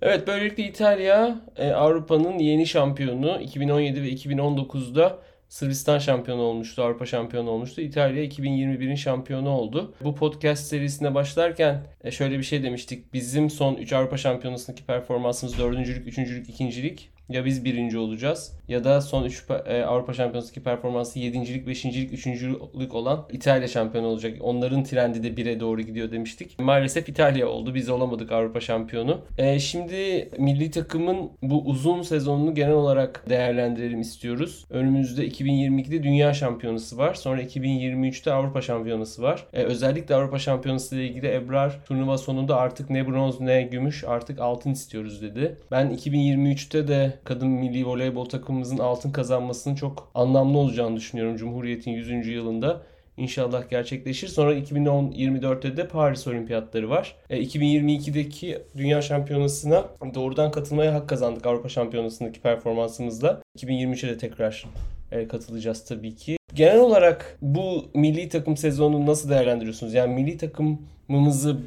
Evet 0.06 0.28
böylelikle 0.28 0.64
İtalya 0.64 1.42
e, 1.58 1.72
Avrupa'nın 1.72 2.40
yeni 2.40 2.68
şampiyonu 2.68 3.42
2017 3.42 4.04
ve 4.04 4.10
2019'da 4.10 5.20
Sırbistan 5.50 6.00
şampiyonu 6.00 6.42
olmuştu, 6.42 6.84
Avrupa 6.84 7.06
şampiyonu 7.06 7.50
olmuştu. 7.50 7.82
İtalya 7.82 8.24
2021'in 8.26 8.96
şampiyonu 8.96 9.50
oldu. 9.50 9.94
Bu 10.04 10.16
podcast 10.16 10.68
serisine 10.68 11.16
başlarken 11.16 11.84
e, 12.04 12.12
şöyle 12.12 12.38
bir 12.38 12.44
şey 12.44 12.64
demiştik. 12.64 13.14
Bizim 13.14 13.50
son 13.50 13.76
3 13.76 13.94
Avrupa 13.94 14.18
şampiyonasındaki 14.18 14.86
performansımız 14.86 15.58
dördüncülük, 15.58 16.08
üçüncülük, 16.08 16.50
ikincilik. 16.50 17.10
Ya 17.30 17.46
biz 17.46 17.66
birinci 17.66 17.98
olacağız 17.98 18.54
ya 18.68 18.84
da 18.84 19.02
son 19.02 19.24
3 19.24 19.44
e, 19.66 19.84
Avrupa 19.84 20.14
Şampiyonası'ndaki 20.14 20.64
performansı 20.64 21.20
7. 21.20 21.68
5. 21.68 21.86
3. 21.86 22.44
olan 22.92 23.26
İtalya 23.32 23.68
şampiyonu 23.68 24.08
olacak. 24.08 24.38
Onların 24.42 24.84
trendi 24.84 25.24
de 25.24 25.28
1'e 25.28 25.60
doğru 25.60 25.82
gidiyor 25.82 26.12
demiştik. 26.12 26.60
Maalesef 26.60 27.10
İtalya 27.10 27.48
oldu. 27.48 27.76
Biz 27.76 27.90
olamadık 27.90 28.32
Avrupa 28.32 28.60
şampiyonu. 28.60 29.22
E, 29.38 29.60
şimdi 29.60 30.30
milli 30.38 30.72
takımın 30.72 31.30
bu 31.42 31.64
uzun 31.66 32.02
sezonunu 32.02 32.56
genel 32.56 32.74
olarak 32.74 33.30
değerlendirelim 33.30 34.02
istiyoruz. 34.02 34.66
Önümüzde 34.70 35.28
2022'de 35.28 36.04
Dünya 36.04 36.34
Şampiyonası 36.34 36.98
var. 36.98 37.14
Sonra 37.14 37.42
2023'te 37.42 38.34
Avrupa 38.34 38.62
Şampiyonası 38.62 39.22
var. 39.22 39.46
E, 39.54 39.64
özellikle 39.64 40.16
Avrupa 40.16 40.40
Şampiyonası 40.40 40.96
ile 40.96 41.08
ilgili 41.08 41.34
Ebrar 41.34 41.86
turnuva 41.86 42.18
sonunda 42.18 42.56
artık 42.56 42.90
ne 42.90 43.08
bronz 43.08 43.40
ne 43.40 43.64
gümüş 43.64 44.04
artık 44.04 44.40
altın 44.40 44.72
istiyoruz 44.72 45.22
dedi. 45.22 45.58
Ben 45.72 45.96
2023'te 45.96 46.88
de 46.88 47.13
kadın 47.24 47.48
milli 47.48 47.86
voleybol 47.86 48.26
takımımızın 48.26 48.78
altın 48.78 49.12
kazanmasının 49.12 49.76
çok 49.76 50.12
anlamlı 50.16 50.58
olacağını 50.58 50.96
düşünüyorum 50.96 51.38
Cumhuriyet'in 51.38 51.92
100. 51.92 52.28
yılında. 52.28 52.82
İnşallah 53.18 53.70
gerçekleşir. 53.70 54.28
Sonra 54.28 54.54
2024'te 54.54 55.78
de 55.78 55.88
Paris 55.88 56.28
Olimpiyatları 56.28 56.90
var. 56.90 57.16
E, 57.30 57.44
2022'deki 57.44 58.60
Dünya 58.78 59.02
Şampiyonası'na 59.02 59.86
doğrudan 60.16 60.52
katılmaya 60.52 60.94
hak 60.94 61.10
kazandık 61.10 61.46
Avrupa 61.46 61.70
Şampiyonası'ndaki 61.70 62.42
performansımızla. 62.42 63.42
2023'e 63.58 64.10
de 64.10 64.18
tekrar 64.18 64.66
e, 65.12 65.28
katılacağız 65.28 65.86
tabii 65.86 66.16
ki. 66.16 66.38
Genel 66.54 66.80
olarak 66.80 67.38
bu 67.42 67.86
milli 67.94 68.30
takım 68.30 68.58
sezonunu 68.58 69.06
nasıl 69.06 69.30
değerlendiriyorsunuz? 69.30 69.94
Yani 69.94 70.14
milli 70.14 70.38
takımımızı 70.38 71.58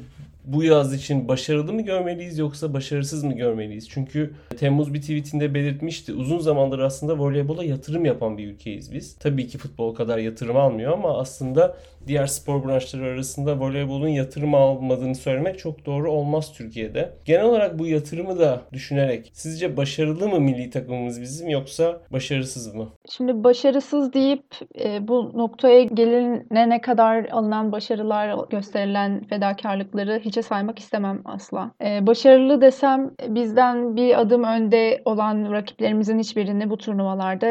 bu 0.47 0.63
yaz 0.63 0.93
için 0.93 1.27
başarılı 1.27 1.73
mı 1.73 1.81
görmeliyiz 1.81 2.37
yoksa 2.37 2.73
başarısız 2.73 3.23
mı 3.23 3.33
görmeliyiz? 3.33 3.89
Çünkü 3.89 4.33
Temmuz 4.57 4.93
bir 4.93 5.01
tweetinde 5.01 5.53
belirtmişti. 5.53 6.13
Uzun 6.13 6.39
zamandır 6.39 6.79
aslında 6.79 7.19
voleybola 7.19 7.63
yatırım 7.63 8.05
yapan 8.05 8.37
bir 8.37 8.47
ülkeyiz 8.47 8.93
biz. 8.93 9.15
Tabii 9.15 9.47
ki 9.47 9.57
futbol 9.57 9.95
kadar 9.95 10.17
yatırım 10.17 10.57
almıyor 10.57 10.93
ama 10.93 11.17
aslında 11.19 11.77
diğer 12.07 12.25
spor 12.25 12.67
branşları 12.67 13.05
arasında 13.05 13.59
voleybolun 13.59 14.07
yatırım 14.07 14.55
almadığını 14.55 15.15
söylemek 15.15 15.59
çok 15.59 15.85
doğru 15.85 16.11
olmaz 16.11 16.53
Türkiye'de. 16.53 17.13
Genel 17.25 17.43
olarak 17.43 17.79
bu 17.79 17.87
yatırımı 17.87 18.39
da 18.39 18.61
düşünerek 18.73 19.31
sizce 19.33 19.77
başarılı 19.77 20.29
mı 20.29 20.39
milli 20.39 20.69
takımımız 20.69 21.21
bizim 21.21 21.49
yoksa 21.49 22.01
başarısız 22.11 22.75
mı? 22.75 22.87
Şimdi 23.09 23.43
başarısız 23.43 24.13
deyip 24.13 24.45
e, 24.83 25.07
bu 25.07 25.31
noktaya 25.35 25.83
gelinene 25.83 26.81
kadar 26.81 27.25
alınan 27.25 27.71
başarılar, 27.71 28.35
gösterilen 28.49 29.23
fedakarlıkları 29.23 30.19
hiçe 30.25 30.41
saymak 30.41 30.79
istemem 30.79 31.21
asla. 31.25 31.71
E, 31.83 32.07
başarılı 32.07 32.61
desem 32.61 33.11
bizden 33.27 33.95
bir 33.95 34.21
adım 34.21 34.43
önde 34.43 35.01
olan 35.05 35.51
rakiplerimizin 35.51 36.19
hiçbirini 36.19 36.69
bu 36.69 36.77
turnuvalarda 36.77 37.47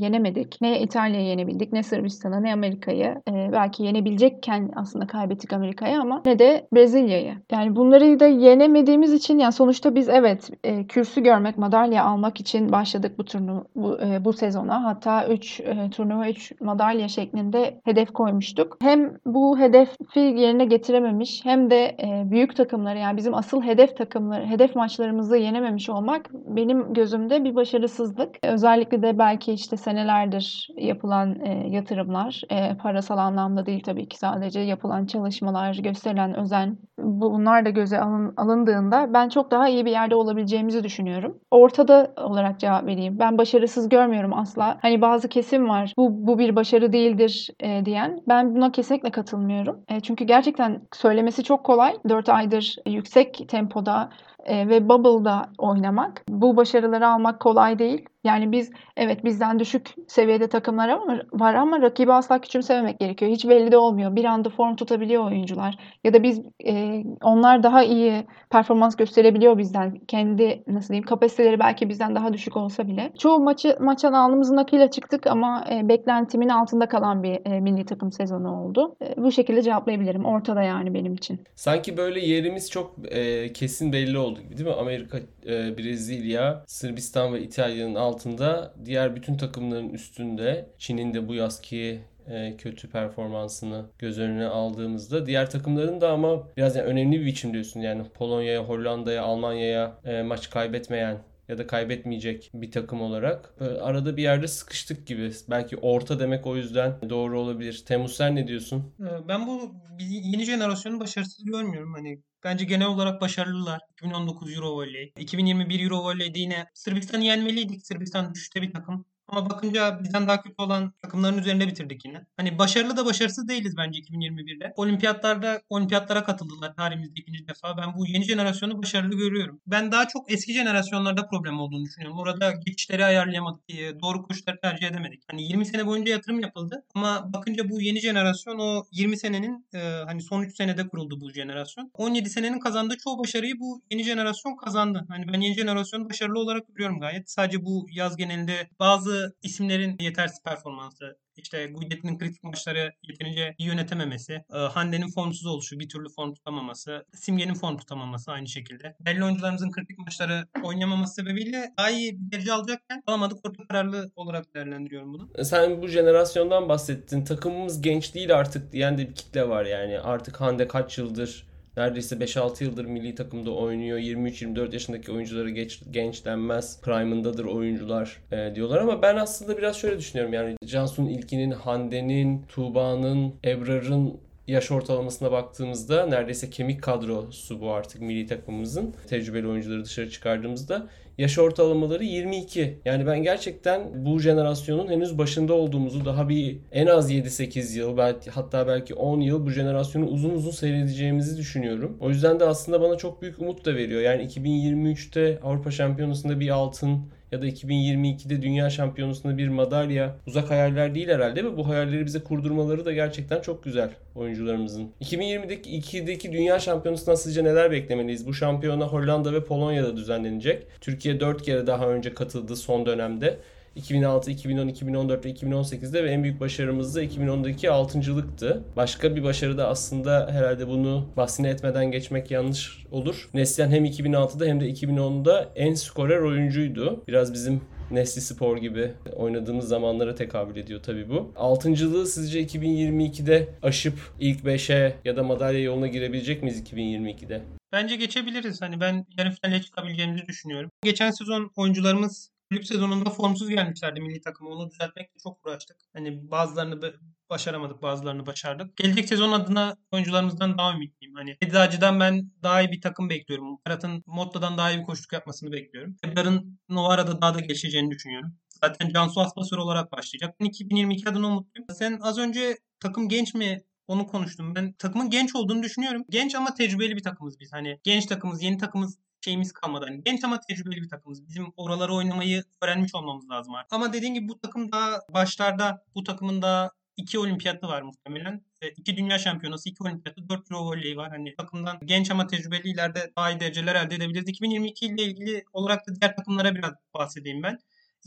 yenemedik. 0.00 0.60
Ne 0.60 0.80
İtalya'yı 0.80 1.26
yenebildik, 1.26 1.72
ne 1.72 1.82
Sırbistan'ı, 1.82 2.42
ne 2.42 2.52
Amerika'yı. 2.52 3.22
E, 3.30 3.52
belki 3.52 3.82
yenebilecekken 3.86 4.70
aslında 4.76 5.06
kaybettik 5.06 5.52
Amerika'yı 5.52 6.00
ama 6.00 6.22
ne 6.26 6.38
de 6.38 6.66
Brezilya'yı. 6.72 7.34
Yani 7.50 7.76
bunları 7.76 8.20
da 8.20 8.26
yenemediğimiz 8.26 9.12
için 9.12 9.38
yani 9.38 9.52
sonuçta 9.52 9.94
biz 9.94 10.08
evet 10.08 10.50
e, 10.64 10.86
kürsü 10.86 11.22
görmek, 11.22 11.58
madalya 11.58 12.04
almak 12.04 12.40
için 12.40 12.72
başladık 12.72 13.18
bu 13.18 13.24
turnu 13.24 13.64
bu, 13.76 13.98
e, 14.00 14.24
bu 14.24 14.32
sezona. 14.32 14.84
Hatta 14.84 15.26
3 15.28 15.60
e, 15.60 15.90
turnuva 15.90 16.28
3 16.28 16.52
madalya 16.60 17.08
şeklinde 17.08 17.80
hedef 17.84 18.12
koymuştuk. 18.12 18.76
Hem 18.82 19.12
bu 19.26 19.58
hedefi 19.58 20.20
yerine 20.20 20.64
getirememiş 20.64 21.44
hem 21.44 21.70
de 21.70 21.96
e, 22.02 22.30
büyük 22.30 22.56
takımları 22.56 22.98
yani 22.98 23.16
bizim 23.16 23.34
asıl 23.34 23.62
hedef 23.62 23.96
takımları, 23.96 24.46
hedef 24.46 24.76
maçlarımızı 24.76 25.36
yenememiş 25.36 25.90
olmak 25.90 26.30
benim 26.32 26.94
gözümde 26.94 27.44
bir 27.44 27.54
başarısızlık. 27.54 28.36
Özellikle 28.42 29.02
de 29.02 29.18
belki 29.18 29.52
işte 29.52 29.76
senelerdir 29.76 30.68
yapılan 30.76 31.40
e, 31.40 31.68
yatırımlar, 31.68 32.42
e, 32.50 32.76
parasal 32.76 33.18
anlamda 33.18 33.66
değil 33.66 33.75
tabii 33.82 34.08
ki 34.08 34.18
sadece 34.18 34.60
yapılan 34.60 35.06
çalışmalar, 35.06 35.74
gösterilen 35.74 36.34
özen 36.34 36.78
bunlar 36.98 37.64
da 37.64 37.70
göze 37.70 38.00
alın, 38.00 38.34
alındığında 38.36 39.14
ben 39.14 39.28
çok 39.28 39.50
daha 39.50 39.68
iyi 39.68 39.84
bir 39.84 39.90
yerde 39.90 40.14
olabileceğimizi 40.14 40.84
düşünüyorum. 40.84 41.38
Ortada 41.50 42.14
olarak 42.16 42.60
cevap 42.60 42.86
vereyim. 42.86 43.18
Ben 43.18 43.38
başarısız 43.38 43.88
görmüyorum 43.88 44.34
asla. 44.34 44.78
Hani 44.82 45.00
bazı 45.00 45.28
kesim 45.28 45.68
var. 45.68 45.92
Bu 45.96 46.26
bu 46.26 46.38
bir 46.38 46.56
başarı 46.56 46.92
değildir 46.92 47.50
e, 47.60 47.84
diyen. 47.84 48.20
Ben 48.28 48.54
buna 48.54 48.72
kesinlikle 48.72 49.10
katılmıyorum. 49.10 49.80
E, 49.88 50.00
çünkü 50.00 50.24
gerçekten 50.24 50.82
söylemesi 50.92 51.44
çok 51.44 51.64
kolay. 51.64 51.96
4 52.08 52.28
aydır 52.28 52.76
yüksek 52.86 53.44
tempoda 53.48 54.10
e, 54.46 54.68
ve 54.68 54.88
Bubble'da 54.88 55.48
oynamak. 55.58 56.22
Bu 56.28 56.56
başarıları 56.56 57.08
almak 57.08 57.40
kolay 57.40 57.78
değil. 57.78 58.04
Yani 58.24 58.52
biz 58.52 58.70
evet 58.96 59.24
bizden 59.24 59.58
düşük 59.58 59.94
seviyede 60.08 60.48
takımlar 60.48 61.00
var 61.32 61.54
ama 61.54 61.82
rakibi 61.82 62.12
asla 62.12 62.40
küçümsememek 62.40 63.00
gerekiyor. 63.00 63.30
Hiç 63.30 63.48
belli 63.48 63.72
de 63.72 63.76
olmuyor. 63.76 64.16
Bir 64.16 64.24
anda 64.24 64.48
form 64.48 64.76
tutabiliyor 64.76 65.24
oyuncular. 65.24 65.78
Ya 66.04 66.14
da 66.14 66.22
biz 66.22 66.40
e, 66.66 67.04
onlar 67.22 67.62
daha 67.62 67.82
iyi 67.82 68.26
performans 68.50 68.96
gösterebiliyor 68.96 69.58
bizden. 69.58 69.98
Kendi 70.08 70.62
nasıl 70.66 70.88
diyeyim 70.88 71.06
kapasiteleri 71.06 71.58
belki 71.58 71.88
bizden 71.88 72.14
daha 72.14 72.32
düşük 72.32 72.56
olsa 72.56 72.88
bile. 72.88 73.12
Çoğu 73.18 73.38
maçı 73.38 73.76
maçtan 73.80 74.12
alnımızın 74.12 74.56
akıyla 74.56 74.90
çıktık 74.90 75.26
ama 75.26 75.64
e, 75.72 75.88
beklentimin 75.88 76.48
altında 76.48 76.88
kalan 76.88 77.22
bir 77.22 77.52
e, 77.52 77.60
milli 77.60 77.84
takım 77.84 78.12
sezonu 78.12 78.62
oldu. 78.62 78.96
E, 79.02 79.22
bu 79.22 79.32
şekilde 79.32 79.62
cevaplayabilirim. 79.62 80.24
Ortada 80.24 80.62
yani 80.62 80.94
benim 80.94 81.14
için. 81.14 81.40
Sanki 81.54 81.96
böyle 81.96 82.20
yerimiz 82.20 82.70
çok 82.70 82.94
e, 83.08 83.52
kesin 83.52 83.92
belli 83.92 84.18
oldu 84.18 84.35
gibi 84.42 84.56
değil 84.56 84.68
mi? 84.68 84.74
Amerika, 84.74 85.18
e, 85.46 85.78
Brezilya, 85.78 86.64
Sırbistan 86.66 87.34
ve 87.34 87.42
İtalya'nın 87.42 87.94
altında 87.94 88.74
diğer 88.84 89.16
bütün 89.16 89.36
takımların 89.36 89.88
üstünde 89.88 90.68
Çin'in 90.78 91.14
de 91.14 91.28
bu 91.28 91.34
yazki 91.34 92.00
e, 92.28 92.56
kötü 92.56 92.90
performansını 92.90 93.86
göz 93.98 94.18
önüne 94.18 94.46
aldığımızda 94.46 95.26
diğer 95.26 95.50
takımların 95.50 96.00
da 96.00 96.10
ama 96.10 96.48
biraz 96.56 96.76
yani 96.76 96.86
önemli 96.86 97.20
bir 97.20 97.26
biçimde 97.26 97.58
üstün 97.58 97.80
yani 97.80 98.02
Polonya'ya, 98.14 98.64
Hollanda'ya, 98.64 99.22
Almanya'ya 99.22 99.98
e, 100.04 100.22
maç 100.22 100.50
kaybetmeyen 100.50 101.18
ya 101.48 101.58
da 101.58 101.66
kaybetmeyecek 101.66 102.50
bir 102.54 102.70
takım 102.70 103.00
olarak 103.00 103.54
arada 103.60 104.16
bir 104.16 104.22
yerde 104.22 104.48
sıkıştık 104.48 105.06
gibi. 105.06 105.32
Belki 105.50 105.76
orta 105.76 106.20
demek 106.20 106.46
o 106.46 106.56
yüzden 106.56 107.10
doğru 107.10 107.40
olabilir. 107.40 107.84
Temmuz 107.86 108.16
sen 108.16 108.36
ne 108.36 108.48
diyorsun? 108.48 108.94
Ee, 109.00 109.28
ben 109.28 109.46
bu 109.46 109.74
yeni 110.00 110.44
jenerasyonu 110.44 111.00
başarısız 111.00 111.44
görmüyorum. 111.44 111.94
Hani 111.94 112.22
Bence 112.46 112.64
genel 112.64 112.86
olarak 112.86 113.20
başarılılar. 113.20 113.80
2019 113.92 114.54
Euro 114.56 114.76
Volley. 114.76 115.12
2021 115.18 115.80
Euro 115.80 116.04
Volley'de 116.04 116.38
yine 116.38 116.66
Sırbistan'ı 116.74 117.24
yenmeliydik. 117.24 117.86
Sırbistan 117.86 118.34
düşüşte 118.34 118.62
bir 118.62 118.72
takım. 118.72 119.06
Ama 119.28 119.50
bakınca 119.50 120.00
bizden 120.02 120.28
daha 120.28 120.42
kötü 120.42 120.54
olan 120.58 120.92
takımların 121.02 121.38
üzerinde 121.38 121.66
bitirdik 121.66 122.04
yine. 122.04 122.26
Hani 122.36 122.58
başarılı 122.58 122.96
da 122.96 123.06
başarısız 123.06 123.48
değiliz 123.48 123.76
bence 123.76 124.00
2021'de. 124.00 124.72
Olimpiyatlarda 124.76 125.62
olimpiyatlara 125.68 126.24
katıldılar 126.24 126.74
tarihimizde 126.74 127.20
ikinci 127.20 127.48
defa. 127.48 127.76
Ben 127.76 127.94
bu 127.96 128.06
yeni 128.06 128.24
jenerasyonu 128.24 128.82
başarılı 128.82 129.16
görüyorum. 129.16 129.60
Ben 129.66 129.92
daha 129.92 130.08
çok 130.08 130.32
eski 130.32 130.52
jenerasyonlarda 130.52 131.26
problem 131.28 131.60
olduğunu 131.60 131.84
düşünüyorum. 131.84 132.18
Orada 132.18 132.50
geçişleri 132.66 133.04
ayarlayamadık. 133.04 133.68
Doğru 134.02 134.22
koşulları 134.22 134.60
tercih 134.60 134.86
edemedik. 134.86 135.22
Hani 135.30 135.42
20 135.42 135.66
sene 135.66 135.86
boyunca 135.86 136.12
yatırım 136.12 136.40
yapıldı. 136.40 136.84
Ama 136.94 137.32
bakınca 137.32 137.68
bu 137.70 137.80
yeni 137.80 138.00
jenerasyon 138.00 138.58
o 138.58 138.84
20 138.92 139.18
senenin 139.18 139.66
e, 139.74 139.78
hani 140.06 140.22
son 140.22 140.42
3 140.42 140.56
senede 140.56 140.88
kuruldu 140.88 141.20
bu 141.20 141.30
jenerasyon. 141.32 141.90
17 141.94 142.30
senenin 142.30 142.60
kazandığı 142.60 142.96
çoğu 142.96 143.18
başarıyı 143.18 143.60
bu 143.60 143.82
yeni 143.90 144.04
jenerasyon 144.04 144.56
kazandı. 144.56 145.06
Hani 145.08 145.28
ben 145.32 145.40
yeni 145.40 145.54
jenerasyonu 145.54 146.08
başarılı 146.10 146.38
olarak 146.38 146.68
görüyorum 146.68 147.00
gayet. 147.00 147.30
Sadece 147.30 147.64
bu 147.64 147.86
yaz 147.90 148.16
genelinde 148.16 148.68
bazı 148.80 149.15
isimlerin 149.42 149.96
yetersiz 150.00 150.42
performansı, 150.44 151.16
işte 151.36 151.66
Guidetti'nin 151.66 152.18
kritik 152.18 152.44
maçları 152.44 152.92
yeterince 153.02 153.54
yönetememesi, 153.58 154.32
e, 154.32 154.58
Hande'nin 154.58 155.10
formsuz 155.10 155.46
oluşu, 155.46 155.78
bir 155.80 155.88
türlü 155.88 156.08
form 156.08 156.34
tutamaması, 156.34 157.04
Simge'nin 157.14 157.54
form 157.54 157.76
tutamaması 157.76 158.32
aynı 158.32 158.48
şekilde. 158.48 158.96
Belli 159.00 159.24
oyuncularımızın 159.24 159.70
kritik 159.70 159.98
maçları 159.98 160.46
oynamaması 160.62 161.14
sebebiyle 161.14 161.72
daha 161.78 161.90
iyi 161.90 162.18
bir 162.20 162.32
derece 162.32 162.52
alacakken 162.52 163.02
alamadık. 163.06 163.46
Orta 163.46 163.66
kararlı 163.68 164.12
olarak 164.16 164.54
değerlendiriyorum 164.54 165.12
bunu. 165.12 165.30
E, 165.34 165.44
sen 165.44 165.82
bu 165.82 165.88
jenerasyondan 165.88 166.68
bahsettin. 166.68 167.24
Takımımız 167.24 167.82
genç 167.82 168.14
değil 168.14 168.36
artık 168.36 168.72
diyen 168.72 168.98
de 168.98 169.08
bir 169.08 169.14
kitle 169.14 169.48
var 169.48 169.64
yani. 169.64 170.00
Artık 170.00 170.40
Hande 170.40 170.68
kaç 170.68 170.98
yıldır 170.98 171.46
neredeyse 171.76 172.16
5-6 172.16 172.64
yıldır 172.64 172.84
milli 172.84 173.14
takımda 173.14 173.50
oynuyor. 173.50 173.98
23-24 173.98 174.72
yaşındaki 174.72 175.12
oyunculara 175.12 175.50
geç, 175.50 175.80
genç 175.90 176.24
denmez. 176.24 176.80
Prime'ındadır 176.80 177.44
oyuncular 177.44 178.20
e, 178.32 178.54
diyorlar 178.54 178.80
ama 178.80 179.02
ben 179.02 179.16
aslında 179.16 179.58
biraz 179.58 179.76
şöyle 179.76 179.98
düşünüyorum. 179.98 180.34
Yani 180.34 180.56
Cansu'nun 180.64 181.08
ilkinin, 181.08 181.50
Hande'nin, 181.50 182.42
Tuğba'nın, 182.48 183.34
Ebrar'ın 183.44 184.25
yaş 184.48 184.70
ortalamasına 184.70 185.32
baktığımızda 185.32 186.06
neredeyse 186.06 186.50
kemik 186.50 186.82
kadrosu 186.82 187.60
bu 187.60 187.72
artık 187.72 188.00
milli 188.00 188.26
takımımızın. 188.26 188.94
Tecrübeli 189.08 189.48
oyuncuları 189.48 189.84
dışarı 189.84 190.10
çıkardığımızda 190.10 190.88
yaş 191.18 191.38
ortalamaları 191.38 192.04
22. 192.04 192.78
Yani 192.84 193.06
ben 193.06 193.22
gerçekten 193.22 194.06
bu 194.06 194.20
jenerasyonun 194.20 194.88
henüz 194.88 195.18
başında 195.18 195.54
olduğumuzu 195.54 196.04
daha 196.04 196.28
bir 196.28 196.58
en 196.72 196.86
az 196.86 197.12
7-8 197.12 197.78
yıl 197.78 197.96
belki 197.96 198.30
hatta 198.30 198.66
belki 198.66 198.94
10 198.94 199.20
yıl 199.20 199.46
bu 199.46 199.50
jenerasyonu 199.50 200.06
uzun 200.06 200.30
uzun 200.30 200.50
seyredeceğimizi 200.50 201.36
düşünüyorum. 201.36 201.96
O 202.00 202.08
yüzden 202.08 202.40
de 202.40 202.44
aslında 202.44 202.80
bana 202.80 202.96
çok 202.96 203.22
büyük 203.22 203.40
umut 203.40 203.64
da 203.64 203.74
veriyor. 203.74 204.00
Yani 204.00 204.22
2023'te 204.22 205.38
Avrupa 205.42 205.70
Şampiyonası'nda 205.70 206.40
bir 206.40 206.48
altın 206.48 207.15
ya 207.32 207.42
da 207.42 207.46
2022'de 207.48 208.42
Dünya 208.42 208.70
Şampiyonası'nda 208.70 209.38
bir 209.38 209.48
madalya 209.48 210.16
uzak 210.26 210.50
hayaller 210.50 210.94
değil 210.94 211.08
herhalde 211.08 211.44
ve 211.44 211.56
bu 211.56 211.68
hayalleri 211.68 212.06
bize 212.06 212.20
kurdurmaları 212.20 212.84
da 212.84 212.92
gerçekten 212.92 213.40
çok 213.40 213.64
güzel 213.64 213.90
oyuncularımızın. 214.14 214.90
2020'deki 215.00 215.70
2'deki 215.70 216.32
Dünya 216.32 216.58
Şampiyonası'ndan 216.58 217.14
sizce 217.14 217.44
neler 217.44 217.70
beklemeliyiz? 217.70 218.26
Bu 218.26 218.34
şampiyona 218.34 218.86
Hollanda 218.86 219.32
ve 219.32 219.44
Polonya'da 219.44 219.96
düzenlenecek. 219.96 220.66
Türkiye 220.80 221.20
4 221.20 221.42
kere 221.42 221.66
daha 221.66 221.88
önce 221.88 222.14
katıldı 222.14 222.56
son 222.56 222.86
dönemde. 222.86 223.38
2006, 223.76 224.30
2010, 224.30 224.68
2014 224.68 225.24
ve 225.24 225.30
2018'de 225.30 226.04
ve 226.04 226.10
en 226.10 226.22
büyük 226.22 226.40
başarımız 226.40 226.94
da 226.94 227.04
2010'daki 227.04 227.70
altıncılıktı. 227.70 228.64
Başka 228.76 229.16
bir 229.16 229.22
başarı 229.22 229.58
da 229.58 229.68
aslında 229.68 230.28
herhalde 230.32 230.68
bunu 230.68 231.08
bahsine 231.16 231.48
etmeden 231.48 231.90
geçmek 231.90 232.30
yanlış 232.30 232.86
olur. 232.90 233.28
Neslihan 233.34 233.70
hem 233.70 233.84
2006'da 233.84 234.46
hem 234.46 234.60
de 234.60 234.70
2010'da 234.70 235.48
en 235.56 235.74
skorer 235.74 236.20
oyuncuydu. 236.20 237.04
Biraz 237.08 237.32
bizim 237.32 237.60
Nesli 237.90 238.20
Spor 238.20 238.56
gibi 238.56 238.92
oynadığımız 239.16 239.68
zamanlara 239.68 240.14
tekabül 240.14 240.56
ediyor 240.56 240.82
tabii 240.82 241.08
bu. 241.08 241.32
Altıncılığı 241.36 242.06
sizce 242.06 242.42
2022'de 242.42 243.48
aşıp 243.62 243.94
ilk 244.20 244.40
5'e 244.40 244.96
ya 245.04 245.16
da 245.16 245.22
madalya 245.22 245.60
yoluna 245.60 245.86
girebilecek 245.86 246.42
miyiz 246.42 246.62
2022'de? 246.62 247.42
Bence 247.72 247.96
geçebiliriz. 247.96 248.62
Hani 248.62 248.80
ben 248.80 249.06
yarı 249.18 249.30
finale 249.30 249.62
çıkabileceğimizi 249.62 250.26
düşünüyorum. 250.26 250.70
Geçen 250.82 251.10
sezon 251.10 251.50
oyuncularımız 251.56 252.30
kulüp 252.50 252.66
sezonunda 252.66 253.10
formsuz 253.10 253.48
gelmişlerdi 253.48 254.00
milli 254.00 254.20
takıma. 254.20 254.50
Onu 254.50 254.70
düzeltmekle 254.70 255.18
çok 255.22 255.46
uğraştık. 255.46 255.76
Hani 255.92 256.30
bazılarını 256.30 256.92
başaramadık, 257.30 257.82
bazılarını 257.82 258.26
başardık. 258.26 258.76
Gelecek 258.76 259.08
sezon 259.08 259.32
adına 259.32 259.76
oyuncularımızdan 259.90 260.58
daha 260.58 260.74
ümitliyim. 260.74 261.14
Hani 261.14 261.36
Eczacı'dan 261.40 262.00
ben 262.00 262.30
daha 262.42 262.62
iyi 262.62 262.72
bir 262.72 262.80
takım 262.80 263.10
bekliyorum. 263.10 263.58
Ferhat'ın 263.64 264.02
Motta'dan 264.06 264.58
daha 264.58 264.72
iyi 264.72 264.78
bir 264.78 264.84
koşuluk 264.84 265.12
yapmasını 265.12 265.52
bekliyorum. 265.52 265.96
Ebrar'ın 266.04 266.60
Novara'da 266.68 267.20
daha 267.20 267.34
da 267.34 267.40
gelişeceğini 267.40 267.90
düşünüyorum. 267.90 268.34
Zaten 268.64 268.88
Cansu 268.88 269.20
Aspasör 269.20 269.58
olarak 269.58 269.92
başlayacak. 269.92 270.34
Ben 270.40 270.44
2022 270.44 271.08
adına 271.08 271.26
umutluyum. 271.26 271.66
Sen 271.78 271.98
az 272.02 272.18
önce 272.18 272.58
takım 272.80 273.08
genç 273.08 273.34
mi 273.34 273.62
Onu 273.88 274.06
konuştum. 274.06 274.54
Ben 274.54 274.72
takımın 274.72 275.10
genç 275.10 275.34
olduğunu 275.34 275.62
düşünüyorum. 275.62 276.04
Genç 276.10 276.34
ama 276.34 276.54
tecrübeli 276.54 276.96
bir 276.96 277.02
takımız 277.02 277.40
biz. 277.40 277.52
Hani 277.52 277.80
genç 277.82 278.06
takımız, 278.06 278.42
yeni 278.42 278.58
takımız 278.58 278.98
şeyimiz 279.20 279.52
kalmadı. 279.52 279.86
Hani 279.88 280.02
genç 280.04 280.24
ama 280.24 280.40
tecrübeli 280.40 280.82
bir 280.82 280.88
takımız. 280.88 281.28
Bizim 281.28 281.52
oraları 281.56 281.94
oynamayı 281.94 282.44
öğrenmiş 282.62 282.94
olmamız 282.94 283.30
lazım 283.30 283.54
artık. 283.54 283.72
Ama 283.72 283.92
dediğim 283.92 284.14
gibi 284.14 284.28
bu 284.28 284.38
takım 284.38 284.72
daha 284.72 285.00
başlarda 285.14 285.84
bu 285.94 286.04
takımın 286.04 286.42
daha 286.42 286.70
iki 286.96 287.18
olimpiyatı 287.18 287.68
var 287.68 287.82
muhtemelen. 287.82 288.44
E, 288.62 288.68
iki 288.68 288.96
dünya 288.96 289.18
şampiyonası, 289.18 289.68
iki 289.68 289.82
olimpiyatı, 289.82 290.28
dört 290.28 290.50
euro 290.50 290.66
voleyi 290.66 290.96
var. 290.96 291.10
Hani 291.10 291.34
takımdan 291.34 291.78
genç 291.84 292.10
ama 292.10 292.26
tecrübeli 292.26 292.68
ileride 292.68 293.12
daha 293.16 293.30
iyi 293.30 293.40
dereceler 293.40 293.74
elde 293.74 293.94
edebiliriz. 293.94 294.28
2022 294.28 294.86
ile 294.86 295.02
ilgili 295.02 295.44
olarak 295.52 295.86
da 295.88 295.94
diğer 296.00 296.16
takımlara 296.16 296.54
biraz 296.54 296.72
bahsedeyim 296.94 297.42
ben. 297.42 297.58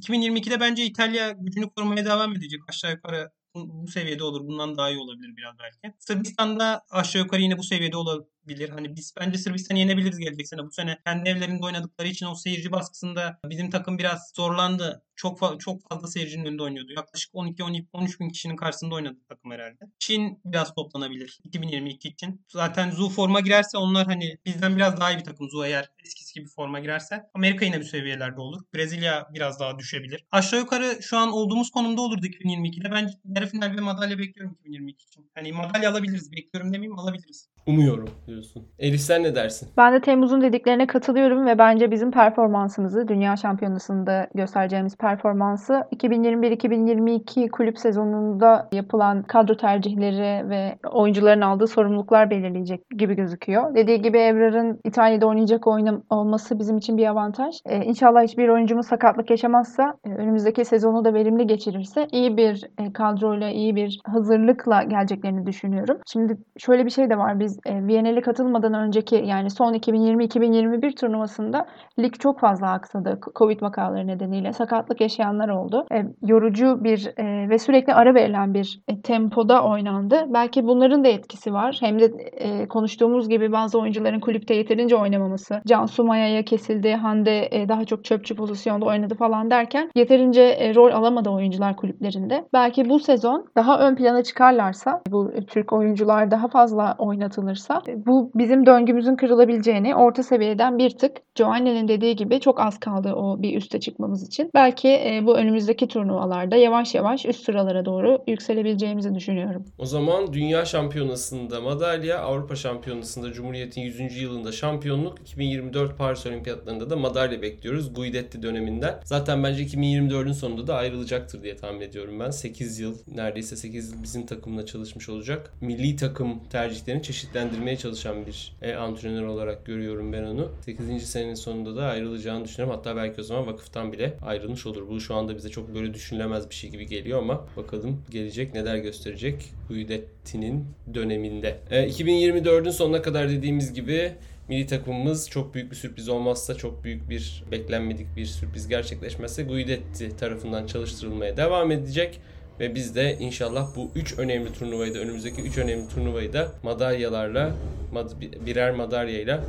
2022'de 0.01 0.59
bence 0.59 0.85
İtalya 0.85 1.31
gücünü 1.31 1.69
korumaya 1.69 2.05
devam 2.05 2.35
edecek. 2.35 2.61
Aşağı 2.69 2.91
yukarı 2.91 3.31
bu, 3.55 3.83
bu 3.83 3.87
seviyede 3.87 4.23
olur. 4.23 4.47
Bundan 4.47 4.77
daha 4.77 4.89
iyi 4.89 4.99
olabilir 4.99 5.37
biraz 5.37 5.55
belki. 5.59 5.97
Sırbistan'da 5.99 6.81
aşağı 6.89 7.21
yukarı 7.21 7.41
yine 7.41 7.57
bu 7.57 7.63
seviyede 7.63 7.97
olabilir. 7.97 8.29
Hani 8.73 8.95
biz 8.95 9.13
bence 9.19 9.37
Sırbistan'ı 9.37 9.79
yenebiliriz 9.79 10.17
gelecek 10.17 10.47
sene. 10.47 10.63
Bu 10.65 10.71
sene 10.71 10.97
kendi 11.05 11.29
evlerinde 11.29 11.65
oynadıkları 11.65 12.07
için 12.07 12.25
o 12.25 12.35
seyirci 12.35 12.71
baskısında 12.71 13.39
bizim 13.45 13.69
takım 13.69 13.97
biraz 13.97 14.31
zorlandı. 14.35 15.03
Çok 15.15 15.39
fa- 15.39 15.59
çok 15.59 15.89
fazla 15.89 16.07
seyircinin 16.07 16.45
önünde 16.45 16.63
oynuyordu. 16.63 16.93
Yaklaşık 16.95 17.29
12 17.33 17.63
12 17.63 17.87
13 17.93 18.19
bin 18.19 18.29
kişinin 18.29 18.55
karşısında 18.55 18.95
oynadı 18.95 19.17
takım 19.29 19.51
herhalde. 19.51 19.85
Çin 19.99 20.41
biraz 20.45 20.73
toplanabilir 20.73 21.39
2022 21.43 22.07
için. 22.07 22.45
Zaten 22.51 22.91
Zu 22.91 23.09
forma 23.09 23.39
girerse 23.39 23.77
onlar 23.77 24.05
hani 24.05 24.37
bizden 24.45 24.75
biraz 24.77 24.99
daha 24.99 25.11
iyi 25.11 25.17
bir 25.19 25.23
takım 25.23 25.49
Zu 25.49 25.65
eğer 25.65 25.91
eskisi 26.05 26.33
gibi 26.33 26.47
forma 26.47 26.79
girerse. 26.79 27.23
Amerika 27.33 27.65
yine 27.65 27.79
bir 27.79 27.85
seviyelerde 27.85 28.41
olur. 28.41 28.61
Brezilya 28.73 29.27
biraz 29.33 29.59
daha 29.59 29.79
düşebilir. 29.79 30.25
Aşağı 30.31 30.59
yukarı 30.59 30.97
şu 31.01 31.17
an 31.17 31.31
olduğumuz 31.31 31.71
konumda 31.71 32.01
olurdu 32.01 32.25
2022'de. 32.25 32.91
Ben 32.91 33.11
yarı 33.35 33.47
final 33.47 33.77
ve 33.77 33.81
madalya 33.81 34.17
bekliyorum 34.17 34.55
2022 34.59 35.05
için. 35.05 35.31
Hani 35.35 35.51
madalya 35.51 35.91
alabiliriz. 35.91 36.31
Bekliyorum 36.31 36.73
demeyeyim 36.73 36.99
alabiliriz. 36.99 37.49
Umuyorum 37.69 38.09
diyorsun. 38.27 38.63
Elif 38.79 39.01
sen 39.01 39.23
ne 39.23 39.35
dersin? 39.35 39.69
Ben 39.77 39.93
de 39.93 40.01
Temmuz'un 40.01 40.41
dediklerine 40.41 40.87
katılıyorum 40.87 41.45
ve 41.45 41.57
bence 41.57 41.91
bizim 41.91 42.11
performansımızı, 42.11 43.07
Dünya 43.07 43.37
Şampiyonası'nda 43.37 44.27
göstereceğimiz 44.35 44.97
performansı 44.97 45.83
2021-2022 45.95 47.49
kulüp 47.49 47.79
sezonunda 47.79 48.69
yapılan 48.71 49.23
kadro 49.23 49.57
tercihleri 49.57 50.49
ve 50.49 50.75
oyuncuların 50.91 51.41
aldığı 51.41 51.67
sorumluluklar 51.67 52.29
belirleyecek 52.29 52.89
gibi 52.89 53.15
gözüküyor. 53.15 53.75
Dediği 53.75 54.01
gibi 54.01 54.17
Evrar'ın 54.17 54.79
İtalya'da 54.83 55.27
oynayacak 55.27 55.67
oyun 55.67 56.03
olması 56.09 56.59
bizim 56.59 56.77
için 56.77 56.97
bir 56.97 57.07
avantaj. 57.07 57.55
Ee, 57.65 57.85
inşallah 57.85 58.23
hiçbir 58.23 58.49
oyuncumuz 58.49 58.87
sakatlık 58.87 59.29
yaşamazsa, 59.29 59.93
e, 60.05 60.09
önümüzdeki 60.09 60.65
sezonu 60.65 61.05
da 61.05 61.13
verimli 61.13 61.47
geçirirse 61.47 62.07
iyi 62.11 62.37
bir 62.37 62.67
e, 62.77 62.93
kadroyla, 62.93 63.49
iyi 63.49 63.75
bir 63.75 63.99
hazırlıkla 64.05 64.83
geleceklerini 64.83 65.45
düşünüyorum. 65.45 65.97
Şimdi 66.11 66.37
şöyle 66.57 66.85
bir 66.85 66.91
şey 66.91 67.09
de 67.09 67.17
var. 67.17 67.39
Biz 67.39 67.58
e, 67.65 67.87
Viyana'ya 67.87 68.21
katılmadan 68.21 68.73
önceki 68.73 69.15
yani 69.15 69.49
son 69.49 69.73
2020-2021 69.73 70.95
turnuvasında 70.95 71.65
lig 71.99 72.13
çok 72.19 72.39
fazla 72.39 72.71
aksadı. 72.71 73.19
Covid 73.35 73.61
vakaları 73.61 74.07
nedeniyle 74.07 74.53
sakatlık 74.53 75.01
yaşayanlar 75.01 75.49
oldu. 75.49 75.85
E, 75.93 76.03
yorucu 76.25 76.83
bir 76.83 77.11
e, 77.17 77.49
ve 77.49 77.59
sürekli 77.59 77.93
ara 77.93 78.15
verilen 78.15 78.53
bir 78.53 78.79
e, 78.87 79.01
tempoda 79.01 79.63
oynandı. 79.63 80.25
Belki 80.27 80.67
bunların 80.67 81.03
da 81.03 81.07
etkisi 81.07 81.53
var. 81.53 81.77
Hem 81.79 81.99
de 81.99 82.05
e, 82.31 82.67
konuştuğumuz 82.67 83.29
gibi 83.29 83.51
bazı 83.51 83.79
oyuncuların 83.79 84.19
kulüpte 84.19 84.55
yeterince 84.55 84.95
oynamaması. 84.95 85.61
Cansu 85.67 86.03
Maya'ya 86.03 86.45
kesildi. 86.45 86.93
Hande 86.93 87.47
e, 87.51 87.69
daha 87.69 87.85
çok 87.85 88.03
çöpçü 88.05 88.35
pozisyonda 88.35 88.85
oynadı 88.85 89.15
falan 89.15 89.51
derken 89.51 89.89
yeterince 89.95 90.41
e, 90.41 90.75
rol 90.75 90.91
alamadı 90.91 91.29
oyuncular 91.29 91.75
kulüplerinde. 91.75 92.45
Belki 92.53 92.89
bu 92.89 92.99
sezon 92.99 93.45
daha 93.55 93.79
ön 93.79 93.95
plana 93.95 94.23
çıkarlarsa 94.23 95.01
bu 95.11 95.31
e, 95.31 95.45
Türk 95.45 95.73
oyuncular 95.73 96.31
daha 96.31 96.47
fazla 96.47 96.95
oynatılırsa 96.97 97.48
e, 97.87 98.05
bu 98.05 98.31
bizim 98.35 98.65
döngümüzün 98.65 99.15
kırılabileceğini 99.15 99.95
orta 99.95 100.23
seviyeden 100.23 100.77
bir 100.77 100.89
tık 100.89 101.11
Joanne'nin 101.35 101.87
dediği 101.87 102.15
gibi 102.15 102.39
çok 102.39 102.59
az 102.59 102.79
kaldı 102.79 103.13
o 103.13 103.41
bir 103.41 103.57
üste 103.57 103.79
çıkmamız 103.79 104.27
için. 104.27 104.51
Belki 104.53 104.87
e, 104.87 105.21
bu 105.25 105.37
önümüzdeki 105.37 105.87
turnuvalarda 105.87 106.55
yavaş 106.55 106.95
yavaş 106.95 107.25
üst 107.25 107.45
sıralara 107.45 107.85
doğru 107.85 108.23
yükselebileceğimizi 108.27 109.15
düşünüyorum. 109.15 109.65
O 109.77 109.85
zaman 109.85 110.33
Dünya 110.33 110.65
Şampiyonası'nda 110.65 111.61
madalya, 111.61 112.19
Avrupa 112.19 112.55
Şampiyonası'nda 112.55 113.33
Cumhuriyet'in 113.33 113.81
100. 113.81 114.21
yılında 114.21 114.51
şampiyonluk, 114.51 115.19
2024 115.21 115.97
Paris 115.97 116.25
Olimpiyatlarında 116.25 116.89
da 116.89 116.95
madalya 116.95 117.41
bekliyoruz 117.41 117.93
Guidetti 117.93 118.43
döneminden. 118.43 118.99
Zaten 119.03 119.43
bence 119.43 119.63
2024'ün 119.63 120.31
sonunda 120.31 120.67
da 120.67 120.75
ayrılacaktır 120.75 121.43
diye 121.43 121.55
tahmin 121.55 121.81
ediyorum 121.81 122.19
ben. 122.19 122.29
8 122.29 122.79
yıl, 122.79 122.97
neredeyse 123.07 123.55
8 123.55 123.91
yıl 123.91 124.03
bizim 124.03 124.25
takımla 124.25 124.65
çalışmış 124.65 125.09
olacak. 125.09 125.53
Milli 125.61 125.95
takım 125.95 126.39
tercihlerini 126.49 127.03
çeşitlendirmeye 127.33 127.77
çalışan 127.77 128.25
bir 128.25 128.53
e, 128.61 128.73
antrenör 128.73 129.23
olarak 129.23 129.65
görüyorum 129.65 130.13
ben 130.13 130.23
onu. 130.23 130.51
8. 130.61 131.09
senenin 131.09 131.33
sonunda 131.33 131.75
da 131.75 131.85
ayrılacağını 131.85 132.45
düşünüyorum. 132.45 132.77
Hatta 132.77 132.95
belki 132.95 133.21
o 133.21 133.23
zaman 133.23 133.47
vakıftan 133.47 133.93
bile 133.93 134.13
ayrılmış 134.21 134.65
olur. 134.65 134.89
Bu 134.89 134.99
şu 134.99 135.15
anda 135.15 135.35
bize 135.35 135.49
çok 135.49 135.75
böyle 135.75 135.93
düşünülemez 135.93 136.49
bir 136.49 136.55
şey 136.55 136.69
gibi 136.69 136.87
geliyor 136.87 137.19
ama 137.19 137.45
bakalım 137.57 138.01
gelecek 138.09 138.53
neler 138.53 138.77
gösterecek 138.77 139.53
Guidetti'nin 139.67 140.65
döneminde. 140.93 141.59
E, 141.71 141.89
2024'ün 141.89 142.71
sonuna 142.71 143.01
kadar 143.01 143.29
dediğimiz 143.29 143.73
gibi 143.73 144.11
milli 144.47 144.67
takımımız 144.67 145.29
çok 145.29 145.53
büyük 145.53 145.71
bir 145.71 145.75
sürpriz 145.75 146.09
olmazsa, 146.09 146.55
çok 146.55 146.83
büyük 146.83 147.09
bir 147.09 147.43
beklenmedik 147.51 148.15
bir 148.15 148.25
sürpriz 148.25 148.67
gerçekleşmezse 148.67 149.43
Guidetti 149.43 150.17
tarafından 150.17 150.67
çalıştırılmaya 150.67 151.37
devam 151.37 151.71
edecek. 151.71 152.19
Ve 152.59 152.75
biz 152.75 152.95
de 152.95 153.17
inşallah 153.19 153.67
bu 153.75 153.91
3 153.95 154.19
önemli 154.19 154.53
turnuvayı 154.53 154.95
da 154.95 154.99
önümüzdeki 154.99 155.41
3 155.41 155.57
önemli 155.57 155.89
turnuvayı 155.89 156.33
da 156.33 156.47
madalyalarla 156.63 157.51
mad- 157.93 158.45
birer 158.45 158.71
madalyayla 158.71 159.39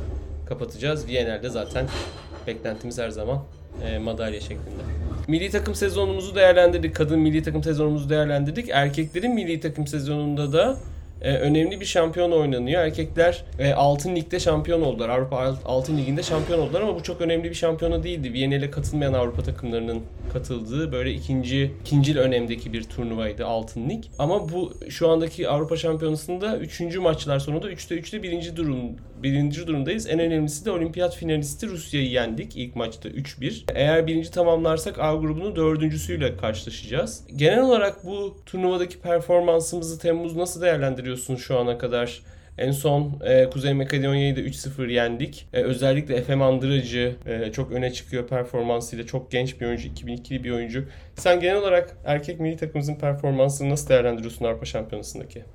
kapatacağız. 0.45 1.07
Viyener'de 1.07 1.49
zaten 1.49 1.85
beklentimiz 2.47 2.97
her 2.99 3.09
zaman 3.09 3.43
e, 3.85 3.97
madalya 3.97 4.39
şeklinde. 4.41 4.83
Milli 5.27 5.49
takım 5.49 5.75
sezonumuzu 5.75 6.35
değerlendirdik. 6.35 6.95
Kadın 6.95 7.19
milli 7.19 7.43
takım 7.43 7.63
sezonumuzu 7.63 8.09
değerlendirdik. 8.09 8.69
Erkeklerin 8.69 9.33
milli 9.33 9.59
takım 9.59 9.87
sezonunda 9.87 10.53
da 10.53 10.77
e, 11.21 11.33
önemli 11.33 11.79
bir 11.81 11.85
şampiyon 11.85 12.31
oynanıyor. 12.31 12.81
Erkekler 12.81 13.43
e, 13.59 13.73
Altın 13.73 14.15
Lig'de 14.15 14.39
şampiyon 14.39 14.81
oldular. 14.81 15.09
Avrupa 15.09 15.37
Alt- 15.37 15.59
Altın 15.65 15.97
Ligi'nde 15.97 16.23
şampiyon 16.23 16.59
oldular 16.59 16.81
ama 16.81 16.95
bu 16.95 17.03
çok 17.03 17.21
önemli 17.21 17.49
bir 17.49 17.55
şampiyona 17.55 18.03
değildi. 18.03 18.33
Viyana'ya 18.33 18.71
katılmayan 18.71 19.13
Avrupa 19.13 19.43
takımlarının 19.43 20.01
katıldığı 20.33 20.91
böyle 20.91 21.13
ikinci 21.13 21.71
ikinci 21.81 22.19
önemdeki 22.19 22.73
bir 22.73 22.83
turnuvaydı 22.83 23.45
Altın 23.45 23.89
Lig. 23.89 24.03
Ama 24.19 24.49
bu 24.49 24.73
şu 24.89 25.09
andaki 25.09 25.49
Avrupa 25.49 25.77
Şampiyonası'nda 25.77 26.57
3. 26.57 26.81
maçlar 26.97 27.39
sonunda 27.39 27.71
3'te 27.71 27.95
3'te 27.95 28.23
birinci 28.23 28.55
durum 28.55 28.77
birinci 29.23 29.67
durumdayız. 29.67 30.07
En 30.09 30.19
önemlisi 30.19 30.65
de 30.65 30.71
olimpiyat 30.71 31.15
finalisti 31.15 31.67
Rusya'yı 31.67 32.09
yendik 32.09 32.57
ilk 32.57 32.75
maçta 32.75 33.09
3-1. 33.09 33.63
Eğer 33.75 34.07
birinci 34.07 34.31
tamamlarsak 34.31 34.99
A 34.99 35.15
grubunun 35.15 35.55
dördüncüsüyle 35.55 36.37
karşılaşacağız. 36.37 37.23
Genel 37.35 37.61
olarak 37.61 38.05
bu 38.05 38.37
turnuvadaki 38.45 38.99
performansımızı 38.99 39.99
Temmuz 39.99 40.35
nasıl 40.35 40.61
değerlendiriyorsun 41.11 41.35
şu 41.35 41.59
ana 41.59 41.77
kadar? 41.77 42.21
En 42.57 42.71
son 42.71 43.19
e, 43.23 43.49
Kuzey 43.49 43.73
Makedonya'yı 43.73 44.35
da 44.35 44.39
3-0 44.39 44.91
yendik. 44.91 45.47
E, 45.53 45.63
özellikle 45.63 46.15
Efe 46.15 46.35
Mandıracı 46.35 47.15
e, 47.25 47.51
çok 47.51 47.71
öne 47.71 47.93
çıkıyor 47.93 48.27
performansıyla. 48.27 49.05
Çok 49.05 49.31
genç 49.31 49.61
bir 49.61 49.65
oyuncu, 49.65 49.87
2002'li 49.87 50.43
bir 50.43 50.51
oyuncu. 50.51 50.85
Sen 51.15 51.39
genel 51.39 51.55
olarak 51.55 51.97
erkek 52.05 52.39
milli 52.39 52.57
takımımızın 52.57 52.95
performansını 52.95 53.69
nasıl 53.69 53.89
değerlendiriyorsun 53.89 54.45
Avrupa 54.45 54.65
Şampiyonası'ndaki? 54.65 55.45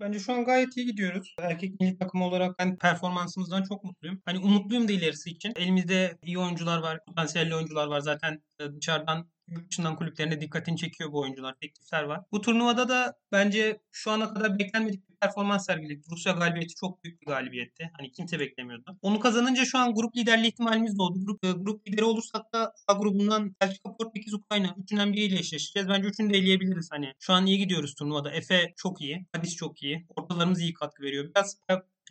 Bence 0.00 0.18
şu 0.18 0.32
an 0.32 0.44
gayet 0.44 0.76
iyi 0.76 0.86
gidiyoruz. 0.86 1.34
Erkek 1.42 1.80
milli 1.80 1.98
takımı 1.98 2.24
olarak 2.24 2.58
ben 2.58 2.76
performansımızdan 2.76 3.62
çok 3.62 3.84
mutluyum. 3.84 4.22
Hani 4.24 4.38
umutluyum 4.38 4.88
da 4.88 4.92
ilerisi 4.92 5.30
için. 5.30 5.52
Elimizde 5.56 6.18
iyi 6.24 6.38
oyuncular 6.38 6.78
var, 6.78 7.04
potansiyelli 7.06 7.54
oyuncular 7.54 7.86
var. 7.86 8.00
Zaten 8.00 8.42
e, 8.60 8.64
dışarıdan 8.80 9.26
yurt 9.50 9.70
dışından 9.70 9.96
kulüplerine 9.96 10.40
dikkatini 10.40 10.76
çekiyor 10.76 11.12
bu 11.12 11.20
oyuncular. 11.20 11.54
Teklifler 11.60 12.02
var. 12.02 12.20
Bu 12.32 12.40
turnuvada 12.40 12.88
da 12.88 13.18
bence 13.32 13.80
şu 13.90 14.10
ana 14.10 14.34
kadar 14.34 14.58
beklenmedik 14.58 15.08
bir 15.08 15.16
performans 15.16 15.66
sergiledik. 15.66 16.04
Rusya 16.10 16.32
galibiyeti 16.32 16.74
çok 16.74 17.04
büyük 17.04 17.20
bir 17.22 17.26
galibiyetti. 17.26 17.90
Hani 17.98 18.12
kimse 18.12 18.40
beklemiyordu. 18.40 18.98
Onu 19.02 19.20
kazanınca 19.20 19.64
şu 19.64 19.78
an 19.78 19.94
grup 19.94 20.16
liderliği 20.16 20.48
ihtimalimiz 20.48 20.98
de 20.98 21.02
oldu. 21.02 21.18
Grup, 21.24 21.44
e, 21.44 21.50
grup 21.50 21.88
lideri 21.88 22.04
olursak 22.04 22.52
da 22.52 22.72
A 22.88 22.92
grubundan 22.92 23.54
Belçika, 23.60 23.96
Portekiz, 23.96 24.34
Ukrayna. 24.34 24.74
Üçünden 24.82 25.12
biriyle 25.12 25.38
eşleşeceğiz. 25.38 25.88
Bence 25.88 26.08
üçünü 26.08 26.32
de 26.32 26.38
eleyebiliriz. 26.38 26.88
Hani 26.92 27.12
şu 27.18 27.32
an 27.32 27.46
iyi 27.46 27.58
gidiyoruz 27.58 27.94
turnuvada. 27.94 28.30
Efe 28.30 28.72
çok 28.76 29.00
iyi. 29.00 29.26
Hadis 29.32 29.56
çok 29.56 29.82
iyi. 29.82 30.06
Ortalarımız 30.16 30.60
iyi 30.60 30.72
katkı 30.72 31.02
veriyor. 31.02 31.30
Biraz 31.34 31.56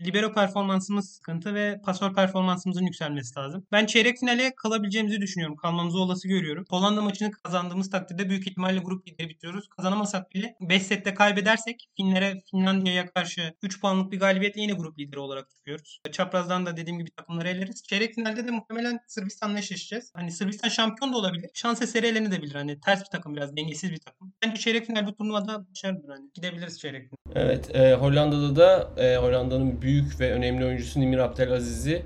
libero 0.05 0.33
performansımız 0.33 1.09
sıkıntı 1.09 1.53
ve 1.53 1.81
pasör 1.85 2.13
performansımızın 2.13 2.85
yükselmesi 2.85 3.39
lazım. 3.39 3.65
Ben 3.71 3.85
çeyrek 3.85 4.19
finale 4.19 4.55
kalabileceğimizi 4.55 5.21
düşünüyorum. 5.21 5.55
Kalmamızı 5.55 5.99
olası 5.99 6.27
görüyorum. 6.27 6.65
Hollanda 6.69 7.01
maçını 7.01 7.31
kazandığımız 7.31 7.89
takdirde 7.89 8.29
büyük 8.29 8.47
ihtimalle 8.47 8.79
grup 8.79 9.07
lideri 9.07 9.29
bitiriyoruz. 9.29 9.67
Kazanamasak 9.67 10.33
bile 10.33 10.55
5 10.61 10.83
sette 10.83 11.13
kaybedersek 11.13 11.89
Finlere, 11.97 12.41
Finlandiya'ya 12.51 13.05
karşı 13.05 13.53
3 13.63 13.81
puanlık 13.81 14.11
bir 14.11 14.19
galibiyetle 14.19 14.61
yine 14.61 14.73
grup 14.73 14.99
lideri 14.99 15.19
olarak 15.19 15.49
çıkıyoruz. 15.49 16.01
Çaprazdan 16.11 16.65
da 16.65 16.77
dediğim 16.77 16.99
gibi 16.99 17.11
takımları 17.11 17.49
eleriz. 17.49 17.83
Çeyrek 17.83 18.15
finalde 18.15 18.47
de 18.47 18.51
muhtemelen 18.51 18.99
Sırbistan'la 19.07 19.59
eşleşeceğiz. 19.59 20.11
Hani 20.15 20.31
Sırbistan 20.31 20.69
şampiyon 20.69 21.13
da 21.13 21.17
olabilir. 21.17 21.49
Şans 21.53 21.81
eseri 21.81 22.07
elenebilir. 22.07 22.55
Hani 22.55 22.79
ters 22.79 22.99
bir 22.99 23.09
takım 23.11 23.35
biraz 23.35 23.55
dengesiz 23.55 23.91
bir 23.91 23.99
takım. 23.99 24.33
Bence 24.45 24.61
çeyrek 24.61 24.85
final 24.85 25.07
bu 25.07 25.15
turnuvada 25.15 25.65
başarılıdır. 25.69 26.09
Hani 26.09 26.29
gidebiliriz 26.33 26.79
çeyrek 26.79 27.09
final. 27.09 27.45
Evet, 27.45 27.75
e, 27.75 27.93
Hollanda'da 27.93 28.55
da 28.55 29.01
e, 29.03 29.17
Hollanda'nın 29.17 29.81
büyük 29.81 29.88
ve 30.19 30.31
önemli 30.31 30.65
oyuncusu 30.65 30.99
Nimir 30.99 31.17
Abdelaziz'i 31.17 32.01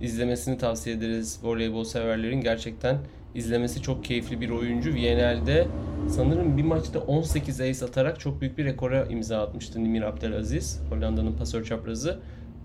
izlemesini 0.00 0.58
tavsiye 0.58 0.96
ederiz 0.96 1.40
voleybol 1.42 1.84
severlerin. 1.84 2.40
Gerçekten 2.40 2.98
izlemesi 3.34 3.82
çok 3.82 4.04
keyifli 4.04 4.40
bir 4.40 4.50
oyuncu. 4.50 4.94
VNL'de 4.94 5.66
sanırım 6.08 6.56
bir 6.56 6.62
maçta 6.62 6.98
18 6.98 7.60
ace 7.60 7.84
atarak 7.84 8.20
çok 8.20 8.40
büyük 8.40 8.58
bir 8.58 8.64
rekora 8.64 9.04
imza 9.04 9.42
atmıştı 9.42 9.84
Nimir 9.84 10.02
Abdelaziz, 10.02 10.80
Hollanda'nın 10.90 11.32
pasör 11.32 11.64
çaprazı. 11.64 12.18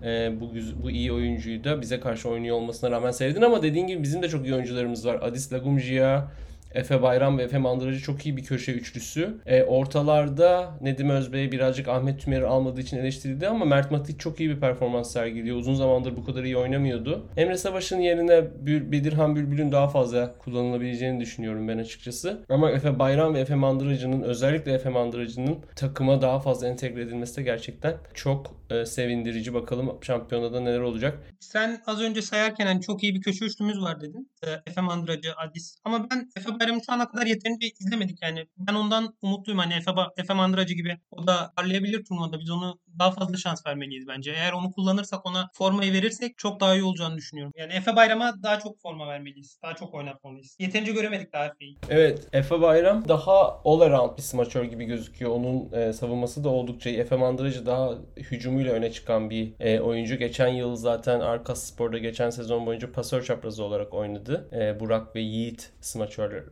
E, 0.04 0.40
bu, 0.40 0.50
bu 0.82 0.90
iyi 0.90 1.12
oyuncuyu 1.12 1.64
da 1.64 1.80
bize 1.80 2.00
karşı 2.00 2.28
oynuyor 2.28 2.56
olmasına 2.56 2.90
rağmen 2.90 3.10
sevdin 3.10 3.42
ama 3.42 3.62
dediğin 3.62 3.86
gibi 3.86 4.02
bizim 4.02 4.22
de 4.22 4.28
çok 4.28 4.44
iyi 4.46 4.54
oyuncularımız 4.54 5.06
var. 5.06 5.18
Adis 5.22 5.52
Lagumjia, 5.52 6.28
Efe 6.74 7.02
Bayram 7.02 7.38
ve 7.38 7.42
Efe 7.42 7.58
Mandıracı 7.58 8.00
çok 8.00 8.26
iyi 8.26 8.36
bir 8.36 8.44
köşe 8.44 8.72
üçlüsü. 8.72 9.34
E, 9.46 9.62
ortalarda 9.62 10.78
Nedim 10.80 11.10
Özbey 11.10 11.52
birazcık 11.52 11.88
Ahmet 11.88 12.20
Tümer'i 12.20 12.46
almadığı 12.46 12.80
için 12.80 12.96
eleştirildi 12.96 13.48
ama 13.48 13.64
Mert 13.64 13.90
Matik 13.90 14.20
çok 14.20 14.40
iyi 14.40 14.50
bir 14.50 14.60
performans 14.60 15.12
sergiliyor. 15.12 15.56
Uzun 15.56 15.74
zamandır 15.74 16.16
bu 16.16 16.24
kadar 16.24 16.44
iyi 16.44 16.56
oynamıyordu. 16.56 17.26
Emre 17.36 17.56
Savaş'ın 17.56 18.00
yerine 18.00 18.44
Bedirhan 18.92 19.36
Bülbül'ün 19.36 19.72
daha 19.72 19.88
fazla 19.88 20.34
kullanılabileceğini 20.38 21.20
düşünüyorum 21.20 21.68
ben 21.68 21.78
açıkçası. 21.78 22.44
Ama 22.48 22.70
Efe 22.70 22.98
Bayram 22.98 23.34
ve 23.34 23.40
Efe 23.40 23.54
Mandıracı'nın 23.54 24.22
özellikle 24.22 24.72
Efe 24.72 24.88
Mandıracı'nın 24.88 25.58
takıma 25.76 26.22
daha 26.22 26.40
fazla 26.40 26.68
entegre 26.68 27.02
edilmesi 27.02 27.36
de 27.36 27.42
gerçekten 27.42 27.94
çok 28.14 28.62
e, 28.70 28.86
sevindirici. 28.86 29.54
Bakalım 29.54 29.98
şampiyonada 30.02 30.60
neler 30.60 30.80
olacak. 30.80 31.18
Sen 31.40 31.82
az 31.86 32.00
önce 32.00 32.22
sayarken 32.22 32.66
hani 32.66 32.80
çok 32.80 33.02
iyi 33.02 33.14
bir 33.14 33.20
köşe 33.20 33.44
üçlümüz 33.44 33.80
var 33.80 34.00
dedin. 34.00 34.30
E, 34.42 34.48
Efe 34.66 34.80
Mandıracı, 34.80 35.32
Adis. 35.36 35.76
Ama 35.84 36.06
ben 36.10 36.30
Efe 36.36 36.50
Bayram'ı 36.62 36.80
şu 36.86 36.92
ana 36.92 37.08
kadar 37.08 37.26
yeterince 37.26 37.66
izlemedik 37.80 38.22
yani. 38.22 38.46
Ben 38.58 38.74
ondan 38.74 39.14
umutluyum 39.22 39.58
hani 39.58 39.74
Efe, 39.74 39.90
Efe 40.16 40.34
Mandıracı 40.34 40.74
gibi. 40.74 40.98
O 41.10 41.26
da 41.26 41.52
parlayabilir 41.56 42.04
turnuvada. 42.04 42.40
Biz 42.40 42.50
onu 42.50 42.78
daha 42.98 43.10
fazla 43.10 43.36
şans 43.36 43.66
vermeliyiz 43.66 44.08
bence. 44.08 44.30
Eğer 44.30 44.52
onu 44.52 44.72
kullanırsak 44.72 45.26
ona 45.26 45.50
formayı 45.52 45.92
verirsek 45.92 46.38
çok 46.38 46.60
daha 46.60 46.74
iyi 46.74 46.82
olacağını 46.84 47.16
düşünüyorum. 47.16 47.52
Yani 47.56 47.72
Efe 47.72 47.96
Bayram'a 47.96 48.42
daha 48.42 48.58
çok 48.58 48.80
forma 48.80 49.08
vermeliyiz. 49.08 49.58
Daha 49.62 49.74
çok 49.74 49.94
oynatmalıyız. 49.94 50.56
Yeterince 50.58 50.92
göremedik 50.92 51.32
daha 51.32 51.44
Efe'yi. 51.44 51.76
Evet. 51.88 52.28
Efe 52.32 52.60
Bayram 52.60 53.08
daha 53.08 53.60
all 53.64 53.80
around 53.80 54.16
bir 54.16 54.22
smaçör 54.22 54.64
gibi 54.64 54.84
gözüküyor. 54.84 55.30
Onun 55.30 55.72
e, 55.72 55.92
savunması 55.92 56.44
da 56.44 56.48
oldukça 56.48 56.90
iyi. 56.90 56.98
Efe 56.98 57.16
Mandıracı 57.16 57.66
daha 57.66 57.94
hücumuyla 58.16 58.72
öne 58.72 58.92
çıkan 58.92 59.30
bir 59.30 59.52
e, 59.60 59.80
oyuncu. 59.80 60.16
Geçen 60.16 60.48
yıl 60.48 60.76
zaten 60.76 61.20
Arkas 61.20 61.62
Spor'da 61.62 61.98
geçen 61.98 62.30
sezon 62.30 62.66
boyunca 62.66 62.92
pasör 62.92 63.22
çaprazı 63.22 63.64
olarak 63.64 63.94
oynadı. 63.94 64.48
E, 64.52 64.80
Burak 64.80 65.16
ve 65.16 65.20
Yiğit 65.20 65.72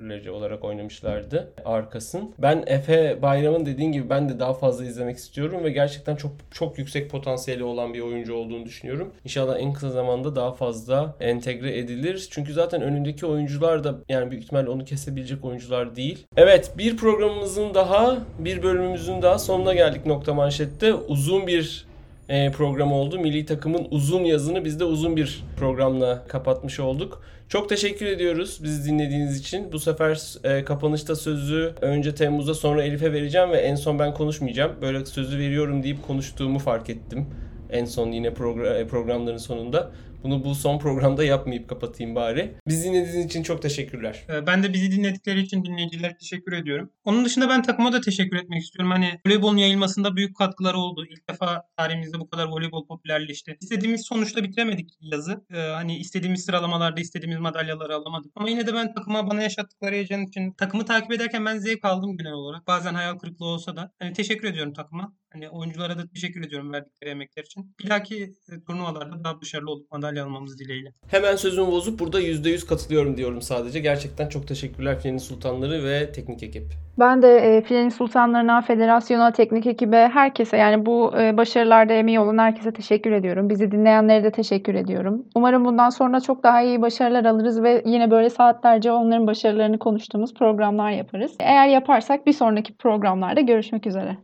smaçörleri 0.01 0.31
olarak 0.31 0.65
oynamışlardı 0.65 1.53
Arkas'ın. 1.65 2.35
Ben 2.39 2.65
Efe 2.67 3.23
Bayram'ın 3.23 3.67
dediğin 3.67 3.93
gibi 3.93 4.11
ben 4.11 4.29
de 4.29 4.39
daha 4.41 4.55
fazla 4.55 4.85
izlemek 4.85 5.17
istiyorum 5.17 5.65
ve 5.65 5.71
gerçekten 5.71 6.17
çok 6.17 6.33
çok 6.51 6.79
yüksek 6.79 7.11
potansiyeli 7.11 7.65
olan 7.65 7.95
bir 7.95 8.01
oyuncu 8.01 8.35
olduğunu 8.35 8.65
düşünüyorum. 8.65 9.13
İnşallah 9.25 9.59
en 9.59 9.73
kısa 9.73 9.91
zamanda 9.91 10.37
daha 10.37 10.53
fazla 10.53 11.17
entegre 11.21 11.79
edilir. 11.79 12.29
Çünkü 12.31 12.53
zaten 12.53 12.83
önündeki 12.83 13.27
oyuncular 13.27 13.85
da 13.85 13.95
yani 14.09 14.31
büyük 14.31 14.45
ihtimalle 14.45 14.69
onu 14.69 14.85
kesebilecek 14.85 15.45
oyuncular 15.45 15.97
değil. 15.97 16.27
Evet 16.37 16.73
bir 16.79 16.97
programımızın 16.97 17.75
daha 17.75 18.19
bir 18.39 18.63
bölümümüzün 18.63 19.23
daha 19.23 19.39
sonuna 19.39 19.75
geldik 19.75 20.07
nokta 20.07 20.35
manşette. 20.35 20.95
Uzun 20.95 21.47
bir 21.47 21.90
e, 22.31 22.51
program 22.53 22.93
oldu. 22.93 23.19
Milli 23.19 23.45
takımın 23.45 23.87
uzun 23.91 24.25
yazını 24.25 24.65
biz 24.65 24.81
de 24.81 24.85
uzun 24.85 25.17
bir 25.17 25.45
programla 25.57 26.25
kapatmış 26.29 26.81
olduk. 26.81 27.23
Çok 27.49 27.69
teşekkür 27.69 28.07
ediyoruz 28.07 28.61
bizi 28.63 28.91
dinlediğiniz 28.91 29.41
için. 29.41 29.73
Bu 29.73 29.79
sefer 29.79 30.35
e, 30.45 30.65
kapanışta 30.65 31.17
sözü 31.17 31.75
önce 31.81 32.15
Temmuz'da 32.15 32.55
sonra 32.55 32.83
Elif'e 32.85 33.13
vereceğim 33.13 33.51
ve 33.51 33.57
en 33.57 33.75
son 33.75 33.99
ben 33.99 34.15
konuşmayacağım. 34.15 34.73
Böyle 34.83 35.07
sözü 35.07 35.39
veriyorum 35.39 35.83
deyip 35.83 36.07
konuştuğumu 36.07 36.59
fark 36.59 36.91
ettim. 36.91 37.27
En 37.71 37.85
son 37.85 38.13
yine 38.13 38.29
progr- 38.29 38.87
programların 38.87 39.37
sonunda. 39.39 39.91
Bunu 40.23 40.45
bu 40.45 40.55
son 40.55 40.79
programda 40.79 41.25
yapmayıp 41.25 41.69
kapatayım 41.69 42.15
bari. 42.15 42.55
Bizi 42.69 42.85
dinlediğiniz 42.85 43.27
için 43.27 43.43
çok 43.43 43.63
teşekkürler. 43.63 44.25
Ben 44.47 44.63
de 44.63 44.73
bizi 44.73 44.93
dinledikleri 44.93 45.41
için 45.41 45.65
dinleyicilere 45.65 46.17
teşekkür 46.17 46.53
ediyorum. 46.53 46.91
Onun 47.05 47.25
dışında 47.25 47.49
ben 47.49 47.63
takıma 47.63 47.93
da 47.93 48.01
teşekkür 48.01 48.37
etmek 48.37 48.63
istiyorum. 48.63 48.91
Hani 48.91 49.21
voleybolun 49.27 49.57
yayılmasında 49.57 50.17
büyük 50.17 50.37
katkıları 50.37 50.79
oldu. 50.79 51.07
İlk 51.11 51.29
defa 51.31 51.63
tarihimizde 51.77 52.21
bu 52.21 52.31
kadar 52.31 52.47
voleybol 52.49 52.87
popülerleşti. 52.87 53.57
İstediğimiz 53.61 54.07
sonuçta 54.07 54.45
bitiremedik 54.45 54.91
yazı. 55.01 55.45
Ee, 55.55 55.59
hani 55.59 55.99
istediğimiz 55.99 56.45
sıralamalarda 56.45 57.01
istediğimiz 57.01 57.39
madalyaları 57.39 57.95
alamadık. 57.95 58.33
Ama 58.37 58.49
yine 58.51 58.67
de 58.67 58.75
ben 58.75 58.95
takıma 58.95 59.31
bana 59.31 59.43
yaşattıkları 59.43 59.95
heyecan 59.95 60.27
için 60.27 60.53
takımı 60.53 60.85
takip 60.85 61.13
ederken 61.13 61.47
ben 61.47 61.59
zevk 61.59 61.85
aldım 61.85 62.17
genel 62.17 62.33
olarak. 62.33 62.67
Bazen 62.67 62.95
hayal 62.95 63.19
kırıklığı 63.19 63.47
olsa 63.47 63.77
da. 63.77 63.93
Hani 63.99 64.13
teşekkür 64.13 64.49
ediyorum 64.49 64.73
takıma. 64.73 65.20
Hani 65.33 65.49
oyunculara 65.49 65.99
da 65.99 66.03
teşekkür 66.15 66.47
ediyorum 66.47 66.73
verdikleri 66.73 67.11
emekler 67.11 67.43
için. 67.43 67.75
Bir 67.81 67.91
dahaki 67.91 68.33
turnuvalarda 68.67 69.25
daha 69.25 69.41
başarılı 69.41 69.71
olup 69.71 69.93
madalya 69.93 70.25
almamız 70.25 70.59
dileğiyle. 70.59 70.93
Hemen 71.09 71.37
sözümü 71.37 71.67
bozup 71.67 71.99
burada 72.01 72.21
%100 72.21 72.67
katılıyorum 72.67 73.17
diyorum 73.17 73.43
sadece. 73.43 73.81
Gerçekten 73.81 74.29
çok 74.29 74.49
teşekkürler 74.49 75.01
Filenin 75.01 75.19
Sultanları 75.19 75.85
ve 75.85 76.13
teknik 76.13 76.43
ekip. 76.43 76.65
Ben 76.99 77.23
de 77.23 77.37
e, 77.37 77.63
Filenin 77.63 77.89
Sultanlarına, 77.89 78.63
federasyona, 78.63 79.33
teknik 79.33 79.67
ekibe, 79.67 80.09
herkese 80.13 80.57
yani 80.57 80.87
bu 80.87 81.13
e, 81.21 81.37
başarılarda 81.37 81.93
emeği 81.93 82.21
olan 82.21 82.39
herkese 82.39 82.73
teşekkür 82.73 83.13
ediyorum. 83.13 83.51
Bizi 83.51 83.71
dinleyenlere 83.71 84.25
de 84.25 84.31
teşekkür 84.31 84.75
ediyorum. 84.75 85.27
Umarım 85.35 85.65
bundan 85.65 85.91
sonra 85.91 86.21
çok 86.21 86.43
daha 86.43 86.63
iyi 86.63 86.83
başarılar 86.83 87.25
alırız 87.25 87.63
ve 87.63 87.83
yine 87.87 88.11
böyle 88.11 88.31
saatlerce 88.31 88.93
onların 88.93 89.27
başarılarını 89.27 89.79
konuştuğumuz 89.79 90.35
programlar 90.35 90.91
yaparız. 90.91 91.37
Eğer 91.41 91.69
yaparsak 91.69 92.27
bir 92.27 92.33
sonraki 92.33 92.75
programlarda 92.75 93.41
görüşmek 93.41 93.87
üzere. 93.87 94.17